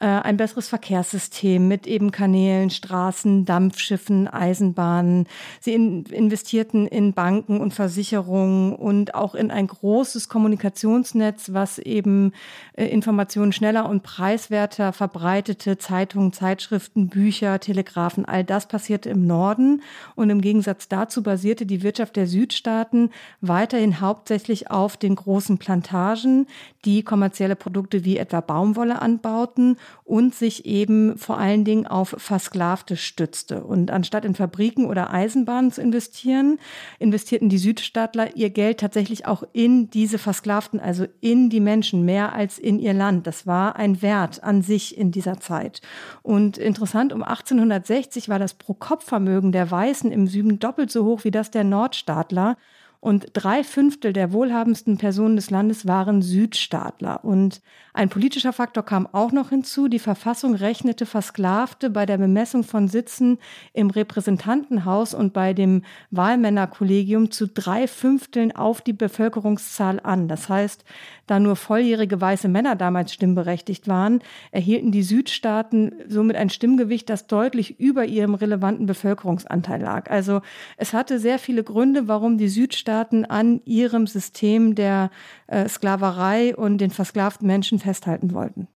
ein 0.06 0.38
besseres 0.38 0.68
Verkehrssystem 0.68 1.68
mit 1.68 1.88
eben 1.88 2.12
Kanälen, 2.12 2.70
Straßen, 2.70 3.46
Dampfschiffen, 3.46 4.28
Eisenbahnen. 4.28 5.28
Sie 5.60 5.74
in, 5.74 6.06
investierten 6.06 6.86
in 6.86 7.14
Banken 7.14 7.60
und 7.60 7.74
Versicherungen 7.74 8.74
und 8.74 9.16
auch 9.16 9.34
in 9.34 9.50
ein 9.50 9.66
großes 9.66 10.30
Kommunikationsnetz, 10.30 11.52
was 11.54 11.80
eben 11.80 12.34
äh, 12.74 12.86
Informationen 12.86 13.54
schneller 13.54 13.90
und 13.90 14.04
preiswerter 14.04 14.94
verbreitete, 14.94 15.80
Zeitungen, 15.80 16.32
Zeitschriften, 16.32 17.10
Bücher, 17.10 17.60
Telegrafen, 17.60 18.26
all 18.26 18.44
das 18.44 18.68
passierte 18.68 19.10
im 19.10 19.26
Norden. 19.26 19.82
Und 20.16 20.30
im 20.30 20.42
Gegensatz 20.42 20.88
dazu 20.88 21.24
basierte 21.24 21.66
die 21.66 21.82
Wirtschaft 21.82 22.18
der 22.18 22.28
Südstaaten 22.28 23.10
weiterhin 23.42 24.00
hauptsächlich 24.00 24.70
auf 24.70 24.96
den 24.96 25.16
großen 25.16 25.58
Plantagen, 25.58 26.46
die 26.86 27.02
kommerzielle 27.02 27.56
Produkte 27.56 28.06
wie 28.06 28.18
etwa 28.18 28.42
Baumwolle 28.42 29.02
anbauten 29.02 29.78
und 30.04 30.34
sich 30.34 30.66
eben 30.66 31.18
vor 31.18 31.38
allen 31.38 31.66
Dingen 31.66 31.86
auf 31.86 32.16
Versklavte 32.18 32.96
stützte. 32.96 33.64
Und 33.64 33.92
anstatt 33.92 34.24
in 34.24 34.36
Fabriken 34.36 34.86
oder 34.86 35.12
Eisenbahnen 35.12 35.72
zu 35.72 35.82
investieren, 35.82 36.60
investierten 36.98 37.50
die 37.50 37.58
Südstaatler 37.58 38.38
ihr 38.38 38.50
Geld 38.50 38.80
tatsächlich 38.80 39.26
auch 39.26 39.44
in 39.52 39.90
diese 39.90 40.18
Versklavten, 40.18 40.80
also 40.80 41.06
in 41.20 41.50
die 41.50 41.60
Menschen, 41.60 42.06
mehr 42.06 42.34
als 42.34 42.58
in 42.58 42.80
ihr 42.80 42.94
Land. 42.94 43.28
Das 43.28 43.46
war 43.46 43.76
ein 43.76 44.02
Wert 44.02 44.44
an 44.44 44.62
sich 44.62 44.98
in 44.98 45.12
dieser 45.12 45.42
Zeit. 45.42 45.82
Und 46.24 46.58
interessant, 46.58 47.12
um 47.12 47.22
1860 47.22 48.30
war 48.30 48.40
das 48.40 48.54
Pro-Kopf-Vermögen 48.54 49.52
der 49.52 49.70
Weißen 49.70 50.12
im 50.12 50.28
Süden 50.28 50.60
doppelt 50.60 50.90
so 50.90 51.04
hoch 51.04 51.26
wie 51.26 51.32
das 51.32 51.52
der 51.52 51.66
Nordstaatler. 51.66 52.56
Und 53.00 53.28
drei 53.34 53.64
Fünftel 53.64 54.12
der 54.12 54.34
wohlhabendsten 54.34 54.98
Personen 54.98 55.36
des 55.36 55.50
Landes 55.50 55.86
waren 55.86 56.22
Südstaatler. 56.22 57.24
Und 57.24 57.62
ein 57.98 58.10
politischer 58.10 58.54
Faktor 58.54 58.84
kam 58.84 59.08
auch 59.12 59.32
noch 59.32 59.50
hinzu. 59.50 59.88
Die 59.88 59.98
Verfassung 59.98 60.54
rechnete 60.54 61.08
Versklavte 61.08 61.90
bei 61.90 62.06
der 62.06 62.20
Bemessung 62.20 62.64
von 62.64 62.88
Sitzen 62.88 63.40
im 63.74 63.90
Repräsentantenhaus 63.90 65.16
und 65.16 65.34
bei 65.34 65.54
dem 65.54 65.82
Wahlmännerkollegium 66.12 67.32
zu 67.32 67.48
drei 67.48 67.88
Fünfteln 67.88 68.56
auf 68.56 68.82
die 68.82 68.94
Bevölkerungszahl 68.94 70.00
an. 70.00 70.28
Das 70.28 70.48
heißt, 70.48 70.86
da 71.26 71.40
nur 71.40 71.56
volljährige 71.56 72.22
weiße 72.22 72.48
Männer 72.48 72.76
damals 72.76 73.14
stimmberechtigt 73.14 73.88
waren, 73.88 74.22
erhielten 74.52 74.92
die 74.92 75.04
Südstaaten 75.04 75.92
somit 76.08 76.36
ein 76.36 76.52
Stimmgewicht, 76.52 77.10
das 77.10 77.26
deutlich 77.26 77.80
über 77.80 78.06
ihrem 78.06 78.36
relevanten 78.36 78.86
Bevölkerungsanteil 78.86 79.82
lag. 79.82 80.10
Also 80.12 80.42
es 80.78 80.94
hatte 80.94 81.18
sehr 81.18 81.40
viele 81.40 81.64
Gründe, 81.64 82.08
warum 82.08 82.38
die 82.38 82.48
Südstaaten 82.48 83.26
an 83.26 83.60
ihrem 83.66 84.06
System 84.06 84.76
der 84.76 85.10
äh, 85.48 85.68
Sklaverei 85.68 86.56
und 86.56 86.78
den 86.78 86.92
versklavten 86.92 87.48
Menschen 87.48 87.80
festhalten 87.88 88.34
wollten. 88.34 88.68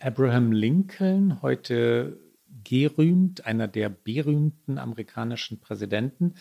Abraham 0.00 0.50
Lincoln, 0.50 1.40
heute 1.40 2.18
gerühmt, 2.64 3.46
einer 3.46 3.68
der 3.68 3.88
berühmten 3.88 4.76
amerikanischen 4.76 5.60
Präsidenten, 5.60 6.34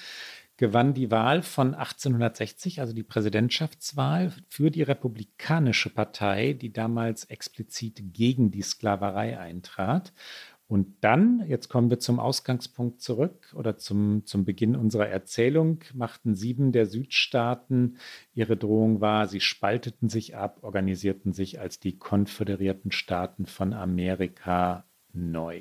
gewann 0.58 0.96
die 0.96 1.12
Wahl 1.12 1.44
von 1.44 1.76
1860, 1.76 2.82
also 2.82 2.94
die 2.94 3.04
Präsidentschaftswahl 3.04 4.34
für 4.48 4.72
die 4.72 4.82
Republikanische 4.82 5.92
Partei, 5.92 6.54
die 6.54 6.74
damals 6.74 7.26
explizit 7.26 8.02
gegen 8.12 8.50
die 8.50 8.64
Sklaverei 8.64 9.38
eintrat. 9.38 10.12
Und 10.70 10.98
dann, 11.02 11.44
jetzt 11.48 11.68
kommen 11.68 11.90
wir 11.90 11.98
zum 11.98 12.20
Ausgangspunkt 12.20 13.02
zurück 13.02 13.56
oder 13.58 13.78
zum, 13.78 14.28
zum 14.28 14.46
Beginn 14.46 14.76
unserer 14.76 15.08
Erzählung, 15.08 15.80
machten 15.96 16.36
sieben 16.36 16.72
der 16.72 16.86
Südstaaten 16.86 17.98
ihre 18.36 18.56
Drohung 18.56 19.02
wahr. 19.02 19.28
Sie 19.28 19.40
spalteten 19.40 20.10
sich 20.10 20.36
ab, 20.36 20.60
organisierten 20.62 21.34
sich 21.34 21.60
als 21.60 21.80
die 21.80 21.98
konföderierten 21.98 22.92
Staaten 22.92 23.48
von 23.48 23.74
Amerika 23.74 24.86
neu. 25.12 25.60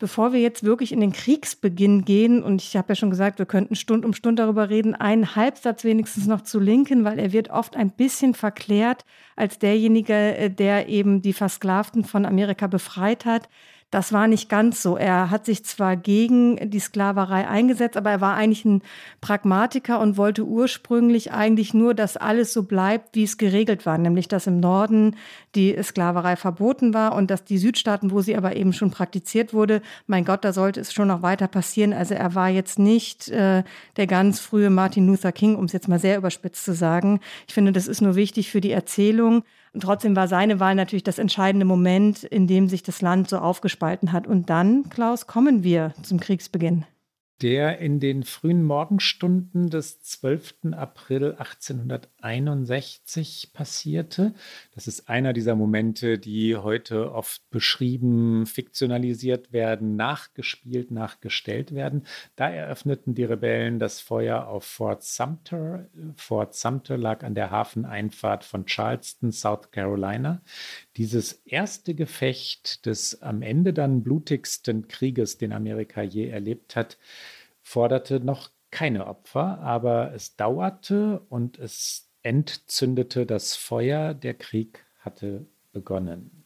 Bevor 0.00 0.32
wir 0.32 0.40
jetzt 0.40 0.64
wirklich 0.64 0.90
in 0.90 1.00
den 1.00 1.12
Kriegsbeginn 1.12 2.04
gehen, 2.04 2.42
und 2.42 2.60
ich 2.60 2.76
habe 2.76 2.88
ja 2.88 2.94
schon 2.96 3.10
gesagt, 3.10 3.38
wir 3.38 3.46
könnten 3.46 3.76
Stund 3.76 4.04
um 4.04 4.14
Stund 4.14 4.40
darüber 4.40 4.68
reden, 4.68 4.96
einen 4.96 5.36
Halbsatz 5.36 5.84
wenigstens 5.84 6.26
noch 6.26 6.40
zu 6.40 6.58
Linken, 6.58 7.04
weil 7.04 7.20
er 7.20 7.32
wird 7.32 7.50
oft 7.50 7.76
ein 7.76 7.92
bisschen 7.92 8.34
verklärt 8.34 9.04
als 9.36 9.60
derjenige, 9.60 10.14
äh, 10.14 10.50
der 10.50 10.88
eben 10.88 11.22
die 11.22 11.34
Versklavten 11.34 12.02
von 12.02 12.24
Amerika 12.24 12.66
befreit 12.66 13.26
hat. 13.26 13.48
Das 13.90 14.12
war 14.12 14.28
nicht 14.28 14.48
ganz 14.48 14.82
so. 14.82 14.96
Er 14.96 15.30
hat 15.30 15.44
sich 15.44 15.64
zwar 15.64 15.96
gegen 15.96 16.70
die 16.70 16.78
Sklaverei 16.78 17.48
eingesetzt, 17.48 17.96
aber 17.96 18.10
er 18.10 18.20
war 18.20 18.36
eigentlich 18.36 18.64
ein 18.64 18.82
Pragmatiker 19.20 19.98
und 19.98 20.16
wollte 20.16 20.44
ursprünglich 20.44 21.32
eigentlich 21.32 21.74
nur, 21.74 21.94
dass 21.94 22.16
alles 22.16 22.52
so 22.52 22.62
bleibt, 22.62 23.16
wie 23.16 23.24
es 23.24 23.36
geregelt 23.36 23.86
war, 23.86 23.98
nämlich 23.98 24.28
dass 24.28 24.46
im 24.46 24.60
Norden 24.60 25.16
die 25.56 25.76
Sklaverei 25.82 26.36
verboten 26.36 26.94
war 26.94 27.16
und 27.16 27.32
dass 27.32 27.42
die 27.42 27.58
Südstaaten, 27.58 28.12
wo 28.12 28.20
sie 28.20 28.36
aber 28.36 28.54
eben 28.54 28.72
schon 28.72 28.92
praktiziert 28.92 29.52
wurde, 29.52 29.82
mein 30.06 30.24
Gott, 30.24 30.44
da 30.44 30.52
sollte 30.52 30.80
es 30.80 30.92
schon 30.92 31.08
noch 31.08 31.22
weiter 31.22 31.48
passieren. 31.48 31.92
Also 31.92 32.14
er 32.14 32.36
war 32.36 32.48
jetzt 32.48 32.78
nicht 32.78 33.28
äh, 33.30 33.64
der 33.96 34.06
ganz 34.06 34.38
frühe 34.38 34.70
Martin 34.70 35.08
Luther 35.08 35.32
King, 35.32 35.56
um 35.56 35.64
es 35.64 35.72
jetzt 35.72 35.88
mal 35.88 35.98
sehr 35.98 36.16
überspitzt 36.16 36.64
zu 36.64 36.74
sagen. 36.74 37.18
Ich 37.48 37.54
finde, 37.54 37.72
das 37.72 37.88
ist 37.88 38.02
nur 38.02 38.14
wichtig 38.14 38.52
für 38.52 38.60
die 38.60 38.70
Erzählung. 38.70 39.42
Und 39.72 39.82
trotzdem 39.82 40.16
war 40.16 40.28
seine 40.28 40.58
Wahl 40.60 40.74
natürlich 40.74 41.04
das 41.04 41.18
entscheidende 41.18 41.64
Moment, 41.64 42.24
in 42.24 42.46
dem 42.46 42.68
sich 42.68 42.82
das 42.82 43.02
Land 43.02 43.28
so 43.28 43.38
aufgespalten 43.38 44.12
hat. 44.12 44.26
Und 44.26 44.50
dann, 44.50 44.88
Klaus, 44.90 45.26
kommen 45.26 45.62
wir 45.62 45.94
zum 46.02 46.18
Kriegsbeginn 46.18 46.84
der 47.42 47.78
in 47.78 48.00
den 48.00 48.24
frühen 48.24 48.62
Morgenstunden 48.62 49.70
des 49.70 50.02
12. 50.02 50.72
April 50.72 51.36
1861 52.22 53.52
passierte. 53.52 54.34
Das 54.74 54.86
ist 54.86 55.08
einer 55.08 55.32
dieser 55.32 55.54
Momente, 55.54 56.18
die 56.18 56.56
heute 56.56 57.12
oft 57.12 57.48
beschrieben, 57.50 58.46
fiktionalisiert 58.46 59.52
werden, 59.52 59.96
nachgespielt, 59.96 60.90
nachgestellt 60.90 61.74
werden. 61.74 62.06
Da 62.36 62.48
eröffneten 62.48 63.14
die 63.14 63.24
Rebellen 63.24 63.78
das 63.78 64.00
Feuer 64.00 64.46
auf 64.46 64.64
Fort 64.64 65.02
Sumter. 65.02 65.88
Fort 66.16 66.54
Sumter 66.54 66.96
lag 66.96 67.22
an 67.22 67.34
der 67.34 67.50
Hafeneinfahrt 67.50 68.44
von 68.44 68.66
Charleston, 68.66 69.32
South 69.32 69.70
Carolina. 69.70 70.42
Dieses 70.96 71.32
erste 71.44 71.94
Gefecht 71.94 72.86
des 72.86 73.22
am 73.22 73.42
Ende 73.42 73.72
dann 73.72 74.02
blutigsten 74.02 74.88
Krieges, 74.88 75.38
den 75.38 75.52
Amerika 75.52 76.02
je 76.02 76.28
erlebt 76.28 76.76
hat, 76.76 76.98
forderte 77.62 78.20
noch 78.20 78.50
keine 78.70 79.06
Opfer, 79.06 79.58
aber 79.60 80.14
es 80.14 80.36
dauerte 80.36 81.20
und 81.28 81.58
es 81.58 82.09
entzündete 82.22 83.26
das 83.26 83.56
Feuer. 83.56 84.14
Der 84.14 84.34
Krieg 84.34 84.84
hatte 84.98 85.46
begonnen. 85.72 86.44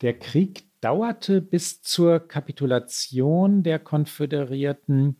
Der 0.00 0.18
Krieg 0.18 0.64
dauerte 0.80 1.40
bis 1.40 1.82
zur 1.82 2.20
Kapitulation 2.20 3.62
der 3.62 3.78
Konföderierten 3.78 5.16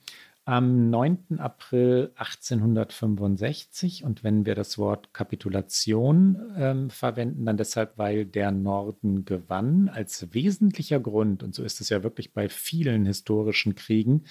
am 0.49 0.89
9. 0.89 1.41
April 1.41 2.11
1865. 2.15 4.03
Und 4.03 4.25
wenn 4.25 4.47
wir 4.47 4.55
das 4.55 4.79
Wort 4.79 5.13
Kapitulation 5.13 6.55
ähm, 6.57 6.89
verwenden, 6.89 7.45
dann 7.45 7.59
deshalb, 7.59 7.99
weil 7.99 8.25
der 8.25 8.51
Norden 8.51 9.27
gewann, 9.27 9.91
als 9.91 10.33
wesentlicher 10.33 11.01
Grund, 11.01 11.43
und 11.43 11.55
so 11.55 11.63
ist 11.63 11.83
es 11.83 11.91
ja 11.91 12.03
wirklich 12.03 12.33
bei 12.33 12.49
vielen 12.49 13.05
historischen 13.05 13.75
Kriegen, 13.75 14.25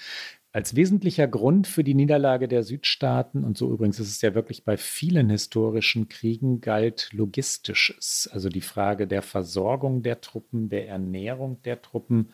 als 0.58 0.74
wesentlicher 0.74 1.28
Grund 1.28 1.68
für 1.68 1.84
die 1.84 1.94
Niederlage 1.94 2.48
der 2.48 2.64
Südstaaten, 2.64 3.44
und 3.44 3.56
so 3.56 3.72
übrigens 3.72 4.00
ist 4.00 4.10
es 4.10 4.20
ja 4.22 4.34
wirklich 4.34 4.64
bei 4.64 4.76
vielen 4.76 5.30
historischen 5.30 6.08
Kriegen, 6.08 6.60
galt 6.60 7.10
logistisches, 7.12 8.28
also 8.32 8.48
die 8.48 8.60
Frage 8.60 9.06
der 9.06 9.22
Versorgung 9.22 10.02
der 10.02 10.20
Truppen, 10.20 10.68
der 10.68 10.88
Ernährung 10.88 11.62
der 11.62 11.80
Truppen 11.80 12.32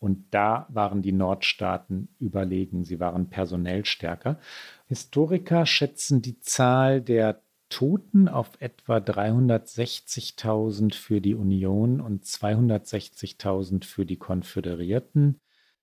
und 0.00 0.24
da 0.32 0.66
waren 0.70 1.00
die 1.00 1.12
Nordstaaten 1.12 2.08
überlegen. 2.18 2.82
Sie 2.82 2.98
waren 2.98 3.30
personell 3.30 3.84
stärker. 3.84 4.40
Historiker 4.88 5.64
schätzen 5.64 6.22
die 6.22 6.40
Zahl 6.40 7.00
der 7.00 7.40
Toten 7.68 8.26
auf 8.26 8.50
etwa 8.58 8.96
360.000 8.96 10.96
für 10.96 11.20
die 11.20 11.36
Union 11.36 12.00
und 12.00 12.24
260.000 12.24 13.84
für 13.84 14.04
die 14.04 14.16
Konföderierten. 14.16 15.38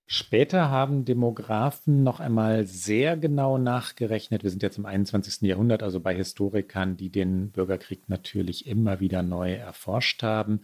Später 0.09 0.69
haben 0.69 1.03
Demografen 1.03 2.01
noch 2.01 2.21
einmal 2.21 2.65
sehr 2.65 3.17
genau 3.17 3.57
nachgerechnet. 3.57 4.41
Wir 4.41 4.49
sind 4.49 4.63
jetzt 4.63 4.77
im 4.77 4.85
21. 4.85 5.41
Jahrhundert, 5.41 5.83
also 5.83 5.99
bei 5.99 6.15
Historikern, 6.15 6.95
die 6.95 7.09
den 7.09 7.51
Bürgerkrieg 7.51 8.07
natürlich 8.07 8.67
immer 8.67 9.01
wieder 9.01 9.21
neu 9.21 9.55
erforscht 9.55 10.23
haben. 10.23 10.61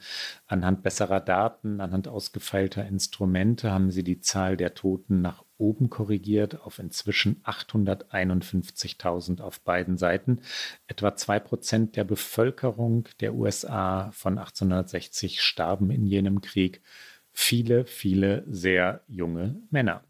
Anhand 0.48 0.82
besserer 0.82 1.20
Daten, 1.20 1.82
anhand 1.82 2.08
ausgefeilter 2.08 2.88
Instrumente 2.88 3.70
haben 3.70 3.92
sie 3.92 4.06
die 4.06 4.22
Zahl 4.22 4.56
der 4.56 4.76
Toten 4.76 5.22
nach 5.22 5.44
oben 5.58 5.90
korrigiert 5.90 6.62
auf 6.62 6.80
inzwischen 6.80 7.42
851.000 7.44 9.42
auf 9.42 9.60
beiden 9.60 9.98
Seiten. 9.98 10.40
Etwa 10.88 11.18
zwei 11.18 11.40
Prozent 11.40 11.98
der 11.98 12.06
Bevölkerung 12.06 13.10
der 13.20 13.34
USA 13.34 14.10
von 14.14 14.38
1860 14.38 15.42
starben 15.42 15.92
in 15.92 16.06
jenem 16.06 16.40
Krieg 16.40 16.82
viele, 17.34 17.86
viele 17.86 18.44
sehr 18.48 19.02
junge 19.08 19.62
Männer. 19.70 20.04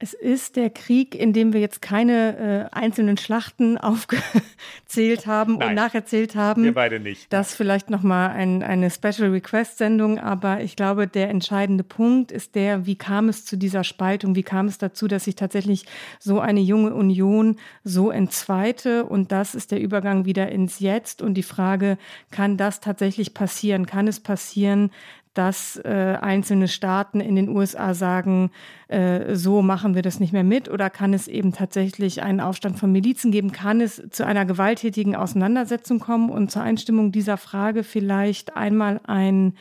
Es 0.00 0.12
ist 0.12 0.56
der 0.56 0.70
Krieg, 0.70 1.14
in 1.14 1.32
dem 1.32 1.52
wir 1.52 1.60
jetzt 1.60 1.80
keine 1.80 2.68
äh, 2.72 2.76
einzelnen 2.76 3.16
Schlachten 3.16 3.78
aufgezählt 3.78 5.26
haben 5.26 5.56
Nein, 5.56 5.68
und 5.68 5.74
nacherzählt 5.76 6.34
haben. 6.34 6.64
Wir 6.64 6.74
beide 6.74 6.98
nicht. 6.98 7.32
Das 7.32 7.54
vielleicht 7.54 7.90
nochmal 7.90 8.30
ein, 8.30 8.64
eine 8.64 8.90
Special 8.90 9.30
Request 9.30 9.78
Sendung, 9.78 10.18
aber 10.18 10.60
ich 10.60 10.74
glaube, 10.74 11.06
der 11.06 11.30
entscheidende 11.30 11.84
Punkt 11.84 12.32
ist 12.32 12.56
der, 12.56 12.86
wie 12.86 12.96
kam 12.96 13.28
es 13.28 13.46
zu 13.46 13.56
dieser 13.56 13.84
Spaltung? 13.84 14.34
Wie 14.34 14.42
kam 14.42 14.66
es 14.66 14.78
dazu, 14.78 15.06
dass 15.06 15.24
sich 15.24 15.36
tatsächlich 15.36 15.86
so 16.18 16.40
eine 16.40 16.60
junge 16.60 16.92
Union 16.92 17.56
so 17.84 18.10
entzweite? 18.10 19.04
Und 19.04 19.30
das 19.30 19.54
ist 19.54 19.70
der 19.70 19.80
Übergang 19.80 20.24
wieder 20.24 20.50
ins 20.50 20.80
Jetzt 20.80 21.22
und 21.22 21.34
die 21.34 21.44
Frage, 21.44 21.98
kann 22.32 22.56
das 22.56 22.80
tatsächlich 22.80 23.32
passieren? 23.32 23.86
Kann 23.86 24.08
es 24.08 24.18
passieren, 24.18 24.90
dass 25.34 25.76
äh, 25.76 26.16
einzelne 26.20 26.68
Staaten 26.68 27.20
in 27.20 27.36
den 27.36 27.48
USA 27.48 27.92
sagen, 27.92 28.50
äh, 28.88 29.34
so 29.34 29.62
machen 29.62 29.94
wir 29.94 30.02
das 30.02 30.20
nicht 30.20 30.32
mehr 30.32 30.44
mit? 30.44 30.68
Oder 30.68 30.90
kann 30.90 31.12
es 31.12 31.28
eben 31.28 31.52
tatsächlich 31.52 32.22
einen 32.22 32.40
Aufstand 32.40 32.78
von 32.78 32.92
Milizen 32.92 33.32
geben? 33.32 33.52
Kann 33.52 33.80
es 33.80 34.02
zu 34.10 34.24
einer 34.24 34.44
gewalttätigen 34.44 35.16
Auseinandersetzung 35.16 35.98
kommen? 35.98 36.30
Und 36.30 36.50
zur 36.50 36.62
Einstimmung 36.62 37.12
dieser 37.12 37.36
Frage 37.36 37.82
vielleicht 37.82 38.56
einmal 38.56 39.00
ein 39.04 39.54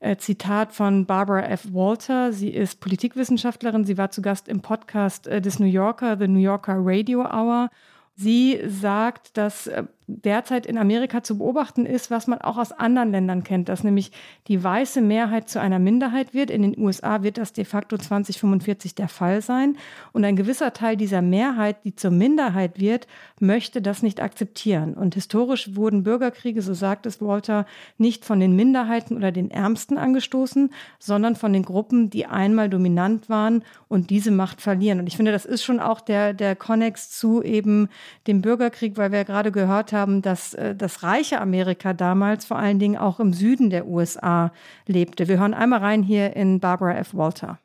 äh, 0.00 0.16
Zitat 0.16 0.72
von 0.72 1.06
Barbara 1.06 1.42
F. 1.42 1.72
Walter. 1.72 2.32
Sie 2.32 2.50
ist 2.50 2.80
Politikwissenschaftlerin. 2.80 3.84
Sie 3.84 3.98
war 3.98 4.10
zu 4.10 4.22
Gast 4.22 4.48
im 4.48 4.60
Podcast 4.60 5.26
äh, 5.26 5.40
des 5.40 5.58
New 5.58 5.66
Yorker, 5.66 6.16
The 6.18 6.28
New 6.28 6.40
Yorker 6.40 6.76
Radio 6.78 7.20
Hour. 7.22 7.70
Sie 8.14 8.60
sagt, 8.66 9.36
dass 9.36 9.66
äh, 9.66 9.84
derzeit 10.08 10.64
in 10.64 10.78
Amerika 10.78 11.22
zu 11.22 11.36
beobachten 11.36 11.84
ist, 11.84 12.10
was 12.10 12.26
man 12.26 12.40
auch 12.40 12.56
aus 12.56 12.72
anderen 12.72 13.10
Ländern 13.10 13.44
kennt, 13.44 13.68
dass 13.68 13.84
nämlich 13.84 14.10
die 14.48 14.64
weiße 14.64 15.02
Mehrheit 15.02 15.50
zu 15.50 15.60
einer 15.60 15.78
Minderheit 15.78 16.32
wird. 16.32 16.50
In 16.50 16.62
den 16.62 16.78
USA 16.78 17.22
wird 17.22 17.36
das 17.36 17.52
de 17.52 17.66
facto 17.66 17.98
2045 17.98 18.94
der 18.94 19.08
Fall 19.08 19.42
sein. 19.42 19.76
Und 20.12 20.24
ein 20.24 20.34
gewisser 20.34 20.72
Teil 20.72 20.96
dieser 20.96 21.20
Mehrheit, 21.20 21.84
die 21.84 21.94
zur 21.94 22.10
Minderheit 22.10 22.80
wird, 22.80 23.06
möchte 23.38 23.82
das 23.82 24.02
nicht 24.02 24.22
akzeptieren. 24.22 24.94
Und 24.94 25.14
historisch 25.14 25.76
wurden 25.76 26.04
Bürgerkriege, 26.04 26.62
so 26.62 26.72
sagt 26.72 27.04
es 27.04 27.20
Walter, 27.20 27.66
nicht 27.98 28.24
von 28.24 28.40
den 28.40 28.56
Minderheiten 28.56 29.14
oder 29.14 29.30
den 29.30 29.50
Ärmsten 29.50 29.98
angestoßen, 29.98 30.70
sondern 30.98 31.36
von 31.36 31.52
den 31.52 31.64
Gruppen, 31.64 32.08
die 32.08 32.24
einmal 32.24 32.70
dominant 32.70 33.28
waren 33.28 33.62
und 33.88 34.08
diese 34.08 34.30
Macht 34.30 34.62
verlieren. 34.62 35.00
Und 35.00 35.06
ich 35.06 35.16
finde, 35.16 35.32
das 35.32 35.44
ist 35.44 35.62
schon 35.62 35.80
auch 35.80 36.00
der, 36.00 36.32
der 36.32 36.56
Konnex 36.56 37.10
zu 37.10 37.42
eben 37.42 37.90
dem 38.26 38.40
Bürgerkrieg, 38.40 38.96
weil 38.96 39.12
wir 39.12 39.18
ja 39.18 39.24
gerade 39.24 39.52
gehört 39.52 39.92
haben, 39.92 39.97
haben, 39.98 40.22
dass 40.22 40.54
äh, 40.54 40.74
das 40.74 41.02
reiche 41.02 41.40
Amerika 41.40 41.92
damals 41.92 42.44
vor 42.44 42.58
allen 42.58 42.78
Dingen 42.78 42.96
auch 42.96 43.20
im 43.20 43.32
Süden 43.32 43.70
der 43.70 43.86
USA 43.86 44.52
lebte. 44.86 45.28
Wir 45.28 45.38
hören 45.38 45.54
einmal 45.54 45.80
rein 45.80 46.02
hier 46.02 46.34
in 46.36 46.60
Barbara 46.60 46.94
F. 46.96 47.14
Walter. 47.14 47.58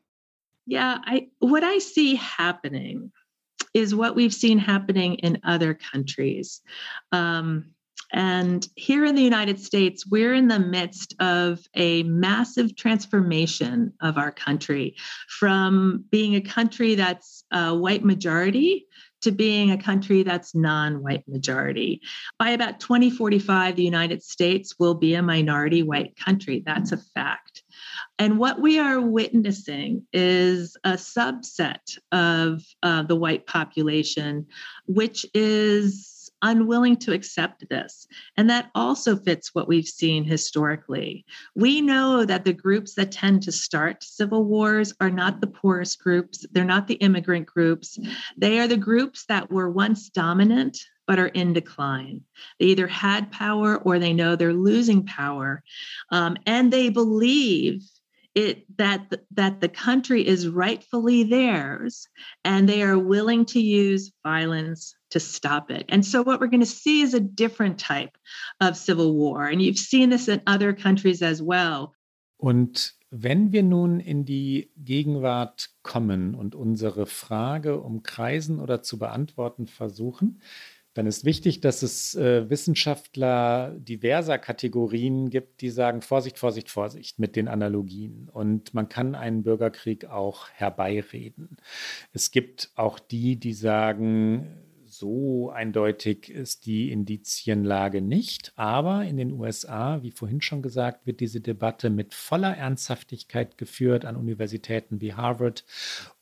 Yeah, 0.65 1.01
I, 1.05 1.29
what 1.39 1.63
I 1.63 1.79
see 1.79 2.15
happening 2.15 3.11
is 3.73 3.93
what 3.93 4.15
we've 4.15 4.33
seen 4.33 4.59
happening 4.59 5.15
in 5.15 5.39
other 5.43 5.73
countries. 5.73 6.61
Um, 7.11 7.73
and 8.13 8.67
here 8.75 9.05
in 9.05 9.15
the 9.15 9.23
United 9.23 9.59
States, 9.59 10.05
we're 10.05 10.35
in 10.35 10.47
the 10.47 10.59
midst 10.59 11.15
of 11.19 11.67
a 11.73 12.03
massive 12.03 12.75
transformation 12.75 13.91
of 14.01 14.17
our 14.17 14.31
country 14.31 14.95
from 15.27 16.05
being 16.11 16.35
a 16.35 16.41
country 16.41 16.93
that's 16.93 17.43
a 17.51 17.75
white 17.75 18.05
majority 18.05 18.85
to 19.23 19.31
being 19.31 19.71
a 19.71 19.77
country 19.77 20.23
that's 20.23 20.55
non 20.55 21.01
white 21.01 21.27
majority. 21.27 22.01
By 22.37 22.51
about 22.51 22.79
2045, 22.79 23.75
the 23.75 23.83
United 23.83 24.23
States 24.23 24.75
will 24.79 24.93
be 24.93 25.15
a 25.15 25.21
minority 25.21 25.83
white 25.83 26.15
country. 26.17 26.63
That's 26.65 26.91
a 26.91 26.97
fact. 26.97 27.63
And 28.19 28.37
what 28.37 28.61
we 28.61 28.79
are 28.79 29.01
witnessing 29.01 30.05
is 30.13 30.77
a 30.83 30.93
subset 30.93 31.97
of 32.11 32.61
uh, 32.83 33.03
the 33.03 33.15
white 33.15 33.47
population, 33.47 34.47
which 34.85 35.25
is 35.33 36.12
unwilling 36.43 36.97
to 36.97 37.13
accept 37.13 37.67
this. 37.69 38.05
And 38.37 38.49
that 38.49 38.69
also 38.75 39.15
fits 39.15 39.55
what 39.55 39.67
we've 39.67 39.87
seen 39.87 40.23
historically. 40.23 41.25
We 41.55 41.81
know 41.81 42.25
that 42.25 42.45
the 42.45 42.53
groups 42.53 42.93
that 42.95 43.11
tend 43.11 43.41
to 43.43 43.51
start 43.51 44.03
civil 44.03 44.43
wars 44.43 44.93
are 45.01 45.09
not 45.09 45.41
the 45.41 45.47
poorest 45.47 45.99
groups, 45.99 46.45
they're 46.51 46.63
not 46.63 46.87
the 46.87 46.95
immigrant 46.95 47.47
groups. 47.47 47.97
They 48.37 48.59
are 48.59 48.67
the 48.67 48.77
groups 48.77 49.25
that 49.25 49.49
were 49.49 49.69
once 49.69 50.09
dominant 50.09 50.77
but 51.07 51.19
are 51.19 51.27
in 51.27 51.53
decline. 51.53 52.21
They 52.59 52.67
either 52.67 52.87
had 52.87 53.31
power 53.31 53.77
or 53.77 53.99
they 53.99 54.13
know 54.13 54.35
they're 54.35 54.53
losing 54.53 55.05
power. 55.05 55.63
Um, 56.11 56.37
and 56.45 56.71
they 56.71 56.89
believe 56.89 57.83
it 58.35 58.65
that 58.77 59.13
that 59.31 59.61
the 59.61 59.69
country 59.69 60.25
is 60.25 60.47
rightfully 60.47 61.23
theirs 61.23 62.07
and 62.43 62.67
they 62.67 62.81
are 62.81 62.97
willing 62.97 63.45
to 63.45 63.59
use 63.59 64.11
violence 64.23 64.95
to 65.13 65.19
stop 65.19 65.69
it. 65.69 65.85
And 65.89 66.03
so 66.03 66.23
what 66.23 66.39
we're 66.39 66.49
going 66.49 66.59
to 66.59 66.65
see 66.65 67.01
is 67.01 67.13
a 67.13 67.19
different 67.19 67.79
type 67.79 68.17
of 68.59 68.75
civil 68.75 69.13
war 69.15 69.45
and 69.45 69.61
you've 69.61 69.77
seen 69.77 70.09
this 70.09 70.27
in 70.27 70.41
other 70.45 70.73
countries 70.73 71.21
as 71.21 71.41
well. 71.41 71.93
Und 72.37 72.95
wenn 73.09 73.53
wir 73.53 73.63
nun 73.63 73.99
in 73.99 74.25
die 74.25 74.71
Gegenwart 74.75 75.69
kommen 75.83 76.33
und 76.33 76.55
unsere 76.55 77.05
Frage 77.05 77.79
umkreisen 77.79 78.59
oder 78.59 78.81
zu 78.81 78.97
beantworten 78.97 79.67
versuchen, 79.67 80.41
dann 80.93 81.07
ist 81.07 81.25
wichtig, 81.25 81.59
dass 81.61 81.81
es 81.81 82.15
äh, 82.15 82.49
Wissenschaftler 82.49 83.75
diverser 83.79 84.37
Kategorien 84.37 85.29
gibt, 85.29 85.61
die 85.61 85.69
sagen, 85.69 86.01
Vorsicht, 86.01 86.37
Vorsicht, 86.37 86.69
Vorsicht 86.69 87.17
mit 87.17 87.35
den 87.35 87.47
Analogien. 87.47 88.29
Und 88.31 88.73
man 88.73 88.89
kann 88.89 89.15
einen 89.15 89.43
Bürgerkrieg 89.43 90.05
auch 90.05 90.49
herbeireden. 90.49 91.57
Es 92.13 92.31
gibt 92.31 92.71
auch 92.75 92.99
die, 92.99 93.37
die 93.37 93.53
sagen, 93.53 94.57
so 94.97 95.49
eindeutig 95.49 96.29
ist 96.29 96.65
die 96.65 96.91
Indizienlage 96.91 98.01
nicht. 98.01 98.53
Aber 98.55 99.03
in 99.05 99.17
den 99.17 99.31
USA, 99.31 100.01
wie 100.03 100.11
vorhin 100.11 100.41
schon 100.41 100.61
gesagt, 100.61 101.05
wird 101.05 101.19
diese 101.19 101.41
Debatte 101.41 101.89
mit 101.89 102.13
voller 102.13 102.55
Ernsthaftigkeit 102.55 103.57
geführt 103.57 104.05
an 104.05 104.15
Universitäten 104.15 105.01
wie 105.01 105.13
Harvard 105.13 105.65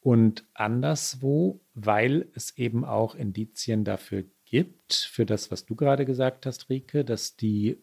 und 0.01 0.45
anderswo, 0.53 1.61
weil 1.73 2.27
es 2.33 2.57
eben 2.57 2.85
auch 2.85 3.15
Indizien 3.15 3.83
dafür 3.83 4.23
gibt 4.51 4.93
für 4.93 5.25
das, 5.25 5.49
was 5.49 5.65
du 5.65 5.75
gerade 5.75 6.05
gesagt 6.05 6.45
hast, 6.45 6.69
Rike, 6.69 7.05
dass 7.05 7.37
die 7.37 7.77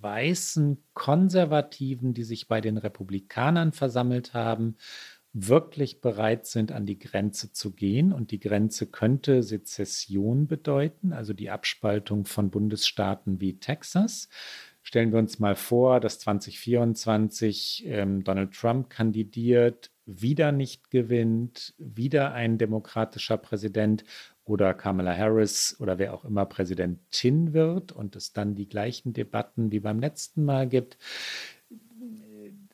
weißen 0.00 0.82
Konservativen, 0.94 2.14
die 2.14 2.24
sich 2.24 2.48
bei 2.48 2.62
den 2.62 2.78
Republikanern 2.78 3.72
versammelt 3.72 4.32
haben, 4.32 4.76
wirklich 5.46 6.00
bereit 6.00 6.46
sind, 6.46 6.72
an 6.72 6.86
die 6.86 6.98
Grenze 6.98 7.52
zu 7.52 7.72
gehen. 7.72 8.12
Und 8.12 8.30
die 8.30 8.40
Grenze 8.40 8.86
könnte 8.86 9.42
Sezession 9.42 10.46
bedeuten, 10.46 11.12
also 11.12 11.32
die 11.32 11.50
Abspaltung 11.50 12.24
von 12.24 12.50
Bundesstaaten 12.50 13.40
wie 13.40 13.58
Texas. 13.58 14.28
Stellen 14.82 15.12
wir 15.12 15.18
uns 15.18 15.38
mal 15.38 15.54
vor, 15.54 16.00
dass 16.00 16.18
2024 16.20 17.84
ähm, 17.86 18.24
Donald 18.24 18.52
Trump 18.52 18.88
kandidiert, 18.88 19.90
wieder 20.06 20.52
nicht 20.52 20.90
gewinnt, 20.90 21.74
wieder 21.76 22.32
ein 22.32 22.56
demokratischer 22.56 23.36
Präsident 23.36 24.04
oder 24.44 24.72
Kamala 24.72 25.14
Harris 25.14 25.76
oder 25.78 25.98
wer 25.98 26.14
auch 26.14 26.24
immer 26.24 26.46
Präsidentin 26.46 27.52
wird 27.52 27.92
und 27.92 28.16
es 28.16 28.32
dann 28.32 28.54
die 28.54 28.68
gleichen 28.68 29.12
Debatten 29.12 29.70
wie 29.70 29.80
beim 29.80 30.00
letzten 30.00 30.44
Mal 30.44 30.66
gibt. 30.66 30.96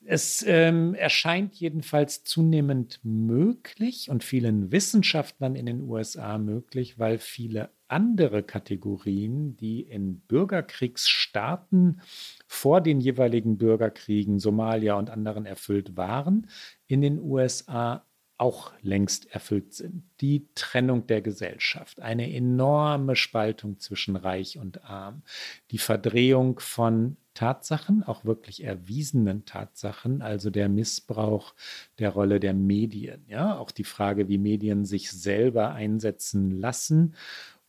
Es 0.07 0.45
ähm, 0.47 0.95
erscheint 0.95 1.55
jedenfalls 1.55 2.25
zunehmend 2.25 3.01
möglich 3.03 4.11
und 4.11 4.23
vielen 4.23 4.71
Wissenschaftlern 4.71 5.55
in 5.55 5.67
den 5.67 5.81
USA 5.83 6.37
möglich, 6.37 6.99
weil 6.99 7.19
viele 7.19 7.71
andere 7.89 8.43
Kategorien, 8.43 9.57
die 9.57 9.81
in 9.81 10.21
Bürgerkriegsstaaten 10.21 12.01
vor 12.47 12.81
den 12.81 13.01
jeweiligen 13.01 13.57
Bürgerkriegen 13.57 14.39
Somalia 14.39 14.95
und 14.95 15.11
anderen 15.11 15.47
erfüllt 15.47 15.97
waren, 15.97 16.49
in 16.87 17.01
den 17.01 17.19
USA 17.19 18.05
auch 18.37 18.73
längst 18.83 19.33
erfüllt 19.33 19.73
sind. 19.75 20.03
Die 20.21 20.49
Trennung 20.55 21.07
der 21.07 21.23
Gesellschaft, 21.23 22.01
eine 22.01 22.35
enorme 22.35 23.17
Spaltung 23.17 23.79
zwischen 23.79 24.17
Reich 24.17 24.59
und 24.59 24.85
Arm, 24.85 25.23
die 25.71 25.79
Verdrehung 25.79 26.59
von 26.59 27.17
Tatsachen, 27.35 28.03
auch 28.03 28.25
wirklich 28.25 28.65
erwiesenen 28.65 29.45
Tatsachen, 29.45 30.23
also 30.23 30.51
der 30.51 30.69
Missbrauch 30.69 31.55
der 31.99 32.11
Rolle 32.11 32.41
der 32.41 32.55
Medien, 32.55 33.25
ja, 33.29 33.59
auch 33.59 33.71
die 33.71 33.85
Frage, 33.85 34.29
wie 34.29 34.39
Medien 34.39 34.85
sich 34.85 35.11
selber 35.11 35.73
einsetzen 35.73 36.51
lassen, 36.51 37.15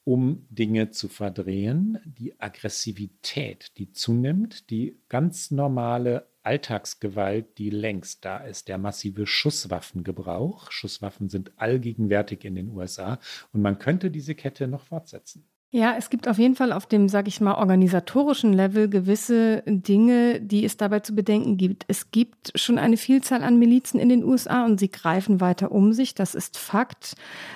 um 0.06 0.46
Dinge 0.50 0.92
zu 0.92 1.08
verdrehen, 1.10 1.98
die 2.06 2.40
Aggressivität, 2.40 3.78
die 3.78 3.92
zunimmt, 3.92 4.70
die 4.70 5.00
ganz 5.10 5.50
normale 5.50 6.28
Alltagsgewalt, 6.44 7.58
die 7.58 7.72
längst 7.72 8.24
da 8.24 8.38
ist, 8.38 8.68
der 8.68 8.78
massive 8.78 9.26
Schusswaffengebrauch. 9.26 10.72
Schusswaffen 10.72 11.28
sind 11.28 11.54
allgegenwärtig 11.58 12.46
in 12.46 12.54
den 12.54 12.70
USA 12.70 13.20
und 13.52 13.64
man 13.64 13.80
könnte 13.80 14.12
diese 14.12 14.36
Kette 14.36 14.68
noch 14.68 14.84
fortsetzen. 14.84 15.48
Ja, 15.76 15.96
es 15.98 16.10
gibt 16.10 16.30
auf 16.30 16.38
jeden 16.38 16.56
Fall 16.56 16.72
auf 16.72 16.86
dem, 16.86 17.10
sag 17.10 17.28
ich 17.28 17.42
mal, 17.42 17.56
organisatorischen 17.56 18.54
Level 18.54 18.88
gewisse 18.88 19.62
Dinge, 19.66 20.40
die 20.40 20.64
es 20.64 20.78
dabei 20.78 21.02
zu 21.02 21.14
bedenken 21.14 21.58
gibt. 21.58 21.84
Es 21.90 22.12
gibt 22.12 22.54
schon 22.56 22.78
eine 22.78 22.96
Vielzahl 22.96 23.44
an 23.44 23.60
Milizen 23.60 24.00
in 24.00 24.08
den 24.08 24.24
USA 24.24 24.64
und 24.64 24.80
sie 24.80 24.90
greifen 24.90 25.42
weiter 25.42 25.74
um 25.74 25.92
sich. 25.92 26.16
Das 26.16 26.34
ist 26.34 26.58
Fakt. 26.58 27.16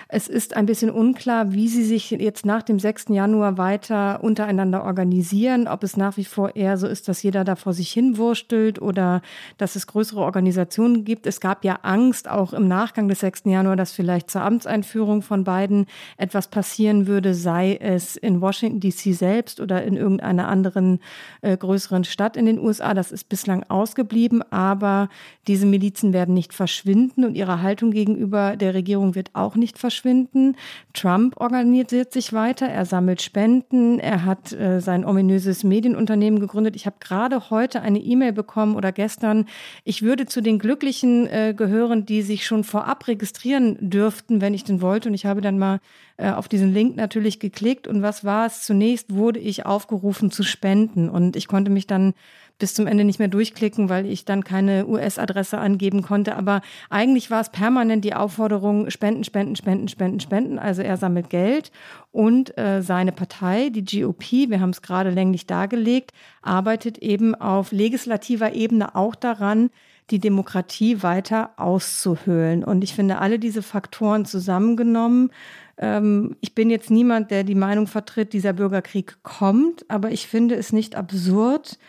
Es 0.10 0.28
ist 0.28 0.54
ein 0.58 0.66
bisschen 0.66 0.90
unklar, 0.90 1.54
wie 1.54 1.70
sie 1.70 1.86
sich 1.86 2.12
jetzt 2.12 2.46
nach 2.46 2.62
dem 2.62 2.78
6. 2.78 3.06
Januar 3.08 3.58
weiter 3.58 4.22
untereinander 4.22 4.84
organisieren, 4.84 5.70
ob 5.70 5.86
es 5.86 5.96
nach 5.96 6.18
wie 6.18 6.26
vor 6.26 6.58
eher 6.58 6.78
so 6.78 6.88
ist, 6.88 7.08
dass 7.08 7.24
jeder 7.24 7.46
da 7.46 7.56
vor 7.56 7.72
sich 7.72 7.90
hinwurstelt 7.90 8.82
oder 8.82 9.22
dass 9.58 9.78
es 9.78 9.88
größere 9.88 10.20
Organisationen 10.20 11.06
gibt. 11.06 11.26
Es 11.26 11.40
gab 11.40 11.64
ja 11.64 11.80
Angst 11.84 12.30
auch 12.30 12.52
im 12.52 12.68
Nachgang 12.68 13.08
des 13.08 13.22
6. 13.22 13.44
Januar, 13.46 13.78
dass 13.78 13.94
vielleicht 13.94 14.30
zur 14.30 14.42
Amtseinführung 14.42 15.22
von 15.22 15.46
beiden 15.46 15.86
etwas 16.18 16.50
passieren 16.50 17.08
würde, 17.08 17.34
sei 17.34 17.78
es 17.80 18.09
in 18.16 18.42
Washington 18.42 18.80
DC 18.80 19.16
selbst 19.16 19.60
oder 19.60 19.84
in 19.84 19.96
irgendeiner 19.96 20.48
anderen 20.48 21.00
äh, 21.42 21.56
größeren 21.56 22.04
Stadt 22.04 22.38
in 22.38 22.46
den 22.46 22.60
USA. 22.60 22.94
Das 22.94 23.12
ist 23.12 23.30
bislang 23.30 23.64
ausgeblieben, 23.70 24.42
aber 24.52 25.10
diese 25.48 25.66
Milizen 25.66 26.14
werden 26.14 26.34
nicht 26.34 26.54
verschwinden 26.54 27.26
und 27.26 27.36
ihre 27.36 27.62
Haltung 27.62 27.92
gegenüber 27.92 28.56
der 28.56 28.74
Regierung 28.74 29.16
wird 29.16 29.32
auch 29.34 29.56
nicht 29.56 29.78
verschwinden. 29.78 30.56
Trump 30.94 31.40
organisiert 31.40 32.14
sich 32.14 32.34
weiter, 32.34 32.68
er 32.68 32.86
sammelt 32.86 33.22
Spenden, 33.22 34.00
er 34.00 34.26
hat 34.26 34.52
äh, 34.54 34.80
sein 34.80 35.06
ominöses 35.06 35.64
Medienunternehmen 35.64 36.40
gegründet. 36.40 36.76
Ich 36.76 36.86
habe 36.86 36.98
gerade 37.00 37.50
heute 37.50 37.82
eine 37.82 38.00
E-Mail 38.00 38.34
bekommen 38.34 38.76
oder 38.76 38.92
gestern, 38.92 39.46
ich 39.84 40.02
würde 40.02 40.26
zu 40.26 40.42
den 40.42 40.60
Glücklichen 40.60 41.28
äh, 41.28 41.54
gehören, 41.56 42.06
die 42.06 42.22
sich 42.22 42.46
schon 42.46 42.64
vorab 42.64 43.08
registrieren 43.08 43.78
dürften, 43.80 44.42
wenn 44.42 44.54
ich 44.54 44.64
denn 44.64 44.82
wollte. 44.82 45.10
Und 45.10 45.16
ich 45.16 45.26
habe 45.26 45.42
dann 45.42 45.58
mal 45.58 45.80
äh, 46.20 46.32
auf 46.32 46.48
diesen 46.50 46.74
Link 46.74 46.98
natürlich 46.98 47.40
geklickt 47.40 47.88
und 47.88 48.02
was 48.02 48.26
war 48.26 48.46
es? 48.46 48.64
Zunächst 48.64 49.14
wurde 49.14 49.40
ich 49.40 49.66
aufgerufen 49.66 50.32
zu 50.32 50.44
spenden 50.44 51.10
und 51.10 51.36
ich 51.36 51.48
konnte 51.48 51.72
mich 51.72 51.88
dann 51.88 52.14
bis 52.60 52.74
zum 52.74 52.88
Ende 52.88 53.06
nicht 53.06 53.20
mehr 53.20 53.30
durchklicken, 53.30 53.88
weil 53.88 54.06
ich 54.06 54.26
dann 54.26 54.44
keine 54.44 54.86
US-Adresse 54.86 55.58
angeben 55.58 56.02
konnte. 56.02 56.36
Aber 56.36 56.62
eigentlich 56.90 57.32
war 57.32 57.40
es 57.40 57.50
permanent 57.50 58.04
die 58.04 58.14
Aufforderung, 58.14 58.90
spenden, 58.90 59.24
spenden, 59.24 59.56
spenden, 59.56 59.88
spenden, 59.88 60.20
spenden. 60.20 60.60
Also 60.60 60.82
er 60.82 60.98
sammelt 60.98 61.30
Geld 61.30 61.72
und 62.12 62.58
äh, 62.58 62.82
seine 62.82 63.14
Partei, 63.14 63.70
die 63.70 63.86
GOP, 63.86 64.50
wir 64.50 64.60
haben 64.60 64.72
es 64.72 64.82
gerade 64.82 65.10
länglich 65.10 65.48
dargelegt, 65.48 66.12
arbeitet 66.42 66.98
eben 66.98 67.34
auf 67.34 67.72
legislativer 67.72 68.54
Ebene 68.54 68.94
auch 68.94 69.16
daran, 69.16 69.70
die 70.12 70.20
Demokratie 70.20 71.04
weiter 71.04 71.52
auszuhöhlen. 71.58 72.64
Und 72.64 72.84
ich 72.84 72.94
finde, 72.94 73.20
alle 73.20 73.40
diese 73.40 73.62
Faktoren 73.62 74.26
zusammengenommen 74.26 75.32
ähm, 75.80 76.36
ich 76.42 76.54
bin 76.54 76.70
jetzt 76.70 76.92
niemand, 76.92 77.32
der 77.32 77.44
die 77.44 77.56
Meinung 77.56 77.88
vertritt, 77.88 78.34
dieser 78.34 78.54
Bürgerkrieg 78.54 79.24
kommt, 79.24 79.90
aber 79.90 80.12
ich 80.12 80.28
finde 80.28 80.56
es 80.56 80.74
nicht 80.74 80.96
absurd, 80.96 81.80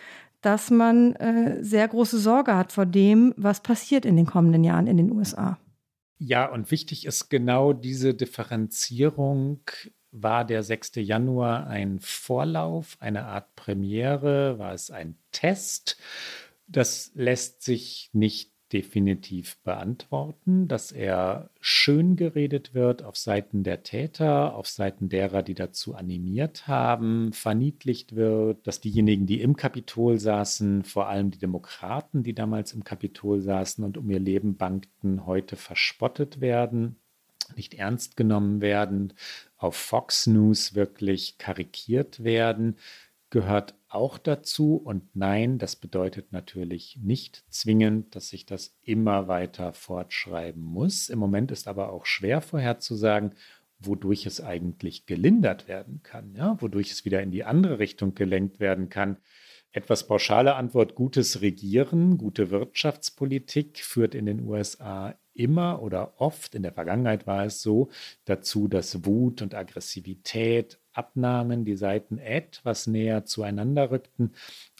dass 0.40 0.70
man 0.70 1.14
äh, 1.16 1.62
sehr 1.62 1.86
große 1.88 2.18
Sorge 2.18 2.56
hat 2.56 2.72
vor 2.72 2.86
dem, 2.86 3.34
was 3.36 3.62
passiert 3.62 4.06
in 4.06 4.16
den 4.16 4.26
kommenden 4.26 4.64
Jahren 4.64 4.86
in 4.86 4.96
den 4.96 5.12
USA. 5.12 5.58
Ja, 6.18 6.50
und 6.50 6.70
wichtig 6.70 7.04
ist 7.04 7.28
genau 7.28 7.72
diese 7.72 8.14
Differenzierung. 8.14 9.60
War 10.12 10.44
der 10.44 10.62
6. 10.62 10.92
Januar 10.96 11.66
ein 11.66 11.98
Vorlauf, 12.00 12.96
eine 13.00 13.26
Art 13.26 13.54
Premiere? 13.56 14.58
War 14.58 14.72
es 14.72 14.90
ein 14.90 15.16
Test? 15.32 15.98
Das 16.66 17.10
lässt 17.14 17.62
sich 17.62 18.10
nicht 18.12 18.49
definitiv 18.72 19.58
beantworten, 19.64 20.68
dass 20.68 20.92
er 20.92 21.50
schön 21.60 22.16
geredet 22.16 22.74
wird 22.74 23.02
auf 23.02 23.16
Seiten 23.16 23.62
der 23.62 23.82
Täter, 23.82 24.54
auf 24.54 24.68
Seiten 24.68 25.08
derer, 25.08 25.42
die 25.42 25.54
dazu 25.54 25.94
animiert 25.94 26.68
haben, 26.68 27.32
verniedlicht 27.32 28.14
wird, 28.14 28.66
dass 28.66 28.80
diejenigen, 28.80 29.26
die 29.26 29.40
im 29.40 29.56
Kapitol 29.56 30.18
saßen, 30.18 30.84
vor 30.84 31.08
allem 31.08 31.30
die 31.30 31.38
Demokraten, 31.38 32.22
die 32.22 32.34
damals 32.34 32.72
im 32.72 32.84
Kapitol 32.84 33.40
saßen 33.40 33.84
und 33.84 33.98
um 33.98 34.10
ihr 34.10 34.20
Leben 34.20 34.56
bangten, 34.56 35.26
heute 35.26 35.56
verspottet 35.56 36.40
werden, 36.40 36.96
nicht 37.56 37.74
ernst 37.74 38.16
genommen 38.16 38.60
werden, 38.60 39.12
auf 39.56 39.74
Fox 39.76 40.26
News 40.26 40.74
wirklich 40.74 41.38
karikiert 41.38 42.22
werden 42.22 42.76
gehört 43.30 43.74
auch 43.88 44.18
dazu. 44.18 44.76
Und 44.76 45.14
nein, 45.14 45.58
das 45.58 45.76
bedeutet 45.76 46.32
natürlich 46.32 46.98
nicht 47.02 47.44
zwingend, 47.48 48.14
dass 48.14 48.28
sich 48.28 48.44
das 48.44 48.76
immer 48.82 49.28
weiter 49.28 49.72
fortschreiben 49.72 50.62
muss. 50.62 51.08
Im 51.08 51.18
Moment 51.18 51.50
ist 51.50 51.68
aber 51.68 51.92
auch 51.92 52.06
schwer 52.06 52.40
vorherzusagen, 52.40 53.34
wodurch 53.78 54.26
es 54.26 54.40
eigentlich 54.40 55.06
gelindert 55.06 55.68
werden 55.68 56.02
kann, 56.02 56.34
ja? 56.34 56.60
wodurch 56.60 56.90
es 56.90 57.04
wieder 57.04 57.22
in 57.22 57.30
die 57.30 57.44
andere 57.44 57.78
Richtung 57.78 58.14
gelenkt 58.14 58.60
werden 58.60 58.90
kann. 58.90 59.16
Etwas 59.72 60.06
pauschale 60.06 60.56
Antwort, 60.56 60.96
gutes 60.96 61.42
Regieren, 61.42 62.18
gute 62.18 62.50
Wirtschaftspolitik 62.50 63.78
führt 63.78 64.16
in 64.16 64.26
den 64.26 64.40
USA 64.40 65.14
immer 65.32 65.80
oder 65.80 66.20
oft, 66.20 66.56
in 66.56 66.64
der 66.64 66.72
Vergangenheit 66.72 67.26
war 67.28 67.46
es 67.46 67.62
so, 67.62 67.88
dazu, 68.24 68.66
dass 68.66 69.06
Wut 69.06 69.42
und 69.42 69.54
Aggressivität 69.54 70.79
abnahmen, 70.92 71.64
die 71.64 71.76
Seiten 71.76 72.18
etwas 72.18 72.86
näher 72.86 73.24
zueinander 73.24 73.90
rückten. 73.90 74.32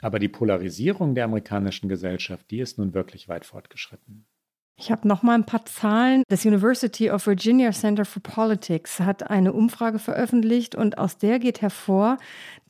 Aber 0.03 0.19
die 0.19 0.29
Polarisierung 0.29 1.15
der 1.15 1.25
amerikanischen 1.25 1.89
Gesellschaft, 1.89 2.51
die 2.51 2.61
ist 2.61 2.79
nun 2.79 2.95
wirklich 2.95 3.29
weit 3.29 3.45
fortgeschritten. 3.45 4.27
Ich 4.83 4.91
habe 4.91 5.07
noch 5.07 5.23
mal 5.23 5.35
ein 5.35 5.45
paar 5.45 5.67
Zahlen. 5.67 6.23
Das 6.29 6.47
University 6.47 7.11
of 7.11 7.27
Virginia 7.27 7.71
Center 7.71 8.07
for 8.07 8.23
Politics 8.23 8.99
hat 8.99 9.29
eine 9.29 9.53
Umfrage 9.53 9.99
veröffentlicht 9.99 10.75
und 10.75 10.97
aus 10.97 11.19
der 11.19 11.39
geht 11.39 11.61
hervor, 11.61 12.17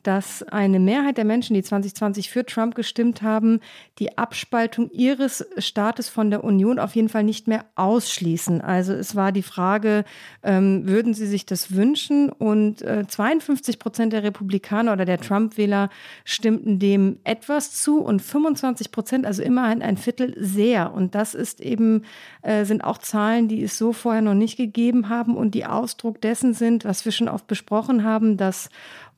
dass 0.03 0.43
eine 0.43 0.79
Mehrheit 0.79 1.17
der 1.17 1.25
Menschen, 1.25 1.53
die 1.53 1.63
2020 1.63 2.29
für 2.29 2.45
Trump 2.45 2.75
gestimmt 2.75 3.21
haben, 3.21 3.59
die 3.99 4.17
Abspaltung 4.17 4.89
ihres 4.91 5.45
Staates 5.57 6.09
von 6.09 6.29
der 6.31 6.43
Union 6.43 6.79
auf 6.79 6.95
jeden 6.95 7.09
Fall 7.09 7.23
nicht 7.23 7.47
mehr 7.47 7.65
ausschließen. 7.75 8.61
Also 8.61 8.93
es 8.93 9.15
war 9.15 9.31
die 9.31 9.43
Frage, 9.43 10.03
ähm, 10.43 10.87
würden 10.87 11.13
sie 11.13 11.27
sich 11.27 11.45
das 11.45 11.75
wünschen? 11.75 12.29
Und 12.29 12.81
äh, 12.81 13.05
52 13.07 13.79
Prozent 13.79 14.13
der 14.13 14.23
Republikaner 14.23 14.93
oder 14.93 15.05
der 15.05 15.19
Trump-Wähler 15.19 15.89
stimmten 16.25 16.79
dem 16.79 17.19
etwas 17.23 17.73
zu 17.73 18.01
und 18.01 18.21
25 18.21 18.91
Prozent, 18.91 19.25
also 19.25 19.41
immerhin 19.43 19.81
ein 19.81 19.97
Viertel, 19.97 20.35
sehr. 20.37 20.93
Und 20.93 21.15
das 21.15 21.33
ist 21.33 21.61
eben, 21.61 22.03
äh, 22.41 22.65
sind 22.65 22.83
auch 22.83 22.97
Zahlen, 22.97 23.47
die 23.47 23.63
es 23.63 23.77
so 23.77 23.93
vorher 23.93 24.21
noch 24.21 24.33
nicht 24.33 24.57
gegeben 24.57 25.09
haben 25.09 25.35
und 25.35 25.55
die 25.55 25.65
Ausdruck 25.65 26.21
dessen 26.21 26.53
sind, 26.53 26.85
was 26.85 27.05
wir 27.05 27.11
schon 27.11 27.29
oft 27.29 27.47
besprochen 27.47 28.03
haben, 28.03 28.37
dass 28.37 28.69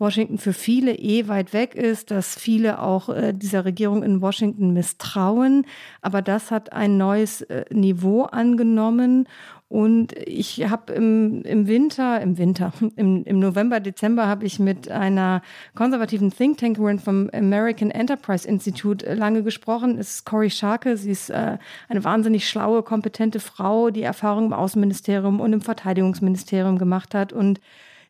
Washington 0.04 0.38
für 0.38 0.52
viele 0.52 0.94
eh 0.96 1.30
weit 1.30 1.54
weg 1.54 1.76
ist, 1.76 2.12
dass 2.12 2.36
viele 2.38 2.82
auch 2.82 3.08
äh, 3.08 3.32
dieser 3.34 3.64
Regierung 3.64 4.04
in 4.04 4.22
Washington 4.22 4.74
misstrauen. 4.74 5.66
Aber 6.02 6.22
das 6.22 6.52
hat 6.52 6.74
ein 6.74 6.98
neues 6.98 7.42
äh, 7.44 7.64
Niveau 7.72 8.24
angenommen. 8.24 9.30
Und 9.70 10.14
ich 10.28 10.70
habe 10.70 10.92
im, 10.92 11.42
im 11.44 11.68
Winter, 11.68 12.20
im 12.20 12.38
Winter, 12.38 12.74
im, 12.98 13.24
im 13.24 13.40
November, 13.40 13.80
Dezember 13.80 14.28
habe 14.28 14.46
ich 14.46 14.60
mit 14.60 14.92
einer 14.92 15.42
konservativen 15.74 16.32
Think 16.32 16.58
Tankerin 16.58 17.00
vom 17.00 17.30
American 17.34 17.90
Enterprise 17.90 18.46
Institute 18.46 19.06
äh, 19.06 19.14
lange 19.14 19.42
gesprochen. 19.42 19.98
Es 19.98 20.16
ist 20.16 20.26
Cory 20.26 20.50
Sharke. 20.50 20.98
Sie 20.98 21.12
ist 21.12 21.30
äh, 21.30 21.58
eine 21.88 22.04
wahnsinnig 22.04 22.50
schlaue, 22.50 22.84
kompetente 22.84 23.40
Frau, 23.40 23.90
die 23.90 24.04
Erfahrung 24.04 24.48
im 24.48 24.54
Außenministerium 24.54 25.40
und 25.40 25.54
im 25.54 25.62
Verteidigungsministerium 25.62 26.78
gemacht 26.78 27.16
hat. 27.16 27.32
Und 27.32 27.62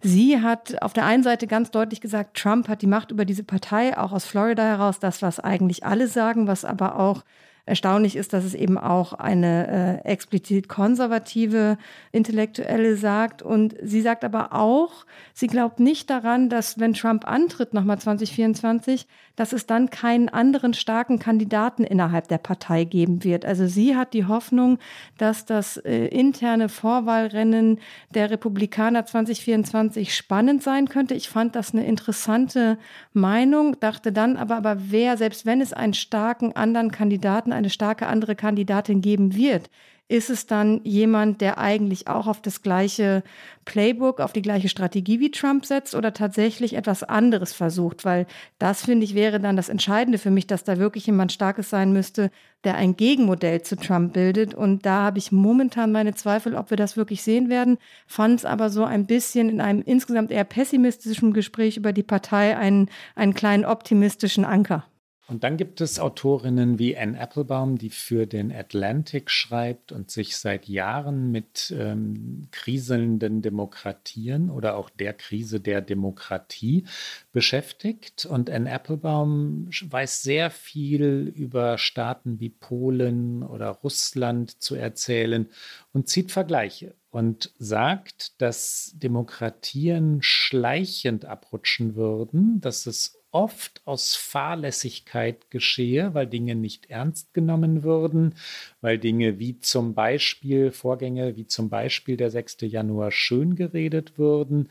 Sie 0.05 0.41
hat 0.41 0.81
auf 0.81 0.91
der 0.91 1.05
einen 1.05 1.23
Seite 1.23 1.47
ganz 1.47 1.71
deutlich 1.71 2.01
gesagt, 2.01 2.35
Trump 2.37 2.67
hat 2.67 2.81
die 2.81 2.87
Macht 2.87 3.11
über 3.11 3.23
diese 3.23 3.45
Partei, 3.45 3.97
auch 3.97 4.11
aus 4.11 4.25
Florida 4.25 4.61
heraus, 4.61 4.99
das, 4.99 5.21
was 5.21 5.39
eigentlich 5.39 5.85
alle 5.85 6.09
sagen, 6.09 6.45
was 6.45 6.65
aber 6.65 6.99
auch 6.99 7.23
Erstaunlich 7.65 8.17
ist, 8.17 8.33
dass 8.33 8.43
es 8.43 8.55
eben 8.55 8.77
auch 8.77 9.13
eine 9.13 10.01
äh, 10.03 10.07
explizit 10.09 10.67
konservative 10.67 11.77
Intellektuelle 12.11 12.97
sagt. 12.97 13.41
Und 13.41 13.73
sie 13.81 14.01
sagt 14.01 14.25
aber 14.25 14.51
auch, 14.51 15.05
sie 15.33 15.47
glaubt 15.47 15.79
nicht 15.79 16.09
daran, 16.09 16.49
dass 16.49 16.77
wenn 16.77 16.93
Trump 16.93 17.25
antritt, 17.25 17.73
nochmal 17.73 17.99
2024, 17.99 19.07
dass 19.37 19.53
es 19.53 19.65
dann 19.65 19.89
keinen 19.89 20.27
anderen 20.27 20.73
starken 20.73 21.19
Kandidaten 21.19 21.85
innerhalb 21.85 22.27
der 22.27 22.37
Partei 22.37 22.83
geben 22.83 23.23
wird. 23.23 23.45
Also 23.45 23.65
sie 23.65 23.95
hat 23.95 24.13
die 24.13 24.25
Hoffnung, 24.25 24.77
dass 25.17 25.45
das 25.45 25.77
äh, 25.77 26.07
interne 26.07 26.67
Vorwahlrennen 26.67 27.79
der 28.13 28.29
Republikaner 28.29 29.05
2024 29.05 30.13
spannend 30.13 30.63
sein 30.63 30.89
könnte. 30.89 31.15
Ich 31.15 31.29
fand 31.29 31.55
das 31.55 31.73
eine 31.73 31.85
interessante 31.85 32.77
Meinung, 33.13 33.79
dachte 33.79 34.11
dann 34.11 34.35
aber, 34.35 34.57
aber 34.57 34.75
wer, 34.89 35.15
selbst 35.15 35.45
wenn 35.45 35.61
es 35.61 35.71
einen 35.71 35.93
starken 35.93 36.53
anderen 36.55 36.91
Kandidaten 36.91 37.52
eine 37.53 37.69
starke 37.69 38.07
andere 38.07 38.35
Kandidatin 38.35 39.01
geben 39.01 39.35
wird, 39.35 39.69
ist 40.09 40.29
es 40.29 40.45
dann 40.45 40.81
jemand, 40.83 41.39
der 41.41 41.57
eigentlich 41.57 42.07
auch 42.07 42.27
auf 42.27 42.41
das 42.41 42.61
gleiche 42.61 43.23
Playbook, 43.65 44.19
auf 44.19 44.33
die 44.33 44.41
gleiche 44.41 44.67
Strategie 44.67 45.19
wie 45.19 45.31
Trump 45.31 45.65
setzt 45.65 45.95
oder 45.95 46.13
tatsächlich 46.13 46.75
etwas 46.75 47.03
anderes 47.03 47.53
versucht? 47.53 48.03
Weil 48.03 48.27
das, 48.59 48.83
finde 48.83 49.05
ich, 49.05 49.15
wäre 49.15 49.39
dann 49.39 49.55
das 49.55 49.69
Entscheidende 49.69 50.17
für 50.17 50.29
mich, 50.29 50.45
dass 50.45 50.65
da 50.65 50.77
wirklich 50.77 51.07
jemand 51.07 51.31
Starkes 51.31 51.69
sein 51.69 51.93
müsste, 51.93 52.31
der 52.65 52.75
ein 52.75 52.97
Gegenmodell 52.97 53.61
zu 53.61 53.77
Trump 53.77 54.13
bildet. 54.13 54.53
Und 54.53 54.85
da 54.85 55.03
habe 55.03 55.19
ich 55.19 55.31
momentan 55.31 55.93
meine 55.93 56.13
Zweifel, 56.13 56.53
ob 56.55 56.69
wir 56.69 56.77
das 56.77 56.97
wirklich 56.97 57.23
sehen 57.23 57.49
werden. 57.49 57.77
Fand 58.05 58.39
es 58.39 58.45
aber 58.45 58.69
so 58.69 58.83
ein 58.83 59.07
bisschen 59.07 59.49
in 59.49 59.61
einem 59.61 59.81
insgesamt 59.81 60.31
eher 60.31 60.43
pessimistischen 60.43 61.33
Gespräch 61.33 61.77
über 61.77 61.93
die 61.93 62.03
Partei 62.03 62.57
einen, 62.57 62.89
einen 63.15 63.33
kleinen 63.33 63.65
optimistischen 63.65 64.43
Anker. 64.43 64.85
Und 65.27 65.45
dann 65.45 65.55
gibt 65.55 65.79
es 65.79 65.99
Autorinnen 65.99 66.79
wie 66.79 66.97
Anne 66.97 67.17
Applebaum, 67.17 67.77
die 67.77 67.89
für 67.89 68.27
den 68.27 68.51
Atlantic 68.51 69.31
schreibt 69.31 69.93
und 69.93 70.11
sich 70.11 70.35
seit 70.35 70.67
Jahren 70.67 71.31
mit 71.31 71.73
ähm, 71.77 72.49
kriselnden 72.51 73.41
Demokratien 73.41 74.49
oder 74.49 74.75
auch 74.75 74.89
der 74.89 75.13
Krise 75.13 75.61
der 75.61 75.79
Demokratie 75.79 76.83
beschäftigt. 77.31 78.25
Und 78.25 78.49
Anne 78.49 78.69
Applebaum 78.69 79.69
weiß 79.81 80.23
sehr 80.23 80.51
viel 80.51 81.31
über 81.33 81.77
Staaten 81.77 82.41
wie 82.41 82.49
Polen 82.49 83.43
oder 83.43 83.69
Russland 83.69 84.61
zu 84.61 84.75
erzählen 84.75 85.47
und 85.93 86.09
zieht 86.09 86.33
Vergleiche 86.33 86.95
und 87.11 87.53
sagt, 87.59 88.41
dass 88.41 88.91
Demokratien 88.95 90.21
schleichend 90.21 91.23
abrutschen 91.23 91.95
würden, 91.95 92.59
dass 92.59 92.87
es 92.87 93.22
oft 93.33 93.81
aus 93.85 94.15
Fahrlässigkeit 94.15 95.49
geschehe, 95.49 96.13
weil 96.13 96.27
Dinge 96.27 96.55
nicht 96.55 96.89
ernst 96.89 97.33
genommen 97.33 97.83
würden, 97.83 98.35
weil 98.79 98.99
Dinge 98.99 99.39
wie 99.39 99.59
zum 99.59 99.95
Beispiel 99.95 100.71
Vorgänge 100.71 101.35
wie 101.35 101.47
zum 101.47 101.69
Beispiel 101.69 102.15
der 102.15 102.29
6. 102.29 102.57
Januar 102.61 103.11
schön 103.11 103.55
geredet 103.55 104.17
würden. 104.17 104.69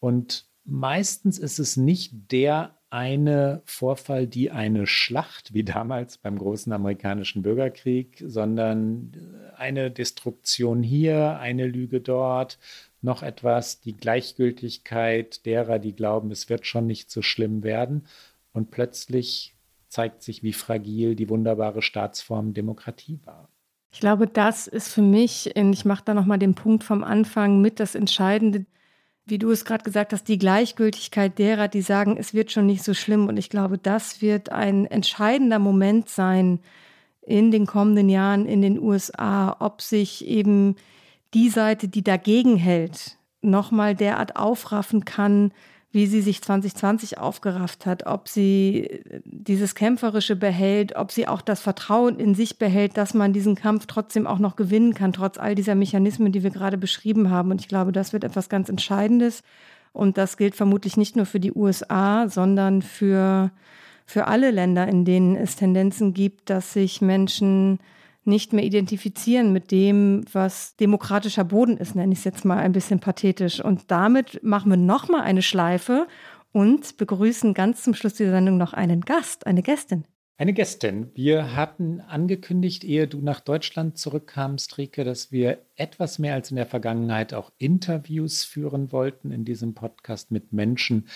Und 0.00 0.46
meistens 0.64 1.38
ist 1.38 1.58
es 1.58 1.76
nicht 1.76 2.30
der 2.30 2.76
eine 2.90 3.62
Vorfall, 3.64 4.28
die 4.28 4.52
eine 4.52 4.86
Schlacht, 4.86 5.52
wie 5.52 5.64
damals 5.64 6.16
beim 6.18 6.38
großen 6.38 6.72
amerikanischen 6.72 7.42
Bürgerkrieg, 7.42 8.22
sondern 8.24 9.12
eine 9.56 9.90
Destruktion 9.90 10.84
hier, 10.84 11.38
eine 11.40 11.66
Lüge 11.66 12.00
dort, 12.00 12.58
noch 13.04 13.22
etwas, 13.22 13.80
die 13.80 13.96
Gleichgültigkeit 13.96 15.44
derer, 15.46 15.78
die 15.78 15.94
glauben, 15.94 16.30
es 16.30 16.48
wird 16.48 16.66
schon 16.66 16.86
nicht 16.86 17.10
so 17.10 17.22
schlimm 17.22 17.62
werden. 17.62 18.06
Und 18.52 18.70
plötzlich 18.70 19.54
zeigt 19.88 20.22
sich, 20.22 20.42
wie 20.42 20.52
fragil 20.52 21.14
die 21.14 21.28
wunderbare 21.28 21.82
Staatsform 21.82 22.54
Demokratie 22.54 23.20
war. 23.24 23.48
Ich 23.92 24.00
glaube, 24.00 24.26
das 24.26 24.66
ist 24.66 24.88
für 24.88 25.02
mich, 25.02 25.54
ich 25.54 25.84
mache 25.84 26.02
da 26.04 26.14
nochmal 26.14 26.38
den 26.38 26.54
Punkt 26.54 26.82
vom 26.82 27.04
Anfang 27.04 27.60
mit, 27.60 27.78
das 27.78 27.94
Entscheidende, 27.94 28.66
wie 29.24 29.38
du 29.38 29.50
es 29.50 29.64
gerade 29.64 29.84
gesagt 29.84 30.12
hast, 30.12 30.26
die 30.26 30.38
Gleichgültigkeit 30.38 31.38
derer, 31.38 31.68
die 31.68 31.82
sagen, 31.82 32.16
es 32.16 32.34
wird 32.34 32.50
schon 32.50 32.66
nicht 32.66 32.82
so 32.82 32.92
schlimm. 32.92 33.28
Und 33.28 33.36
ich 33.36 33.50
glaube, 33.50 33.78
das 33.78 34.20
wird 34.20 34.50
ein 34.50 34.86
entscheidender 34.86 35.60
Moment 35.60 36.08
sein 36.08 36.58
in 37.22 37.50
den 37.50 37.66
kommenden 37.66 38.08
Jahren 38.08 38.46
in 38.46 38.62
den 38.62 38.80
USA, 38.80 39.56
ob 39.60 39.80
sich 39.80 40.26
eben 40.26 40.76
die 41.34 41.50
Seite, 41.50 41.88
die 41.88 42.02
dagegen 42.02 42.56
hält, 42.56 43.18
nochmal 43.42 43.94
derart 43.94 44.36
aufraffen 44.36 45.04
kann, 45.04 45.52
wie 45.94 46.06
sie 46.06 46.22
sich 46.22 46.42
2020 46.42 47.18
aufgerafft 47.18 47.86
hat, 47.86 48.06
ob 48.06 48.28
sie 48.28 49.00
dieses 49.24 49.76
Kämpferische 49.76 50.34
behält, 50.34 50.96
ob 50.96 51.12
sie 51.12 51.28
auch 51.28 51.40
das 51.40 51.60
Vertrauen 51.60 52.18
in 52.18 52.34
sich 52.34 52.58
behält, 52.58 52.96
dass 52.96 53.14
man 53.14 53.32
diesen 53.32 53.54
Kampf 53.54 53.86
trotzdem 53.86 54.26
auch 54.26 54.40
noch 54.40 54.56
gewinnen 54.56 54.94
kann, 54.94 55.12
trotz 55.12 55.38
all 55.38 55.54
dieser 55.54 55.76
Mechanismen, 55.76 56.32
die 56.32 56.42
wir 56.42 56.50
gerade 56.50 56.78
beschrieben 56.78 57.30
haben. 57.30 57.52
Und 57.52 57.60
ich 57.60 57.68
glaube, 57.68 57.92
das 57.92 58.12
wird 58.12 58.24
etwas 58.24 58.48
ganz 58.48 58.68
Entscheidendes. 58.68 59.44
Und 59.92 60.18
das 60.18 60.36
gilt 60.36 60.56
vermutlich 60.56 60.96
nicht 60.96 61.14
nur 61.14 61.26
für 61.26 61.38
die 61.38 61.52
USA, 61.52 62.28
sondern 62.28 62.82
für, 62.82 63.52
für 64.04 64.26
alle 64.26 64.50
Länder, 64.50 64.88
in 64.88 65.04
denen 65.04 65.36
es 65.36 65.54
Tendenzen 65.54 66.12
gibt, 66.12 66.50
dass 66.50 66.72
sich 66.72 67.02
Menschen 67.02 67.78
nicht 68.26 68.52
mehr 68.52 68.64
identifizieren 68.64 69.52
mit 69.52 69.70
dem, 69.70 70.24
was 70.32 70.76
demokratischer 70.76 71.44
Boden 71.44 71.76
ist, 71.76 71.94
nenne 71.94 72.12
ich 72.12 72.20
es 72.20 72.24
jetzt 72.24 72.44
mal 72.44 72.58
ein 72.58 72.72
bisschen 72.72 73.00
pathetisch. 73.00 73.62
Und 73.62 73.90
damit 73.90 74.42
machen 74.42 74.70
wir 74.70 74.76
nochmal 74.76 75.22
eine 75.22 75.42
Schleife 75.42 76.06
und 76.52 76.96
begrüßen 76.96 77.54
ganz 77.54 77.82
zum 77.82 77.94
Schluss 77.94 78.14
dieser 78.14 78.30
Sendung 78.30 78.56
noch 78.56 78.72
einen 78.72 79.02
Gast, 79.02 79.46
eine 79.46 79.62
Gästin. 79.62 80.04
Eine 80.36 80.52
Gästin. 80.52 81.12
Wir 81.14 81.54
hatten 81.54 82.00
angekündigt, 82.00 82.82
ehe 82.82 83.06
du 83.06 83.20
nach 83.20 83.38
Deutschland 83.38 83.98
zurückkamst, 83.98 84.78
Rike, 84.78 85.04
dass 85.04 85.30
wir 85.30 85.64
etwas 85.76 86.18
mehr 86.18 86.34
als 86.34 86.50
in 86.50 86.56
der 86.56 86.66
Vergangenheit 86.66 87.34
auch 87.34 87.52
Interviews 87.58 88.42
führen 88.42 88.90
wollten 88.90 89.30
in 89.30 89.44
diesem 89.44 89.74
Podcast 89.74 90.32
mit 90.32 90.52
Menschen, 90.52 91.06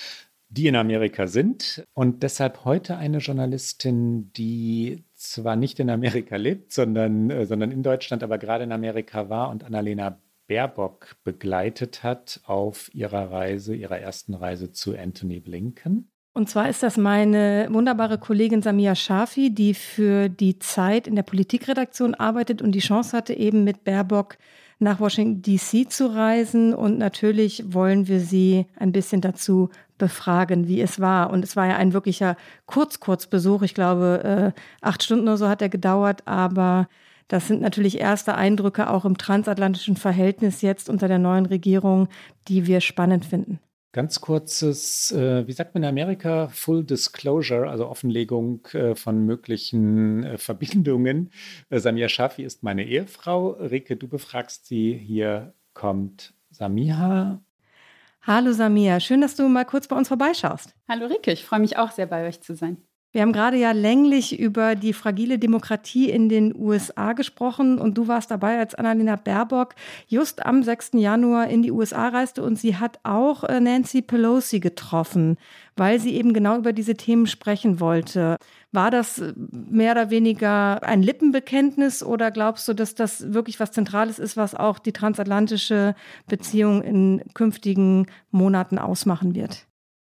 die 0.50 0.68
in 0.68 0.76
Amerika 0.76 1.26
sind. 1.26 1.84
Und 1.94 2.22
deshalb 2.22 2.64
heute 2.64 2.96
eine 2.96 3.18
Journalistin, 3.18 4.32
die 4.34 5.04
zwar 5.32 5.56
nicht 5.56 5.80
in 5.80 5.90
Amerika 5.90 6.36
lebt, 6.36 6.72
sondern, 6.72 7.30
äh, 7.30 7.46
sondern 7.46 7.70
in 7.70 7.82
Deutschland, 7.82 8.22
aber 8.22 8.38
gerade 8.38 8.64
in 8.64 8.72
Amerika 8.72 9.28
war 9.28 9.50
und 9.50 9.64
Annalena 9.64 10.18
Baerbock 10.48 11.16
begleitet 11.24 12.02
hat 12.02 12.40
auf 12.44 12.90
ihrer 12.94 13.30
Reise, 13.30 13.74
ihrer 13.74 13.98
ersten 13.98 14.34
Reise 14.34 14.72
zu 14.72 14.96
Anthony 14.96 15.40
Blinken. 15.40 16.10
Und 16.32 16.48
zwar 16.48 16.68
ist 16.68 16.82
das 16.82 16.96
meine 16.96 17.68
wunderbare 17.70 18.18
Kollegin 18.18 18.62
Samia 18.62 18.94
Shafi, 18.94 19.50
die 19.50 19.74
für 19.74 20.28
die 20.28 20.58
Zeit 20.58 21.06
in 21.06 21.16
der 21.16 21.22
Politikredaktion 21.22 22.14
arbeitet 22.14 22.62
und 22.62 22.72
die 22.72 22.78
Chance 22.78 23.16
hatte, 23.16 23.34
eben 23.34 23.64
mit 23.64 23.84
Baerbock 23.84 24.38
nach 24.78 25.00
Washington 25.00 25.42
DC 25.42 25.90
zu 25.90 26.06
reisen. 26.14 26.74
Und 26.74 26.96
natürlich 26.98 27.74
wollen 27.74 28.08
wir 28.08 28.20
sie 28.20 28.66
ein 28.76 28.92
bisschen 28.92 29.20
dazu 29.20 29.70
befragen, 29.98 30.68
wie 30.68 30.80
es 30.80 31.00
war. 31.00 31.30
Und 31.30 31.44
es 31.44 31.56
war 31.56 31.66
ja 31.66 31.76
ein 31.76 31.92
wirklicher 31.92 32.36
Kurz-Kurzbesuch. 32.66 33.62
Ich 33.62 33.74
glaube, 33.74 34.54
äh, 34.56 34.60
acht 34.80 35.02
Stunden 35.02 35.28
oder 35.28 35.36
so 35.36 35.48
hat 35.48 35.62
er 35.62 35.68
gedauert, 35.68 36.22
aber 36.26 36.88
das 37.28 37.46
sind 37.46 37.60
natürlich 37.60 38.00
erste 38.00 38.34
Eindrücke 38.34 38.88
auch 38.88 39.04
im 39.04 39.18
transatlantischen 39.18 39.96
Verhältnis 39.96 40.62
jetzt 40.62 40.88
unter 40.88 41.08
der 41.08 41.18
neuen 41.18 41.46
Regierung, 41.46 42.08
die 42.48 42.66
wir 42.66 42.80
spannend 42.80 43.26
finden. 43.26 43.60
Ganz 43.92 44.20
kurzes, 44.20 45.12
äh, 45.12 45.46
wie 45.46 45.52
sagt 45.52 45.74
man 45.74 45.82
in 45.82 45.88
Amerika, 45.88 46.48
Full 46.48 46.84
Disclosure, 46.84 47.68
also 47.68 47.88
Offenlegung 47.88 48.66
äh, 48.72 48.94
von 48.94 49.24
möglichen 49.24 50.24
äh, 50.24 50.38
Verbindungen. 50.38 51.30
Äh, 51.70 51.80
Samia 51.80 52.08
Shafi 52.08 52.42
ist 52.42 52.62
meine 52.62 52.84
Ehefrau. 52.84 53.50
Rike, 53.52 53.96
du 53.96 54.06
befragst 54.06 54.66
sie. 54.66 54.92
Hier 54.92 55.54
kommt 55.72 56.34
Samiha. 56.50 57.40
Hallo 58.22 58.52
Samia, 58.52 59.00
schön, 59.00 59.20
dass 59.20 59.36
du 59.36 59.48
mal 59.48 59.64
kurz 59.64 59.88
bei 59.88 59.96
uns 59.96 60.08
vorbeischaust. 60.08 60.74
Hallo 60.88 61.06
Rike, 61.06 61.32
ich 61.32 61.44
freue 61.44 61.60
mich 61.60 61.76
auch 61.76 61.90
sehr 61.90 62.06
bei 62.06 62.26
euch 62.26 62.40
zu 62.40 62.54
sein. 62.54 62.87
Wir 63.10 63.22
haben 63.22 63.32
gerade 63.32 63.56
ja 63.56 63.72
länglich 63.72 64.38
über 64.38 64.74
die 64.74 64.92
fragile 64.92 65.38
Demokratie 65.38 66.10
in 66.10 66.28
den 66.28 66.54
USA 66.54 67.14
gesprochen 67.14 67.78
und 67.78 67.96
du 67.96 68.06
warst 68.06 68.30
dabei, 68.30 68.58
als 68.58 68.74
Annalena 68.74 69.16
Baerbock 69.16 69.74
just 70.08 70.44
am 70.44 70.62
6. 70.62 70.90
Januar 70.92 71.48
in 71.48 71.62
die 71.62 71.72
USA 71.72 72.08
reiste 72.08 72.42
und 72.42 72.58
sie 72.58 72.76
hat 72.76 73.00
auch 73.04 73.44
äh, 73.44 73.60
Nancy 73.60 74.02
Pelosi 74.02 74.60
getroffen, 74.60 75.38
weil 75.74 75.98
sie 76.00 76.16
eben 76.16 76.34
genau 76.34 76.58
über 76.58 76.74
diese 76.74 76.96
Themen 76.96 77.26
sprechen 77.26 77.80
wollte. 77.80 78.36
War 78.72 78.90
das 78.90 79.20
äh, 79.20 79.32
mehr 79.36 79.92
oder 79.92 80.10
weniger 80.10 80.82
ein 80.82 81.02
Lippenbekenntnis 81.02 82.02
oder 82.02 82.30
glaubst 82.30 82.68
du, 82.68 82.74
dass 82.74 82.94
das 82.94 83.32
wirklich 83.32 83.58
was 83.58 83.72
Zentrales 83.72 84.18
ist, 84.18 84.36
was 84.36 84.54
auch 84.54 84.78
die 84.78 84.92
transatlantische 84.92 85.94
Beziehung 86.26 86.82
in 86.82 87.22
künftigen 87.32 88.06
Monaten 88.30 88.78
ausmachen 88.78 89.34
wird? 89.34 89.67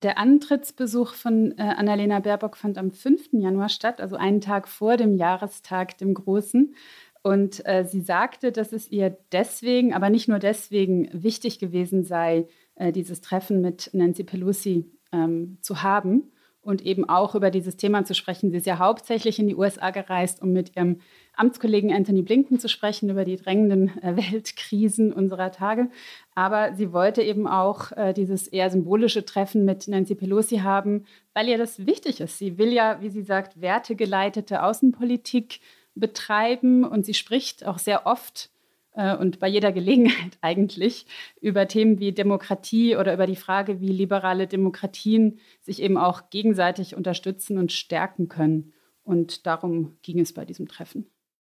Der 0.04 0.18
Antrittsbesuch 0.18 1.14
von 1.14 1.58
äh, 1.58 1.62
Annalena 1.62 2.20
Baerbock 2.20 2.58
fand 2.58 2.78
am 2.78 2.92
5. 2.92 3.30
Januar 3.32 3.70
statt, 3.70 4.02
also 4.02 4.18
einen 4.18 4.42
Tag 4.42 4.68
vor 4.68 4.98
dem 4.98 5.16
Jahrestag, 5.16 5.98
dem 5.98 6.14
Großen. 6.14 6.76
Und 7.22 7.66
äh, 7.66 7.86
sie 7.86 8.02
sagte, 8.02 8.52
dass 8.52 8.74
es 8.74 8.92
ihr 8.92 9.18
deswegen, 9.32 9.94
aber 9.94 10.10
nicht 10.10 10.28
nur 10.28 10.40
deswegen, 10.40 11.10
wichtig 11.14 11.58
gewesen 11.58 12.04
sei, 12.04 12.48
äh, 12.76 12.92
dieses 12.92 13.22
Treffen 13.22 13.62
mit 13.62 13.92
Nancy 13.94 14.26
Pelosi 14.26 14.92
ähm, 15.14 15.58
zu 15.62 15.84
haben 15.84 16.34
und 16.60 16.82
eben 16.82 17.08
auch 17.08 17.34
über 17.34 17.50
dieses 17.50 17.78
Thema 17.78 18.04
zu 18.04 18.14
sprechen. 18.14 18.52
Sie 18.52 18.58
ist 18.58 18.66
ja 18.66 18.80
hauptsächlich 18.80 19.40
in 19.40 19.48
die 19.48 19.56
USA 19.56 19.92
gereist, 19.92 20.42
um 20.42 20.52
mit 20.52 20.76
ihrem 20.76 21.00
Amtskollegen 21.36 21.92
Anthony 21.92 22.22
Blinken 22.22 22.60
zu 22.60 22.70
sprechen 22.70 23.10
über 23.10 23.26
die 23.26 23.38
drängenden 23.38 23.90
äh, 24.02 24.16
Weltkrisen 24.16 25.12
unserer 25.12 25.52
Tage. 25.52 25.90
Aber 26.36 26.74
sie 26.76 26.94
wollte 26.94 27.22
eben 27.22 27.48
auch 27.48 27.92
äh, 27.94 28.14
dieses 28.14 28.48
eher 28.48 28.70
symbolische 28.70 29.26
Treffen 29.26 29.66
mit 29.66 29.88
Nancy 29.88 30.16
Pelosi 30.16 30.58
haben, 30.58 31.06
weil 31.34 31.50
ihr 31.50 31.58
das 31.58 31.86
wichtig 31.86 32.22
ist. 32.22 32.38
Sie 32.38 32.58
will 32.58 32.72
ja, 32.72 33.02
wie 33.02 33.10
sie 33.10 33.24
sagt, 33.24 33.60
wertegeleitete 33.60 34.64
Außenpolitik 34.64 35.60
betreiben 35.96 36.84
und 36.84 37.06
sie 37.06 37.14
spricht 37.14 37.66
auch 37.66 37.80
sehr 37.80 38.06
oft 38.06 38.50
äh, 38.94 39.16
und 39.16 39.40
bei 39.40 39.48
jeder 39.48 39.72
Gelegenheit 39.72 40.38
eigentlich 40.42 41.06
über 41.42 41.68
Themen 41.68 42.00
wie 42.00 42.12
Demokratie 42.12 42.96
oder 42.96 43.14
über 43.14 43.28
die 43.28 43.36
Frage, 43.36 43.82
wie 43.82 43.92
liberale 43.92 44.48
Demokratien 44.48 45.40
sich 45.62 45.82
eben 45.82 45.98
auch 45.98 46.30
gegenseitig 46.30 46.96
unterstützen 46.96 47.58
und 47.58 47.72
stärken 47.72 48.28
können. 48.28 48.74
Und 49.04 49.46
darum 49.46 49.98
ging 50.02 50.20
es 50.20 50.34
bei 50.34 50.46
diesem 50.46 50.68
Treffen. 50.68 51.08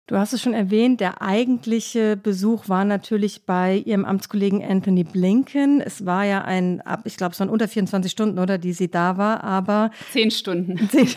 Du 0.07 0.17
hast 0.17 0.33
es 0.33 0.41
schon 0.41 0.53
erwähnt, 0.53 0.99
der 0.99 1.21
eigentliche 1.21 2.17
Besuch 2.17 2.67
war 2.67 2.83
natürlich 2.83 3.45
bei 3.45 3.77
ihrem 3.85 4.03
Amtskollegen 4.03 4.61
Anthony 4.61 5.05
Blinken. 5.05 5.79
Es 5.79 6.05
war 6.05 6.25
ja 6.25 6.43
ein, 6.43 6.83
ich 7.05 7.15
glaube, 7.15 7.31
es 7.31 7.39
waren 7.39 7.47
unter 7.47 7.69
24 7.69 8.11
Stunden, 8.11 8.37
oder, 8.37 8.57
die 8.57 8.73
sie 8.73 8.91
da 8.91 9.17
war, 9.17 9.45
aber. 9.45 9.91
Zehn 10.11 10.29
Stunden. 10.29 10.89
Zehn, 10.91 11.07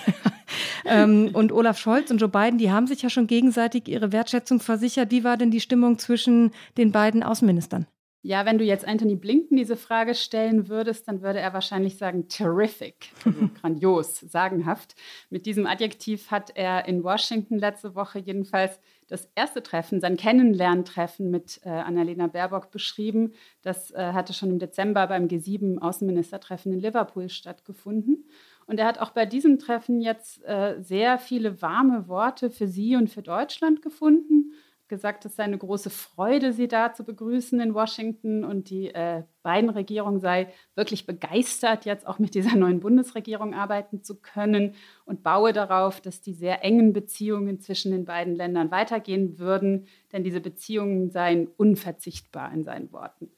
ähm, 0.85 1.31
und 1.33 1.51
Olaf 1.51 1.79
Scholz 1.79 2.13
und 2.13 2.19
Joe 2.19 2.29
Biden, 2.29 2.59
die 2.59 2.71
haben 2.71 2.87
sich 2.87 3.03
ja 3.03 3.11
schon 3.11 3.27
gegenseitig 3.27 3.89
ihre 3.89 4.13
Wertschätzung 4.13 4.61
versichert. 4.61 5.11
Wie 5.11 5.25
war 5.25 5.37
denn 5.37 5.51
die 5.51 5.61
Stimmung 5.61 5.99
zwischen 5.99 6.53
den 6.77 6.93
beiden 6.93 7.25
Außenministern? 7.25 7.87
Ja, 8.27 8.45
wenn 8.45 8.59
du 8.59 8.65
jetzt 8.65 8.85
Anthony 8.85 9.15
Blinken 9.15 9.57
diese 9.57 9.77
Frage 9.77 10.13
stellen 10.17 10.69
würdest, 10.69 11.07
dann 11.07 11.23
würde 11.23 11.39
er 11.39 11.53
wahrscheinlich 11.53 11.97
sagen 11.97 12.27
terrific, 12.27 13.13
also 13.25 13.49
grandios, 13.61 14.19
sagenhaft. 14.19 14.97
Mit 15.31 15.47
diesem 15.47 15.65
Adjektiv 15.65 16.33
hat 16.33 16.51
er 16.57 16.89
in 16.89 17.05
Washington 17.05 17.57
letzte 17.57 17.95
Woche 17.95 18.19
jedenfalls 18.19 18.81
das 19.07 19.31
erste 19.37 19.63
Treffen, 19.63 20.01
sein 20.01 20.17
Kennenlerntreffen 20.17 21.31
mit 21.31 21.61
äh, 21.63 21.69
Annalena 21.69 22.27
Baerbock 22.27 22.73
beschrieben. 22.73 23.33
Das 23.63 23.93
äh, 23.93 24.13
hatte 24.13 24.33
schon 24.33 24.51
im 24.51 24.59
Dezember 24.59 25.07
beim 25.07 25.29
G7-Außenministertreffen 25.29 26.73
in 26.73 26.81
Liverpool 26.81 27.29
stattgefunden. 27.29 28.25
Und 28.67 28.81
er 28.81 28.87
hat 28.87 28.99
auch 28.99 29.11
bei 29.11 29.25
diesem 29.25 29.61
Treffen 29.61 30.01
jetzt 30.01 30.45
äh, 30.45 30.75
sehr 30.81 31.19
viele 31.19 31.63
warme 31.63 32.09
Worte 32.09 32.51
für 32.51 32.67
sie 32.67 32.97
und 32.97 33.09
für 33.09 33.23
Deutschland 33.23 33.83
gefunden 33.83 34.53
gesagt, 34.89 35.25
es 35.25 35.37
sei 35.37 35.45
eine 35.45 35.59
große 35.59 35.91
Freude, 35.91 36.53
sie 36.53 36.69
da 36.69 36.93
zu 36.93 37.05
begrüßen 37.05 37.61
in 37.61 37.75
Washington 37.75 38.45
und 38.45 38.71
die 38.71 38.95
äh, 38.95 39.23
Biden-Regierung 39.43 40.19
sei 40.19 40.53
wirklich 40.75 41.07
begeistert, 41.07 41.85
jetzt 41.85 42.07
auch 42.07 42.19
mit 42.19 42.35
dieser 42.35 42.57
neuen 42.57 42.81
Bundesregierung 42.81 43.55
arbeiten 43.55 44.03
zu 44.03 44.21
können 44.21 44.75
und 45.05 45.23
baue 45.23 45.53
darauf, 45.53 46.01
dass 46.01 46.21
die 46.21 46.33
sehr 46.33 46.65
engen 46.65 46.93
Beziehungen 46.93 47.61
zwischen 47.61 47.93
den 47.93 48.05
beiden 48.05 48.35
Ländern 48.35 48.71
weitergehen 48.71 49.39
würden, 49.39 49.87
denn 50.13 50.25
diese 50.25 50.41
Beziehungen 50.41 51.11
seien 51.11 51.49
unverzichtbar 51.57 52.53
in 52.53 52.65
seinen 52.65 52.93
Worten. 52.93 53.31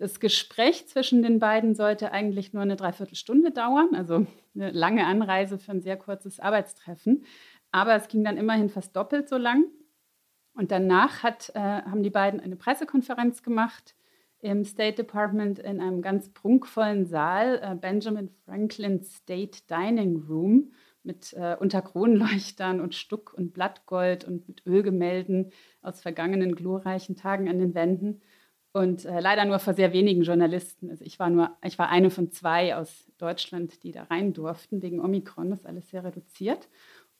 Das 0.00 0.18
Gespräch 0.18 0.88
zwischen 0.88 1.20
den 1.22 1.40
beiden 1.40 1.74
sollte 1.74 2.10
eigentlich 2.10 2.54
nur 2.54 2.62
eine 2.62 2.76
Dreiviertelstunde 2.76 3.50
dauern, 3.50 3.94
also 3.94 4.26
eine 4.54 4.70
lange 4.70 5.04
Anreise 5.04 5.58
für 5.58 5.72
ein 5.72 5.82
sehr 5.82 5.98
kurzes 5.98 6.40
Arbeitstreffen. 6.40 7.24
Aber 7.70 7.94
es 7.94 8.08
ging 8.08 8.24
dann 8.24 8.38
immerhin 8.38 8.70
fast 8.70 8.96
doppelt 8.96 9.28
so 9.28 9.36
lang. 9.36 9.64
Und 10.60 10.70
danach 10.70 11.22
hat, 11.22 11.50
äh, 11.54 11.58
haben 11.58 12.02
die 12.02 12.10
beiden 12.10 12.38
eine 12.38 12.54
Pressekonferenz 12.54 13.42
gemacht 13.42 13.94
im 14.40 14.62
State 14.66 14.96
Department 14.96 15.58
in 15.58 15.80
einem 15.80 16.02
ganz 16.02 16.28
prunkvollen 16.34 17.06
Saal, 17.06 17.58
äh, 17.62 17.74
Benjamin 17.74 18.28
Franklin 18.44 19.02
State 19.02 19.62
Dining 19.70 20.22
Room, 20.28 20.72
mit 21.02 21.32
äh, 21.32 21.56
Unterkronleuchtern 21.58 22.82
und 22.82 22.94
Stuck 22.94 23.32
und 23.32 23.54
Blattgold 23.54 24.24
und 24.24 24.48
mit 24.48 24.66
Ölgemälden 24.66 25.50
aus 25.80 26.02
vergangenen 26.02 26.54
glorreichen 26.54 27.16
Tagen 27.16 27.48
an 27.48 27.58
den 27.58 27.74
Wänden. 27.74 28.20
Und 28.72 29.06
äh, 29.06 29.18
leider 29.18 29.46
nur 29.46 29.60
vor 29.60 29.72
sehr 29.72 29.94
wenigen 29.94 30.24
Journalisten. 30.24 30.90
Also 30.90 31.06
ich 31.06 31.18
war 31.18 31.30
nur, 31.30 31.56
ich 31.64 31.78
war 31.78 31.88
eine 31.88 32.10
von 32.10 32.32
zwei 32.32 32.76
aus 32.76 33.10
Deutschland, 33.16 33.82
die 33.82 33.92
da 33.92 34.02
rein 34.02 34.34
durften. 34.34 34.82
Wegen 34.82 35.00
Omikron 35.00 35.52
ist 35.52 35.64
alles 35.64 35.88
sehr 35.88 36.04
reduziert. 36.04 36.68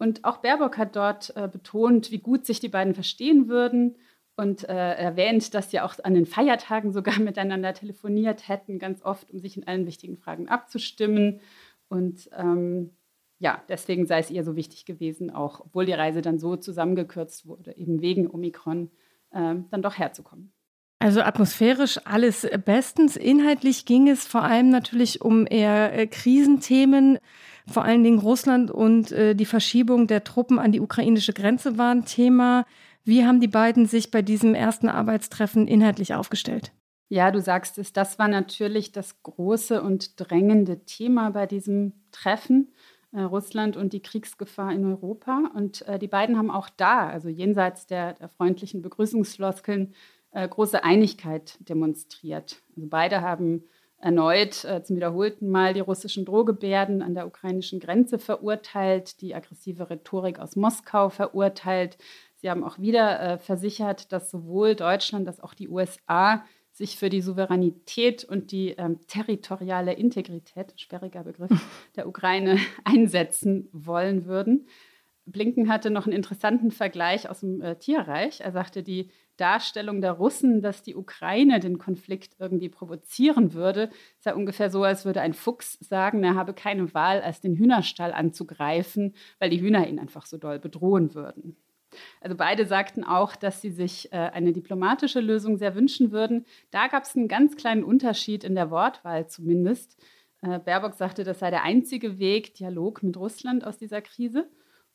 Und 0.01 0.24
auch 0.24 0.38
Baerbock 0.38 0.78
hat 0.78 0.96
dort 0.96 1.36
äh, 1.36 1.46
betont, 1.46 2.11
wie 2.11 2.20
gut 2.20 2.46
sich 2.46 2.59
die 2.59 2.70
beiden 2.70 2.94
verstehen 2.94 3.48
würden 3.48 3.96
und 4.34 4.66
äh, 4.66 4.94
erwähnt, 4.94 5.53
dass 5.53 5.70
sie 5.70 5.80
auch 5.80 5.94
an 6.03 6.14
den 6.14 6.24
Feiertagen 6.24 6.90
sogar 6.90 7.18
miteinander 7.20 7.74
telefoniert 7.74 8.48
hätten, 8.48 8.78
ganz 8.78 9.03
oft, 9.05 9.30
um 9.30 9.40
sich 9.40 9.59
in 9.59 9.66
allen 9.68 9.86
wichtigen 9.86 10.16
Fragen 10.16 10.48
abzustimmen. 10.48 11.40
Und 11.88 12.30
ähm, 12.34 12.92
ja, 13.40 13.62
deswegen 13.68 14.07
sei 14.07 14.20
es 14.20 14.30
ihr 14.30 14.42
so 14.42 14.57
wichtig 14.57 14.86
gewesen, 14.86 15.30
auch 15.30 15.61
obwohl 15.61 15.84
die 15.84 15.92
Reise 15.92 16.22
dann 16.22 16.38
so 16.38 16.57
zusammengekürzt 16.57 17.46
wurde, 17.46 17.76
eben 17.76 18.01
wegen 18.01 18.26
Omikron, 18.26 18.90
äh, 19.32 19.57
dann 19.70 19.82
doch 19.82 19.98
herzukommen. 19.98 20.51
Also 20.98 21.20
atmosphärisch 21.20 21.98
alles 22.07 22.48
bestens. 22.64 23.16
Inhaltlich 23.16 23.84
ging 23.84 24.09
es 24.09 24.26
vor 24.26 24.44
allem 24.44 24.70
natürlich 24.70 25.20
um 25.20 25.46
eher 25.46 25.92
äh, 25.92 26.07
Krisenthemen. 26.07 27.18
Vor 27.71 27.85
allen 27.85 28.03
Dingen 28.03 28.18
Russland 28.18 28.71
und 28.71 29.12
äh, 29.12 29.35
die 29.35 29.47
Verschiebung 29.47 30.07
der 30.07 30.25
Truppen 30.25 30.59
an 30.59 30.73
die 30.73 30.81
ukrainische 30.81 31.33
Grenze 31.33 31.79
waren 31.79 32.05
Thema. 32.05 32.66
Wie 33.05 33.25
haben 33.25 33.41
die 33.41 33.49
beiden 33.49 33.87
sich 33.87 34.11
bei 34.11 34.23
diesem 34.23 34.55
ersten 34.55 34.89
Arbeitstreffen 34.89 35.68
inhaltlich 35.68 36.14
aufgestellt? 36.14 36.73
Ja, 37.09 37.31
du 37.31 37.41
sagst 37.41 37.79
es, 37.79 37.93
das 37.93 38.18
war 38.18 38.29
natürlich 38.29 38.93
das 38.93 39.23
große 39.23 39.83
und 39.83 40.21
drängende 40.21 40.85
Thema 40.85 41.31
bei 41.31 41.47
diesem 41.47 41.93
Treffen. 42.12 42.73
Äh, 43.12 43.23
Russland 43.23 43.77
und 43.77 43.93
die 43.93 44.03
Kriegsgefahr 44.03 44.73
in 44.73 44.85
Europa. 44.85 45.51
Und 45.55 45.83
äh, 45.89 45.99
die 45.99 46.09
beiden 46.09 46.39
haben 46.39 46.51
auch 46.51 46.68
da, 46.68 47.09
also 47.09 47.29
jenseits 47.29 47.87
der, 47.87 48.14
der 48.14 48.29
freundlichen 48.29 48.83
Begrüßungsfloskeln, 48.83 49.95
äh, 50.31 50.49
große 50.49 50.85
Einigkeit 50.85 51.59
demonstriert. 51.68 52.62
Also 52.77 52.89
beide 52.89 53.21
haben 53.23 53.64
erneut 54.01 54.64
äh, 54.64 54.82
zum 54.82 54.96
wiederholten 54.96 55.48
Mal 55.48 55.74
die 55.74 55.80
russischen 55.80 56.24
Drohgebärden 56.24 57.03
an 57.03 57.14
der 57.14 57.26
ukrainischen 57.26 57.80
Grenze 57.80 58.18
verurteilt, 58.18 59.20
die 59.20 59.34
aggressive 59.34 59.90
Rhetorik 59.90 60.38
aus 60.38 60.57
Moskau 60.57 61.11
verurteilt. 61.11 61.98
Sie 62.36 62.51
haben 62.51 62.64
auch 62.64 62.78
wieder 62.78 63.20
äh, 63.20 63.38
versichert, 63.38 64.12
dass 64.12 64.30
sowohl 64.30 64.74
Deutschland 64.74 65.28
als 65.28 65.40
auch 65.40 65.55
die 65.55 65.68
USA 65.68 66.44
sich 66.72 66.96
für 66.96 67.11
die 67.11 67.20
Souveränität 67.20 68.24
und 68.24 68.53
die 68.53 68.70
ähm, 68.70 69.01
territoriale 69.07 69.92
Integrität, 69.92 70.72
sperriger 70.76 71.24
Begriff, 71.24 71.51
der 71.96 72.09
Ukraine 72.09 72.59
einsetzen 72.84 73.68
wollen 73.72 74.24
würden. 74.24 74.66
Blinken 75.26 75.68
hatte 75.68 75.90
noch 75.90 76.07
einen 76.07 76.16
interessanten 76.16 76.70
Vergleich 76.70 77.28
aus 77.28 77.40
dem 77.40 77.61
äh, 77.61 77.76
Tierreich. 77.76 78.40
Er 78.40 78.53
sagte, 78.53 78.82
die 78.82 79.11
Darstellung 79.41 80.01
der 80.01 80.12
Russen, 80.12 80.62
dass 80.62 80.82
die 80.82 80.95
Ukraine 80.95 81.61
den 81.61 81.78
Konflikt 81.78 82.36
irgendwie 82.38 82.68
provozieren 82.68 83.55
würde, 83.55 83.91
sei 84.18 84.34
ungefähr 84.34 84.70
so, 84.70 84.82
als 84.82 85.05
würde 85.05 85.20
ein 85.20 85.34
Fuchs 85.34 85.78
sagen, 85.80 86.22
er 86.22 86.34
habe 86.34 86.55
keine 86.55 86.93
Wahl, 86.95 87.22
als 87.22 87.41
den 87.41 87.57
Hühnerstall 87.57 88.12
anzugreifen, 88.12 89.14
weil 89.38 89.51
die 89.51 89.61
Hühner 89.61 89.86
ihn 89.88 89.99
einfach 89.99 90.26
so 90.26 90.36
doll 90.36 90.59
bedrohen 90.59 91.14
würden. 91.14 91.57
Also 92.20 92.36
beide 92.36 92.66
sagten 92.66 93.05
auch, 93.05 93.34
dass 93.34 93.61
sie 93.61 93.70
sich 93.70 94.12
äh, 94.12 94.16
eine 94.16 94.53
diplomatische 94.53 95.20
Lösung 95.20 95.57
sehr 95.57 95.74
wünschen 95.74 96.12
würden. 96.12 96.47
Da 96.70 96.86
gab 96.86 97.05
es 97.05 97.16
einen 97.16 97.28
ganz 97.28 97.57
kleinen 97.57 97.82
Unterschied 97.82 98.45
in 98.45 98.55
der 98.55 98.70
Wortwahl 98.70 99.26
zumindest. 99.28 99.97
Äh, 100.43 100.59
Baerbock 100.59 100.95
sagte, 100.95 101.24
das 101.24 101.41
sei 101.41 101.51
der 101.51 101.64
einzige 101.64 102.18
Weg, 102.18 102.55
Dialog 102.55 103.03
mit 103.03 103.16
Russland 103.16 103.64
aus 103.64 103.76
dieser 103.76 104.03
Krise. 104.03 104.49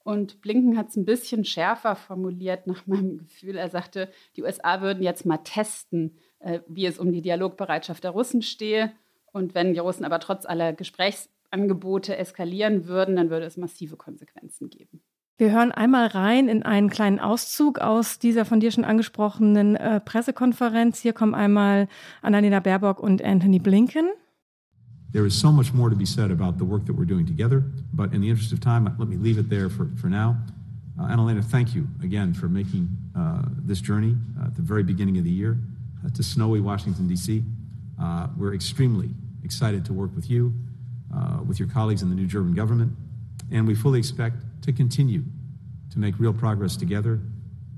Und 0.05 0.39
Blinken 0.41 0.77
hat 0.77 0.89
es 0.89 0.97
ein 0.97 1.05
bisschen 1.05 1.45
schärfer 1.45 1.95
formuliert 1.95 2.67
nach 2.67 2.85
meinem 2.87 3.17
Gefühl. 3.17 3.57
Er 3.57 3.69
sagte, 3.69 4.07
die 4.35 4.43
USA 4.43 4.81
würden 4.81 5.01
jetzt 5.01 5.25
mal 5.25 5.39
testen, 5.39 6.15
äh, 6.39 6.59
wie 6.67 6.85
es 6.85 6.99
um 6.99 7.11
die 7.11 7.23
Dialogbereitschaft 7.23 8.03
der 8.03 8.11
Russen 8.11 8.43
stehe. 8.43 8.91
Und 9.33 9.55
wenn 9.55 9.73
die 9.73 9.79
Russen 9.79 10.05
aber 10.05 10.19
trotz 10.19 10.45
aller 10.45 10.73
Gesprächsangebote 10.73 12.17
eskalieren 12.17 12.85
würden, 12.85 13.15
dann 13.15 13.31
würde 13.31 13.47
es 13.47 13.57
massive 13.57 13.97
Konsequenzen 13.97 14.69
geben. 14.69 15.01
Wir 15.37 15.51
hören 15.51 15.71
einmal 15.71 16.05
rein 16.07 16.49
in 16.49 16.61
einen 16.61 16.91
kleinen 16.91 17.19
Auszug 17.19 17.79
aus 17.79 18.19
dieser 18.19 18.45
von 18.45 18.59
dir 18.59 18.71
schon 18.71 18.85
angesprochenen 18.85 19.75
äh, 19.75 19.99
Pressekonferenz. 19.99 21.01
Hier 21.01 21.13
kommen 21.13 21.33
einmal 21.33 21.87
Annalena 22.21 22.59
Baerbock 22.59 22.99
und 22.99 23.23
Anthony 23.23 23.57
Blinken. 23.57 24.07
There 25.15 25.25
is 25.25 25.39
so 25.39 25.49
much 25.49 25.73
more 25.73 25.89
to 25.89 25.95
be 25.95 26.05
said 26.05 26.29
about 26.29 26.57
the 26.57 26.65
work 26.65 26.85
that 26.87 26.93
we're 26.93 27.05
doing 27.05 27.25
together, 27.25 27.63
but 27.93 28.11
in 28.11 28.19
the 28.19 28.29
interest 28.29 28.51
of 28.51 28.59
time, 28.59 28.93
let 28.99 29.07
me 29.07 29.15
leave 29.15 29.37
it 29.37 29.49
there 29.49 29.69
for, 29.69 29.89
for 29.95 30.07
now. 30.07 30.35
Uh, 30.99 31.03
Annalena, 31.03 31.41
thank 31.41 31.73
you 31.73 31.87
again 32.03 32.33
for 32.33 32.49
making 32.49 32.89
uh, 33.17 33.43
this 33.63 33.79
journey 33.79 34.17
uh, 34.37 34.47
at 34.47 34.57
the 34.57 34.61
very 34.61 34.83
beginning 34.83 35.17
of 35.17 35.23
the 35.23 35.31
year 35.31 35.57
uh, 36.05 36.09
to 36.09 36.21
snowy 36.21 36.59
Washington, 36.59 37.07
D.C. 37.07 37.41
Uh, 37.97 38.27
we're 38.35 38.53
extremely 38.53 39.09
excited 39.45 39.85
to 39.85 39.93
work 39.93 40.13
with 40.17 40.29
you, 40.29 40.53
uh, 41.15 41.39
with 41.47 41.59
your 41.59 41.69
colleagues 41.69 42.01
in 42.01 42.09
the 42.09 42.15
new 42.15 42.27
German 42.27 42.53
government, 42.53 42.91
and 43.53 43.65
we 43.65 43.73
fully 43.73 43.99
expect 43.99 44.35
to 44.63 44.73
continue 44.73 45.23
to 45.93 45.97
make 45.97 46.19
real 46.19 46.33
progress 46.33 46.75
together 46.75 47.21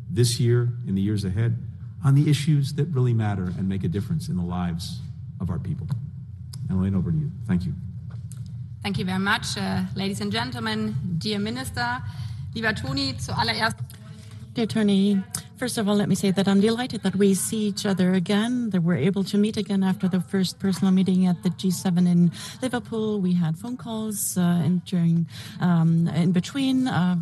this 0.09 0.39
year, 0.39 0.69
in 0.87 0.95
the 0.95 1.01
years 1.01 1.23
ahead, 1.23 1.55
on 2.03 2.15
the 2.15 2.31
issues 2.31 2.73
that 2.73 2.85
really 2.85 3.13
matter 3.13 3.53
and 3.59 3.69
make 3.69 3.83
a 3.83 3.87
difference 3.87 4.27
in 4.27 4.37
the 4.37 4.43
lives 4.43 5.01
of 5.39 5.51
our 5.51 5.59
people. 5.59 5.87
Elaine, 6.69 6.95
over 6.95 7.11
to 7.11 7.17
you. 7.17 7.31
Thank 7.47 7.65
you. 7.65 7.73
Thank 8.83 8.97
you 8.99 9.05
very 9.05 9.19
much, 9.19 9.57
uh, 9.57 9.83
ladies 9.95 10.21
and 10.21 10.31
gentlemen, 10.31 10.95
dear 11.17 11.39
Minister. 11.39 12.01
Lieber 12.55 12.73
Toni, 12.73 13.13
zuallererst. 13.13 13.77
Dear 14.57 14.65
Tony, 14.65 15.21
first 15.57 15.77
of 15.77 15.87
all, 15.87 15.93
let 15.93 16.09
me 16.09 16.15
say 16.15 16.31
that 16.31 16.47
I'm 16.47 16.59
delighted 16.59 17.03
that 17.03 17.15
we 17.15 17.35
see 17.35 17.67
each 17.67 17.85
other 17.85 18.13
again, 18.13 18.71
that 18.71 18.81
we're 18.81 18.97
able 18.97 19.23
to 19.25 19.37
meet 19.37 19.55
again 19.55 19.83
after 19.83 20.07
the 20.07 20.19
first 20.19 20.57
personal 20.57 20.91
meeting 20.91 21.27
at 21.27 21.43
the 21.43 21.51
G7 21.51 22.07
in 22.07 22.31
Liverpool. 22.59 23.21
We 23.21 23.33
had 23.33 23.55
phone 23.55 23.77
calls 23.77 24.35
uh, 24.35 24.63
in, 24.65 24.79
during, 24.79 25.27
um, 25.61 26.07
in 26.07 26.31
between 26.31 26.87
uh, 26.87 27.17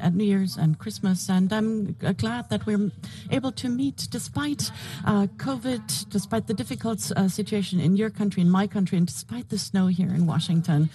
at 0.00 0.14
New 0.14 0.24
Year's 0.24 0.56
and 0.56 0.76
Christmas, 0.80 1.30
and 1.30 1.52
I'm 1.52 1.92
glad 1.92 2.50
that 2.50 2.66
we're 2.66 2.90
able 3.30 3.52
to 3.52 3.68
meet 3.68 4.08
despite 4.10 4.72
uh, 5.06 5.28
COVID, 5.36 6.08
despite 6.08 6.48
the 6.48 6.54
difficult 6.54 7.12
uh, 7.14 7.28
situation 7.28 7.78
in 7.78 7.94
your 7.94 8.10
country, 8.10 8.42
in 8.42 8.50
my 8.50 8.66
country, 8.66 8.98
and 8.98 9.06
despite 9.06 9.48
the 9.50 9.58
snow 9.58 9.86
here 9.86 10.08
in 10.08 10.26
Washington. 10.26 10.90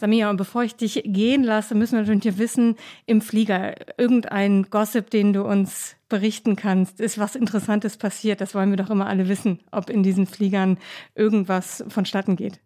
Samia, 0.00 0.30
und 0.30 0.38
bevor 0.38 0.62
ich 0.62 0.76
dich 0.76 1.02
gehen 1.04 1.44
lasse, 1.44 1.74
müssen 1.74 1.98
wir 1.98 2.02
natürlich 2.02 2.38
wissen, 2.38 2.76
im 3.04 3.20
Flieger 3.20 3.74
irgendein 3.98 4.62
Gossip, 4.70 5.10
den 5.10 5.34
du 5.34 5.44
uns 5.44 5.94
berichten 6.08 6.56
kannst, 6.56 7.00
ist 7.00 7.18
was 7.18 7.36
Interessantes 7.36 7.98
passiert. 7.98 8.40
Das 8.40 8.54
wollen 8.54 8.70
wir 8.70 8.78
doch 8.78 8.88
immer 8.88 9.06
alle 9.06 9.28
wissen, 9.28 9.60
ob 9.70 9.90
in 9.90 10.02
diesen 10.02 10.26
Fliegern 10.26 10.78
irgendwas 11.14 11.84
vonstatten 11.88 12.36
geht. 12.36 12.60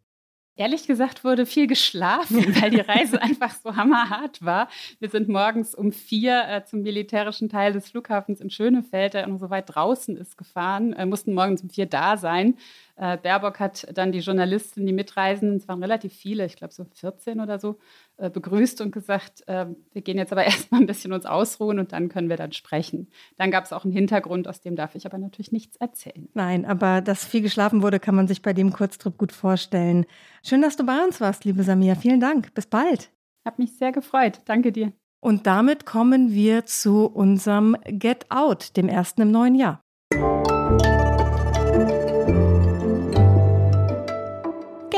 Ehrlich 0.57 0.87
gesagt 0.87 1.25
wurde 1.25 1.47
viel 1.47 1.67
geschlafen, 1.67 2.37
weil 2.63 2.71
die 2.71 2.81
Reise 2.81 3.21
einfach 3.21 3.53
so 3.57 3.75
hammerhart 3.75 4.45
war. 4.45 4.69
Wir 5.01 5.09
sind 5.09 5.29
morgens 5.29 5.75
um 5.75 5.91
vier 5.91 6.45
äh, 6.49 6.65
zum 6.65 6.83
militärischen 6.83 7.49
Teil 7.49 7.73
des 7.73 7.89
Flughafens 7.89 8.41
in 8.41 8.51
Schönefeld, 8.51 9.15
der 9.15 9.27
noch 9.27 9.41
so 9.41 9.51
weit 9.51 9.75
draußen 9.75 10.17
ist, 10.17 10.39
gefahren, 10.39 10.93
äh, 10.93 11.07
mussten 11.07 11.35
morgens 11.35 11.63
um 11.63 11.71
vier 11.71 11.87
da 11.87 12.17
sein. 12.17 12.57
Äh, 12.97 13.19
Baerbock 13.19 13.59
hat 13.59 13.87
dann 13.97 14.13
die 14.13 14.21
Journalisten, 14.21 14.87
die 14.87 14.93
Mitreisenden, 14.93 15.57
es 15.57 15.67
waren 15.67 15.83
relativ 15.83 16.13
viele, 16.13 16.47
ich 16.47 16.57
glaube 16.57 16.73
so 16.73 16.85
14 16.85 17.41
oder 17.41 17.59
so, 17.59 17.79
äh, 18.19 18.31
begrüßt 18.31 18.81
und 18.81 18.93
gesagt, 18.93 19.47
äh, 19.49 19.67
wir 19.93 20.03
gehen 20.03 20.17
jetzt 20.17 20.33
aber 20.33 20.45
erstmal 20.45 20.81
ein 20.81 20.87
bisschen 20.87 21.13
uns 21.13 21.27
ausruhen 21.27 21.79
und 21.79 21.93
dann 21.93 22.09
können 22.09 22.29
wir 22.29 22.37
dann 22.37 22.53
sprechen. 22.53 23.09
Dann 23.37 23.51
gab 23.51 23.65
es 23.65 23.73
auch 23.73 23.85
einen 23.85 23.93
Hintergrund, 23.93 24.47
aus 24.47 24.61
dem 24.61 24.77
darf 24.77 24.95
ich 24.95 25.07
aber 25.07 25.19
natürlich 25.19 25.53
nichts 25.53 25.77
erzählen. 25.77 26.29
Nein, 26.35 26.65
aber 26.65 27.01
dass 27.01 27.25
viel 27.25 27.43
geschlafen 27.43 27.83
wurde, 27.83 27.99
kann 27.99 28.15
man 28.15 28.29
sich 28.29 28.43
bei 28.43 28.53
dem 28.53 28.73
Kurztrip 28.73 29.19
gut 29.19 29.33
vorstellen. 29.33 30.07
Schön, 30.45 30.63
dass 30.63 30.77
du 30.77 30.87
bei 30.87 31.03
uns 31.03 31.21
warst, 31.21 31.45
liebe 31.45 31.63
Samia. 31.65 31.97
Vielen 31.97 32.21
Dank. 32.21 32.55
Bis 32.55 32.67
bald. 32.67 33.11
Hat 33.45 33.59
mich 33.59 33.77
sehr 33.77 33.93
gefreut. 33.93 34.41
Danke 34.47 34.73
dir. 34.73 34.93
Und 35.21 35.47
damit 35.47 35.87
kommen 35.87 36.33
wir 36.33 36.67
zu 36.67 37.07
unserem 37.07 37.77
Get 37.87 38.31
Out, 38.31 38.77
dem 38.77 38.89
ersten 38.89 39.23
im 39.23 39.31
neuen 39.31 39.55
Jahr. 39.55 39.84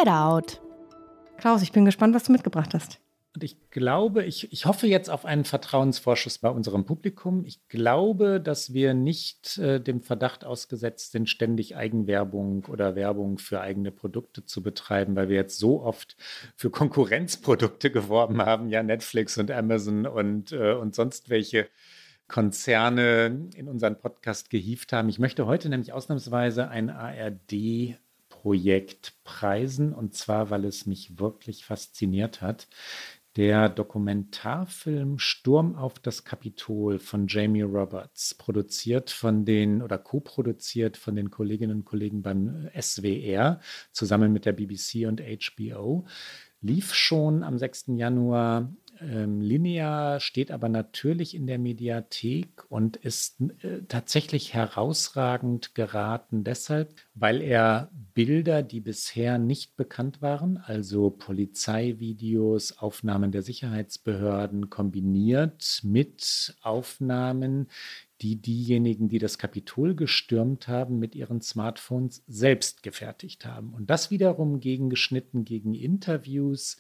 Get 0.07 0.13
Out. 0.13 0.61
Klaus, 1.37 1.63
ich 1.63 1.73
bin 1.73 1.85
gespannt, 1.85 2.15
was 2.15 2.23
du 2.23 2.31
mitgebracht 2.31 2.75
hast. 2.75 3.01
Und 3.35 3.43
ich 3.43 3.57
glaube, 3.71 4.23
ich, 4.23 4.53
ich 4.53 4.65
hoffe 4.65 4.87
jetzt 4.87 5.11
auf 5.11 5.25
einen 5.25 5.45
Vertrauensvorschuss 5.45 6.39
bei 6.39 6.49
unserem 6.49 6.85
Publikum. 6.85 7.45
Ich 7.45 7.67
glaube, 7.67 8.41
dass 8.41 8.73
wir 8.73 8.95
nicht 8.95 9.59
äh, 9.59 9.81
dem 9.81 10.03
Verdacht 10.03 10.45
ausgesetzt 10.45 11.11
sind, 11.11 11.29
ständig 11.29 11.75
Eigenwerbung 11.75 12.67
oder 12.67 12.95
Werbung 12.95 13.39
für 13.39 13.61
eigene 13.61 13.91
Produkte 13.91 14.45
zu 14.45 14.63
betreiben, 14.63 15.17
weil 15.17 15.29
wir 15.29 15.35
jetzt 15.35 15.59
so 15.59 15.83
oft 15.83 16.17
für 16.55 16.71
Konkurrenzprodukte 16.71 17.91
geworben 17.91 18.41
haben, 18.41 18.69
ja, 18.69 18.85
Netflix 18.85 19.37
und 19.39 19.51
Amazon 19.51 20.07
und, 20.07 20.53
äh, 20.53 20.75
und 20.75 20.95
sonst 20.95 21.31
welche 21.31 21.67
Konzerne 22.29 23.49
in 23.57 23.67
unseren 23.67 23.99
Podcast 23.99 24.51
gehievt 24.51 24.93
haben. 24.93 25.09
Ich 25.09 25.19
möchte 25.19 25.47
heute 25.47 25.69
nämlich 25.69 25.93
ausnahmsweise 25.93 26.69
ein 26.69 26.91
ARD 26.91 27.99
Projekt 28.47 29.15
preisen 29.25 29.93
und 29.93 30.15
zwar, 30.15 30.51
weil 30.51 30.67
es 30.67 30.87
mich 30.87 31.19
wirklich 31.19 31.65
fasziniert 31.65 32.43
hat. 32.43 32.69
Der 33.35 33.69
Dokumentarfilm 33.69 35.19
Sturm 35.19 35.75
auf 35.75 35.99
das 35.99 36.23
Kapitol 36.23 37.01
von 37.01 37.27
Jamie 37.27 37.63
Roberts, 37.63 38.35
produziert 38.35 39.11
von 39.11 39.45
den 39.45 39.83
oder 39.83 39.99
co-produziert 39.99 40.97
von 40.97 41.17
den 41.17 41.33
Kolleginnen 41.33 41.79
und 41.79 41.85
Kollegen 41.87 42.23
beim 42.23 42.71
SWR 42.81 43.59
zusammen 43.91 44.33
mit 44.33 44.45
der 44.45 44.53
BBC 44.53 45.09
und 45.09 45.21
HBO, 45.21 46.07
lief 46.61 46.95
schon 46.95 47.43
am 47.43 47.59
6. 47.59 47.87
Januar 47.97 48.73
ähm, 49.01 49.41
linear, 49.41 50.21
steht 50.21 50.51
aber 50.51 50.69
natürlich 50.69 51.35
in 51.35 51.47
der 51.47 51.59
Mediathek 51.59 52.65
und 52.69 52.97
ist 52.97 53.41
äh, 53.41 53.83
tatsächlich 53.89 54.55
herausragend 54.55 55.75
geraten 55.75 56.45
deshalb, 56.45 56.95
weil 57.15 57.43
er 57.43 57.91
Bilder, 58.15 58.63
die 58.63 58.81
bisher 58.81 59.39
nicht 59.39 59.77
bekannt 59.77 60.23
waren, 60.23 60.59
also 60.59 61.11
Polizeivideos, 61.11 62.79
Aufnahmen 62.79 63.33
der 63.33 63.43
Sicherheitsbehörden 63.43 64.71
kombiniert 64.71 65.81
mit 65.83 66.57
Aufnahmen, 66.63 67.69
die 68.23 68.37
diejenigen, 68.37 69.09
die 69.09 69.19
das 69.19 69.39
Kapitol 69.39 69.95
gestürmt 69.95 70.69
haben, 70.69 70.99
mit 70.99 71.15
ihren 71.15 71.43
Smartphones 71.43 72.23
selbst 72.27 72.83
gefertigt 72.83 73.45
haben. 73.45 73.75
Und 73.75 73.91
das 73.91 74.11
wiederum 74.11 74.61
gegengeschnitten 74.61 75.45
gegen 75.45 75.75
Interviews, 75.75 76.79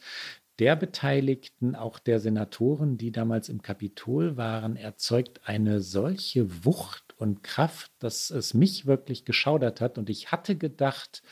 der 0.59 0.76
Beteiligten, 0.76 1.74
auch 1.74 1.98
der 1.98 2.20
Senatoren, 2.20 2.96
die 2.96 3.12
damals 3.12 3.48
im 3.48 3.62
Kapitol 3.62 4.36
waren, 4.36 4.76
erzeugt 4.76 5.40
eine 5.44 5.80
solche 5.80 6.64
Wucht 6.64 7.14
und 7.18 7.42
Kraft, 7.42 7.92
dass 7.98 8.30
es 8.30 8.54
mich 8.54 8.86
wirklich 8.86 9.24
geschaudert 9.24 9.80
hat. 9.80 9.98
Und 9.98 10.09
ich 10.09 10.32
hatte 10.32 10.57
gedacht, 10.57 11.22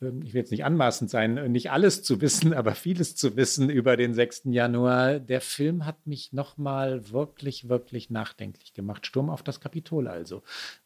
ähm, 0.00 0.22
ich 0.22 0.34
will 0.34 0.40
jetzt 0.40 0.50
nicht 0.50 0.64
anmaßend 0.64 1.10
sein, 1.10 1.52
nicht 1.52 1.70
alles 1.70 2.02
zu 2.02 2.20
wissen, 2.20 2.52
aber 2.54 2.74
vieles 2.74 3.14
zu 3.16 3.36
wissen 3.36 3.70
über 3.70 3.96
den 3.96 4.14
6. 4.14 4.42
Januar. 4.46 5.20
Der 5.20 5.40
Film 5.40 5.86
hat 5.86 6.06
mich 6.06 6.32
nochmal 6.32 7.10
wirklich, 7.10 7.68
wirklich 7.68 8.10
nachdenklich 8.10 8.72
gemacht. 8.72 9.06
Sturm 9.06 9.30
auf 9.30 9.42
das 9.42 9.60
Kapitol 9.60 10.08
also. 10.08 10.42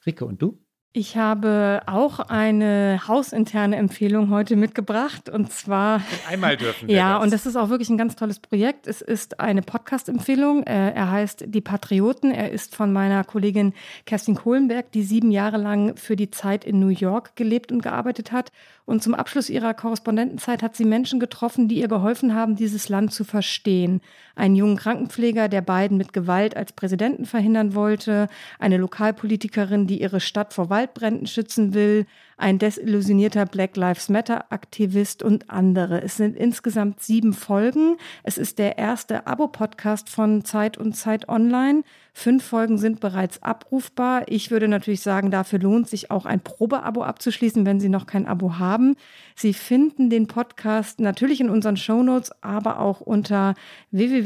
Ricke, 0.06 0.24
und 0.24 0.42
du? 0.42 0.58
Ich 0.94 1.16
habe 1.16 1.80
auch 1.86 2.20
eine 2.20 3.00
hausinterne 3.08 3.76
Empfehlung 3.76 4.28
heute 4.28 4.56
mitgebracht 4.56 5.30
und 5.30 5.50
zwar. 5.50 6.02
Einmal 6.28 6.58
dürfen 6.58 6.86
wir. 6.86 6.94
ja, 6.96 7.14
das. 7.14 7.24
und 7.24 7.32
das 7.32 7.46
ist 7.46 7.56
auch 7.56 7.70
wirklich 7.70 7.88
ein 7.88 7.96
ganz 7.96 8.14
tolles 8.14 8.38
Projekt. 8.40 8.86
Es 8.86 9.00
ist 9.00 9.40
eine 9.40 9.62
Podcast-Empfehlung. 9.62 10.64
Äh, 10.64 10.90
er 10.92 11.10
heißt 11.10 11.46
Die 11.48 11.62
Patrioten. 11.62 12.30
Er 12.30 12.52
ist 12.52 12.76
von 12.76 12.92
meiner 12.92 13.24
Kollegin 13.24 13.72
Kerstin 14.04 14.34
Kohlenberg, 14.34 14.92
die 14.92 15.02
sieben 15.02 15.30
Jahre 15.30 15.56
lang 15.56 15.96
für 15.96 16.14
die 16.14 16.30
Zeit 16.30 16.62
in 16.62 16.78
New 16.78 16.88
York 16.88 17.36
gelebt 17.36 17.72
und 17.72 17.82
gearbeitet 17.82 18.30
hat. 18.30 18.52
Und 18.84 19.02
zum 19.02 19.14
Abschluss 19.14 19.48
ihrer 19.48 19.74
Korrespondentenzeit 19.74 20.62
hat 20.62 20.74
sie 20.74 20.84
Menschen 20.84 21.20
getroffen, 21.20 21.68
die 21.68 21.76
ihr 21.76 21.88
geholfen 21.88 22.34
haben, 22.34 22.56
dieses 22.56 22.88
Land 22.88 23.12
zu 23.12 23.22
verstehen. 23.24 24.00
Einen 24.34 24.56
jungen 24.56 24.76
Krankenpfleger, 24.76 25.48
der 25.48 25.60
Biden 25.60 25.96
mit 25.96 26.12
Gewalt 26.12 26.56
als 26.56 26.72
Präsidenten 26.72 27.24
verhindern 27.24 27.74
wollte, 27.74 28.28
eine 28.58 28.78
Lokalpolitikerin, 28.78 29.86
die 29.86 30.02
ihre 30.02 30.20
Stadt 30.20 30.52
vor 30.52 30.68
Waldbränden 30.82 31.28
schützen 31.28 31.74
will, 31.74 32.06
ein 32.36 32.58
desillusionierter 32.58 33.46
Black 33.46 33.76
Lives 33.76 34.08
Matter-Aktivist 34.08 35.22
und 35.22 35.48
andere. 35.48 36.02
Es 36.02 36.16
sind 36.16 36.36
insgesamt 36.36 37.00
sieben 37.00 37.34
Folgen. 37.34 37.98
Es 38.24 38.36
ist 38.36 38.58
der 38.58 38.78
erste 38.78 39.28
Abo-Podcast 39.28 40.10
von 40.10 40.44
Zeit 40.44 40.76
und 40.76 40.94
Zeit 40.94 41.28
Online. 41.28 41.84
Fünf 42.12 42.42
Folgen 42.44 42.78
sind 42.78 42.98
bereits 42.98 43.40
abrufbar. 43.44 44.24
Ich 44.26 44.50
würde 44.50 44.66
natürlich 44.66 45.02
sagen, 45.02 45.30
dafür 45.30 45.60
lohnt 45.60 45.88
sich 45.88 46.10
auch 46.10 46.26
ein 46.26 46.40
Probeabo 46.40 47.04
abzuschließen, 47.04 47.64
wenn 47.64 47.78
Sie 47.78 47.88
noch 47.88 48.06
kein 48.06 48.26
Abo 48.26 48.58
haben. 48.58 48.96
Sie 49.36 49.54
finden 49.54 50.10
den 50.10 50.26
Podcast 50.26 50.98
natürlich 50.98 51.40
in 51.40 51.48
unseren 51.48 51.76
Shownotes, 51.76 52.32
aber 52.42 52.80
auch 52.80 53.00
unter 53.00 53.54
www.zeit.de 53.92 54.24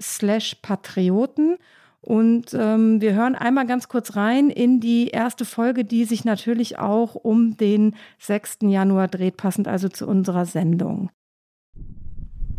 slash 0.00 0.56
Patrioten. 0.60 1.58
Und 2.04 2.52
ähm, 2.52 3.00
wir 3.00 3.14
hören 3.14 3.36
einmal 3.36 3.64
ganz 3.64 3.88
kurz 3.88 4.16
rein 4.16 4.50
in 4.50 4.80
die 4.80 5.08
erste 5.08 5.44
Folge, 5.44 5.84
die 5.84 6.04
sich 6.04 6.24
natürlich 6.24 6.78
auch 6.78 7.14
um 7.14 7.56
den 7.56 7.94
6. 8.18 8.58
Januar 8.62 9.06
dreht, 9.06 9.36
passend 9.36 9.68
also 9.68 9.88
zu 9.88 10.08
unserer 10.08 10.44
Sendung. 10.44 11.10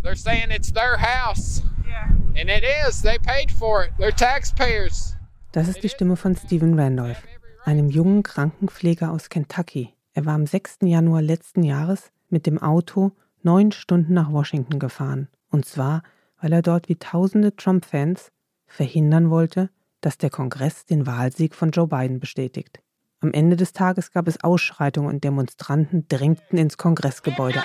They're 0.02 0.16
saying 0.16 0.50
it's 0.50 0.72
their 0.72 0.98
house. 0.98 1.62
Yeah. 1.86 2.10
And 2.40 2.50
it 2.50 2.64
is. 2.88 3.02
They 3.02 3.20
paid 3.20 3.52
for 3.52 3.84
it. 3.84 3.92
They're 4.00 4.16
taxpayers. 4.16 5.16
Das 5.52 5.68
ist 5.68 5.84
die 5.84 5.90
Stimme 5.90 6.16
von 6.16 6.36
Stephen 6.36 6.80
Randolph, 6.80 7.22
einem 7.64 7.90
jungen 7.90 8.24
Krankenpfleger 8.24 9.12
aus 9.12 9.30
Kentucky. 9.30 9.94
Er 10.14 10.26
war 10.26 10.34
am 10.34 10.46
6. 10.46 10.80
Januar 10.82 11.22
letzten 11.22 11.64
Jahres 11.64 12.12
mit 12.30 12.48
dem 12.48 12.62
Auto 12.62 13.12
neun 13.44 13.72
Stunden 13.72 14.14
nach 14.14 14.32
Washington 14.32 14.80
gefahren. 14.80 15.28
Und 15.50 15.66
zwar, 15.66 16.02
weil 16.42 16.54
er 16.54 16.62
dort 16.62 16.90
wie 16.90 16.96
tausende 16.96 17.56
Trump-Fans 17.56 18.33
verhindern 18.74 19.30
wollte, 19.30 19.70
dass 20.02 20.18
der 20.18 20.30
Kongress 20.30 20.86
den 20.86 21.06
Wahlsieg 21.06 21.56
von 21.56 21.72
Joe 21.72 21.88
Biden 21.88 22.20
bestätigt. 22.20 22.82
Am 23.22 23.32
Ende 23.32 23.56
des 23.56 23.72
Tages 23.72 24.12
gab 24.12 24.28
es 24.28 24.44
Ausschreitungen 24.44 25.10
und 25.10 25.24
Demonstranten 25.24 26.08
drängten 26.10 26.58
ins 26.58 26.78
Kongressgebäude. 26.78 27.64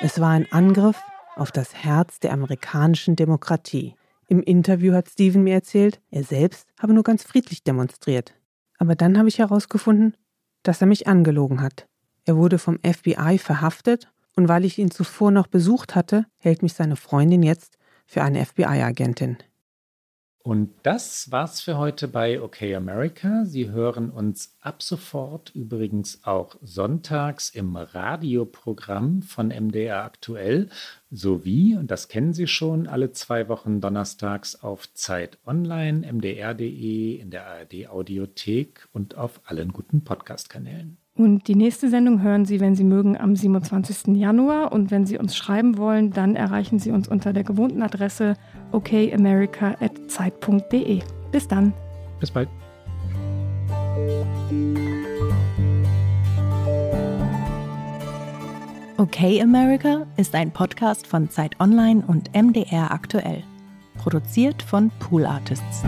Es 0.00 0.20
war 0.20 0.30
ein 0.30 0.46
Angriff 0.52 1.00
auf 1.34 1.50
das 1.50 1.74
Herz 1.74 2.20
der 2.20 2.32
amerikanischen 2.32 3.16
Demokratie. 3.16 3.96
Im 4.28 4.42
Interview 4.42 4.94
hat 4.94 5.08
Steven 5.08 5.42
mir 5.42 5.54
erzählt, 5.54 6.00
er 6.10 6.22
selbst 6.22 6.68
habe 6.80 6.94
nur 6.94 7.02
ganz 7.02 7.24
friedlich 7.24 7.64
demonstriert. 7.64 8.34
Aber 8.78 8.94
dann 8.94 9.18
habe 9.18 9.28
ich 9.28 9.38
herausgefunden, 9.38 10.16
dass 10.62 10.80
er 10.80 10.86
mich 10.86 11.08
angelogen 11.08 11.60
hat. 11.60 11.88
Er 12.26 12.36
wurde 12.36 12.58
vom 12.58 12.78
FBI 12.78 13.38
verhaftet 13.38 14.10
und 14.36 14.48
weil 14.48 14.64
ich 14.64 14.78
ihn 14.78 14.90
zuvor 14.90 15.30
noch 15.30 15.46
besucht 15.46 15.94
hatte, 15.94 16.26
hält 16.38 16.62
mich 16.62 16.74
seine 16.74 16.96
Freundin 16.96 17.42
jetzt 17.42 17.78
für 18.06 18.22
eine 18.22 18.44
FBI-Agentin. 18.44 19.38
Und 20.46 20.74
das 20.82 21.30
war's 21.30 21.62
für 21.62 21.78
heute 21.78 22.06
bei 22.06 22.42
OK 22.42 22.64
America. 22.76 23.46
Sie 23.46 23.70
hören 23.70 24.10
uns 24.10 24.54
ab 24.60 24.82
sofort 24.82 25.50
übrigens 25.54 26.22
auch 26.24 26.56
sonntags 26.60 27.48
im 27.48 27.76
Radioprogramm 27.76 29.22
von 29.22 29.48
MDR 29.48 30.04
aktuell 30.04 30.68
sowie, 31.10 31.76
und 31.76 31.90
das 31.90 32.08
kennen 32.08 32.34
Sie 32.34 32.46
schon, 32.46 32.86
alle 32.86 33.10
zwei 33.12 33.48
Wochen 33.48 33.80
donnerstags 33.80 34.62
auf 34.62 34.92
Zeit 34.92 35.38
Online, 35.46 36.12
mdr.de, 36.12 37.14
in 37.14 37.30
der 37.30 37.46
ARD 37.46 37.88
Audiothek 37.88 38.86
und 38.92 39.14
auf 39.14 39.40
allen 39.46 39.72
guten 39.72 40.04
Podcast-Kanälen. 40.04 40.98
Und 41.16 41.46
die 41.46 41.54
nächste 41.54 41.90
Sendung 41.90 42.22
hören 42.22 42.44
Sie, 42.44 42.58
wenn 42.58 42.74
Sie 42.74 42.82
mögen, 42.82 43.16
am 43.16 43.36
27. 43.36 44.16
Januar. 44.16 44.72
Und 44.72 44.90
wenn 44.90 45.06
Sie 45.06 45.16
uns 45.16 45.36
schreiben 45.36 45.78
wollen, 45.78 46.10
dann 46.10 46.34
erreichen 46.34 46.80
Sie 46.80 46.90
uns 46.90 47.06
unter 47.06 47.32
der 47.32 47.44
gewohnten 47.44 47.82
Adresse 47.82 48.34
okamerica.zeit.de. 48.72 51.02
Bis 51.30 51.46
dann. 51.46 51.72
Bis 52.18 52.32
bald. 52.32 52.48
Okay 58.96 59.40
America 59.40 60.06
ist 60.16 60.34
ein 60.34 60.50
Podcast 60.50 61.06
von 61.06 61.30
Zeit 61.30 61.60
Online 61.60 62.02
und 62.06 62.34
MDR 62.34 62.90
aktuell. 62.90 63.44
Produziert 63.98 64.62
von 64.62 64.90
Pool 64.98 65.26
Artists. 65.26 65.84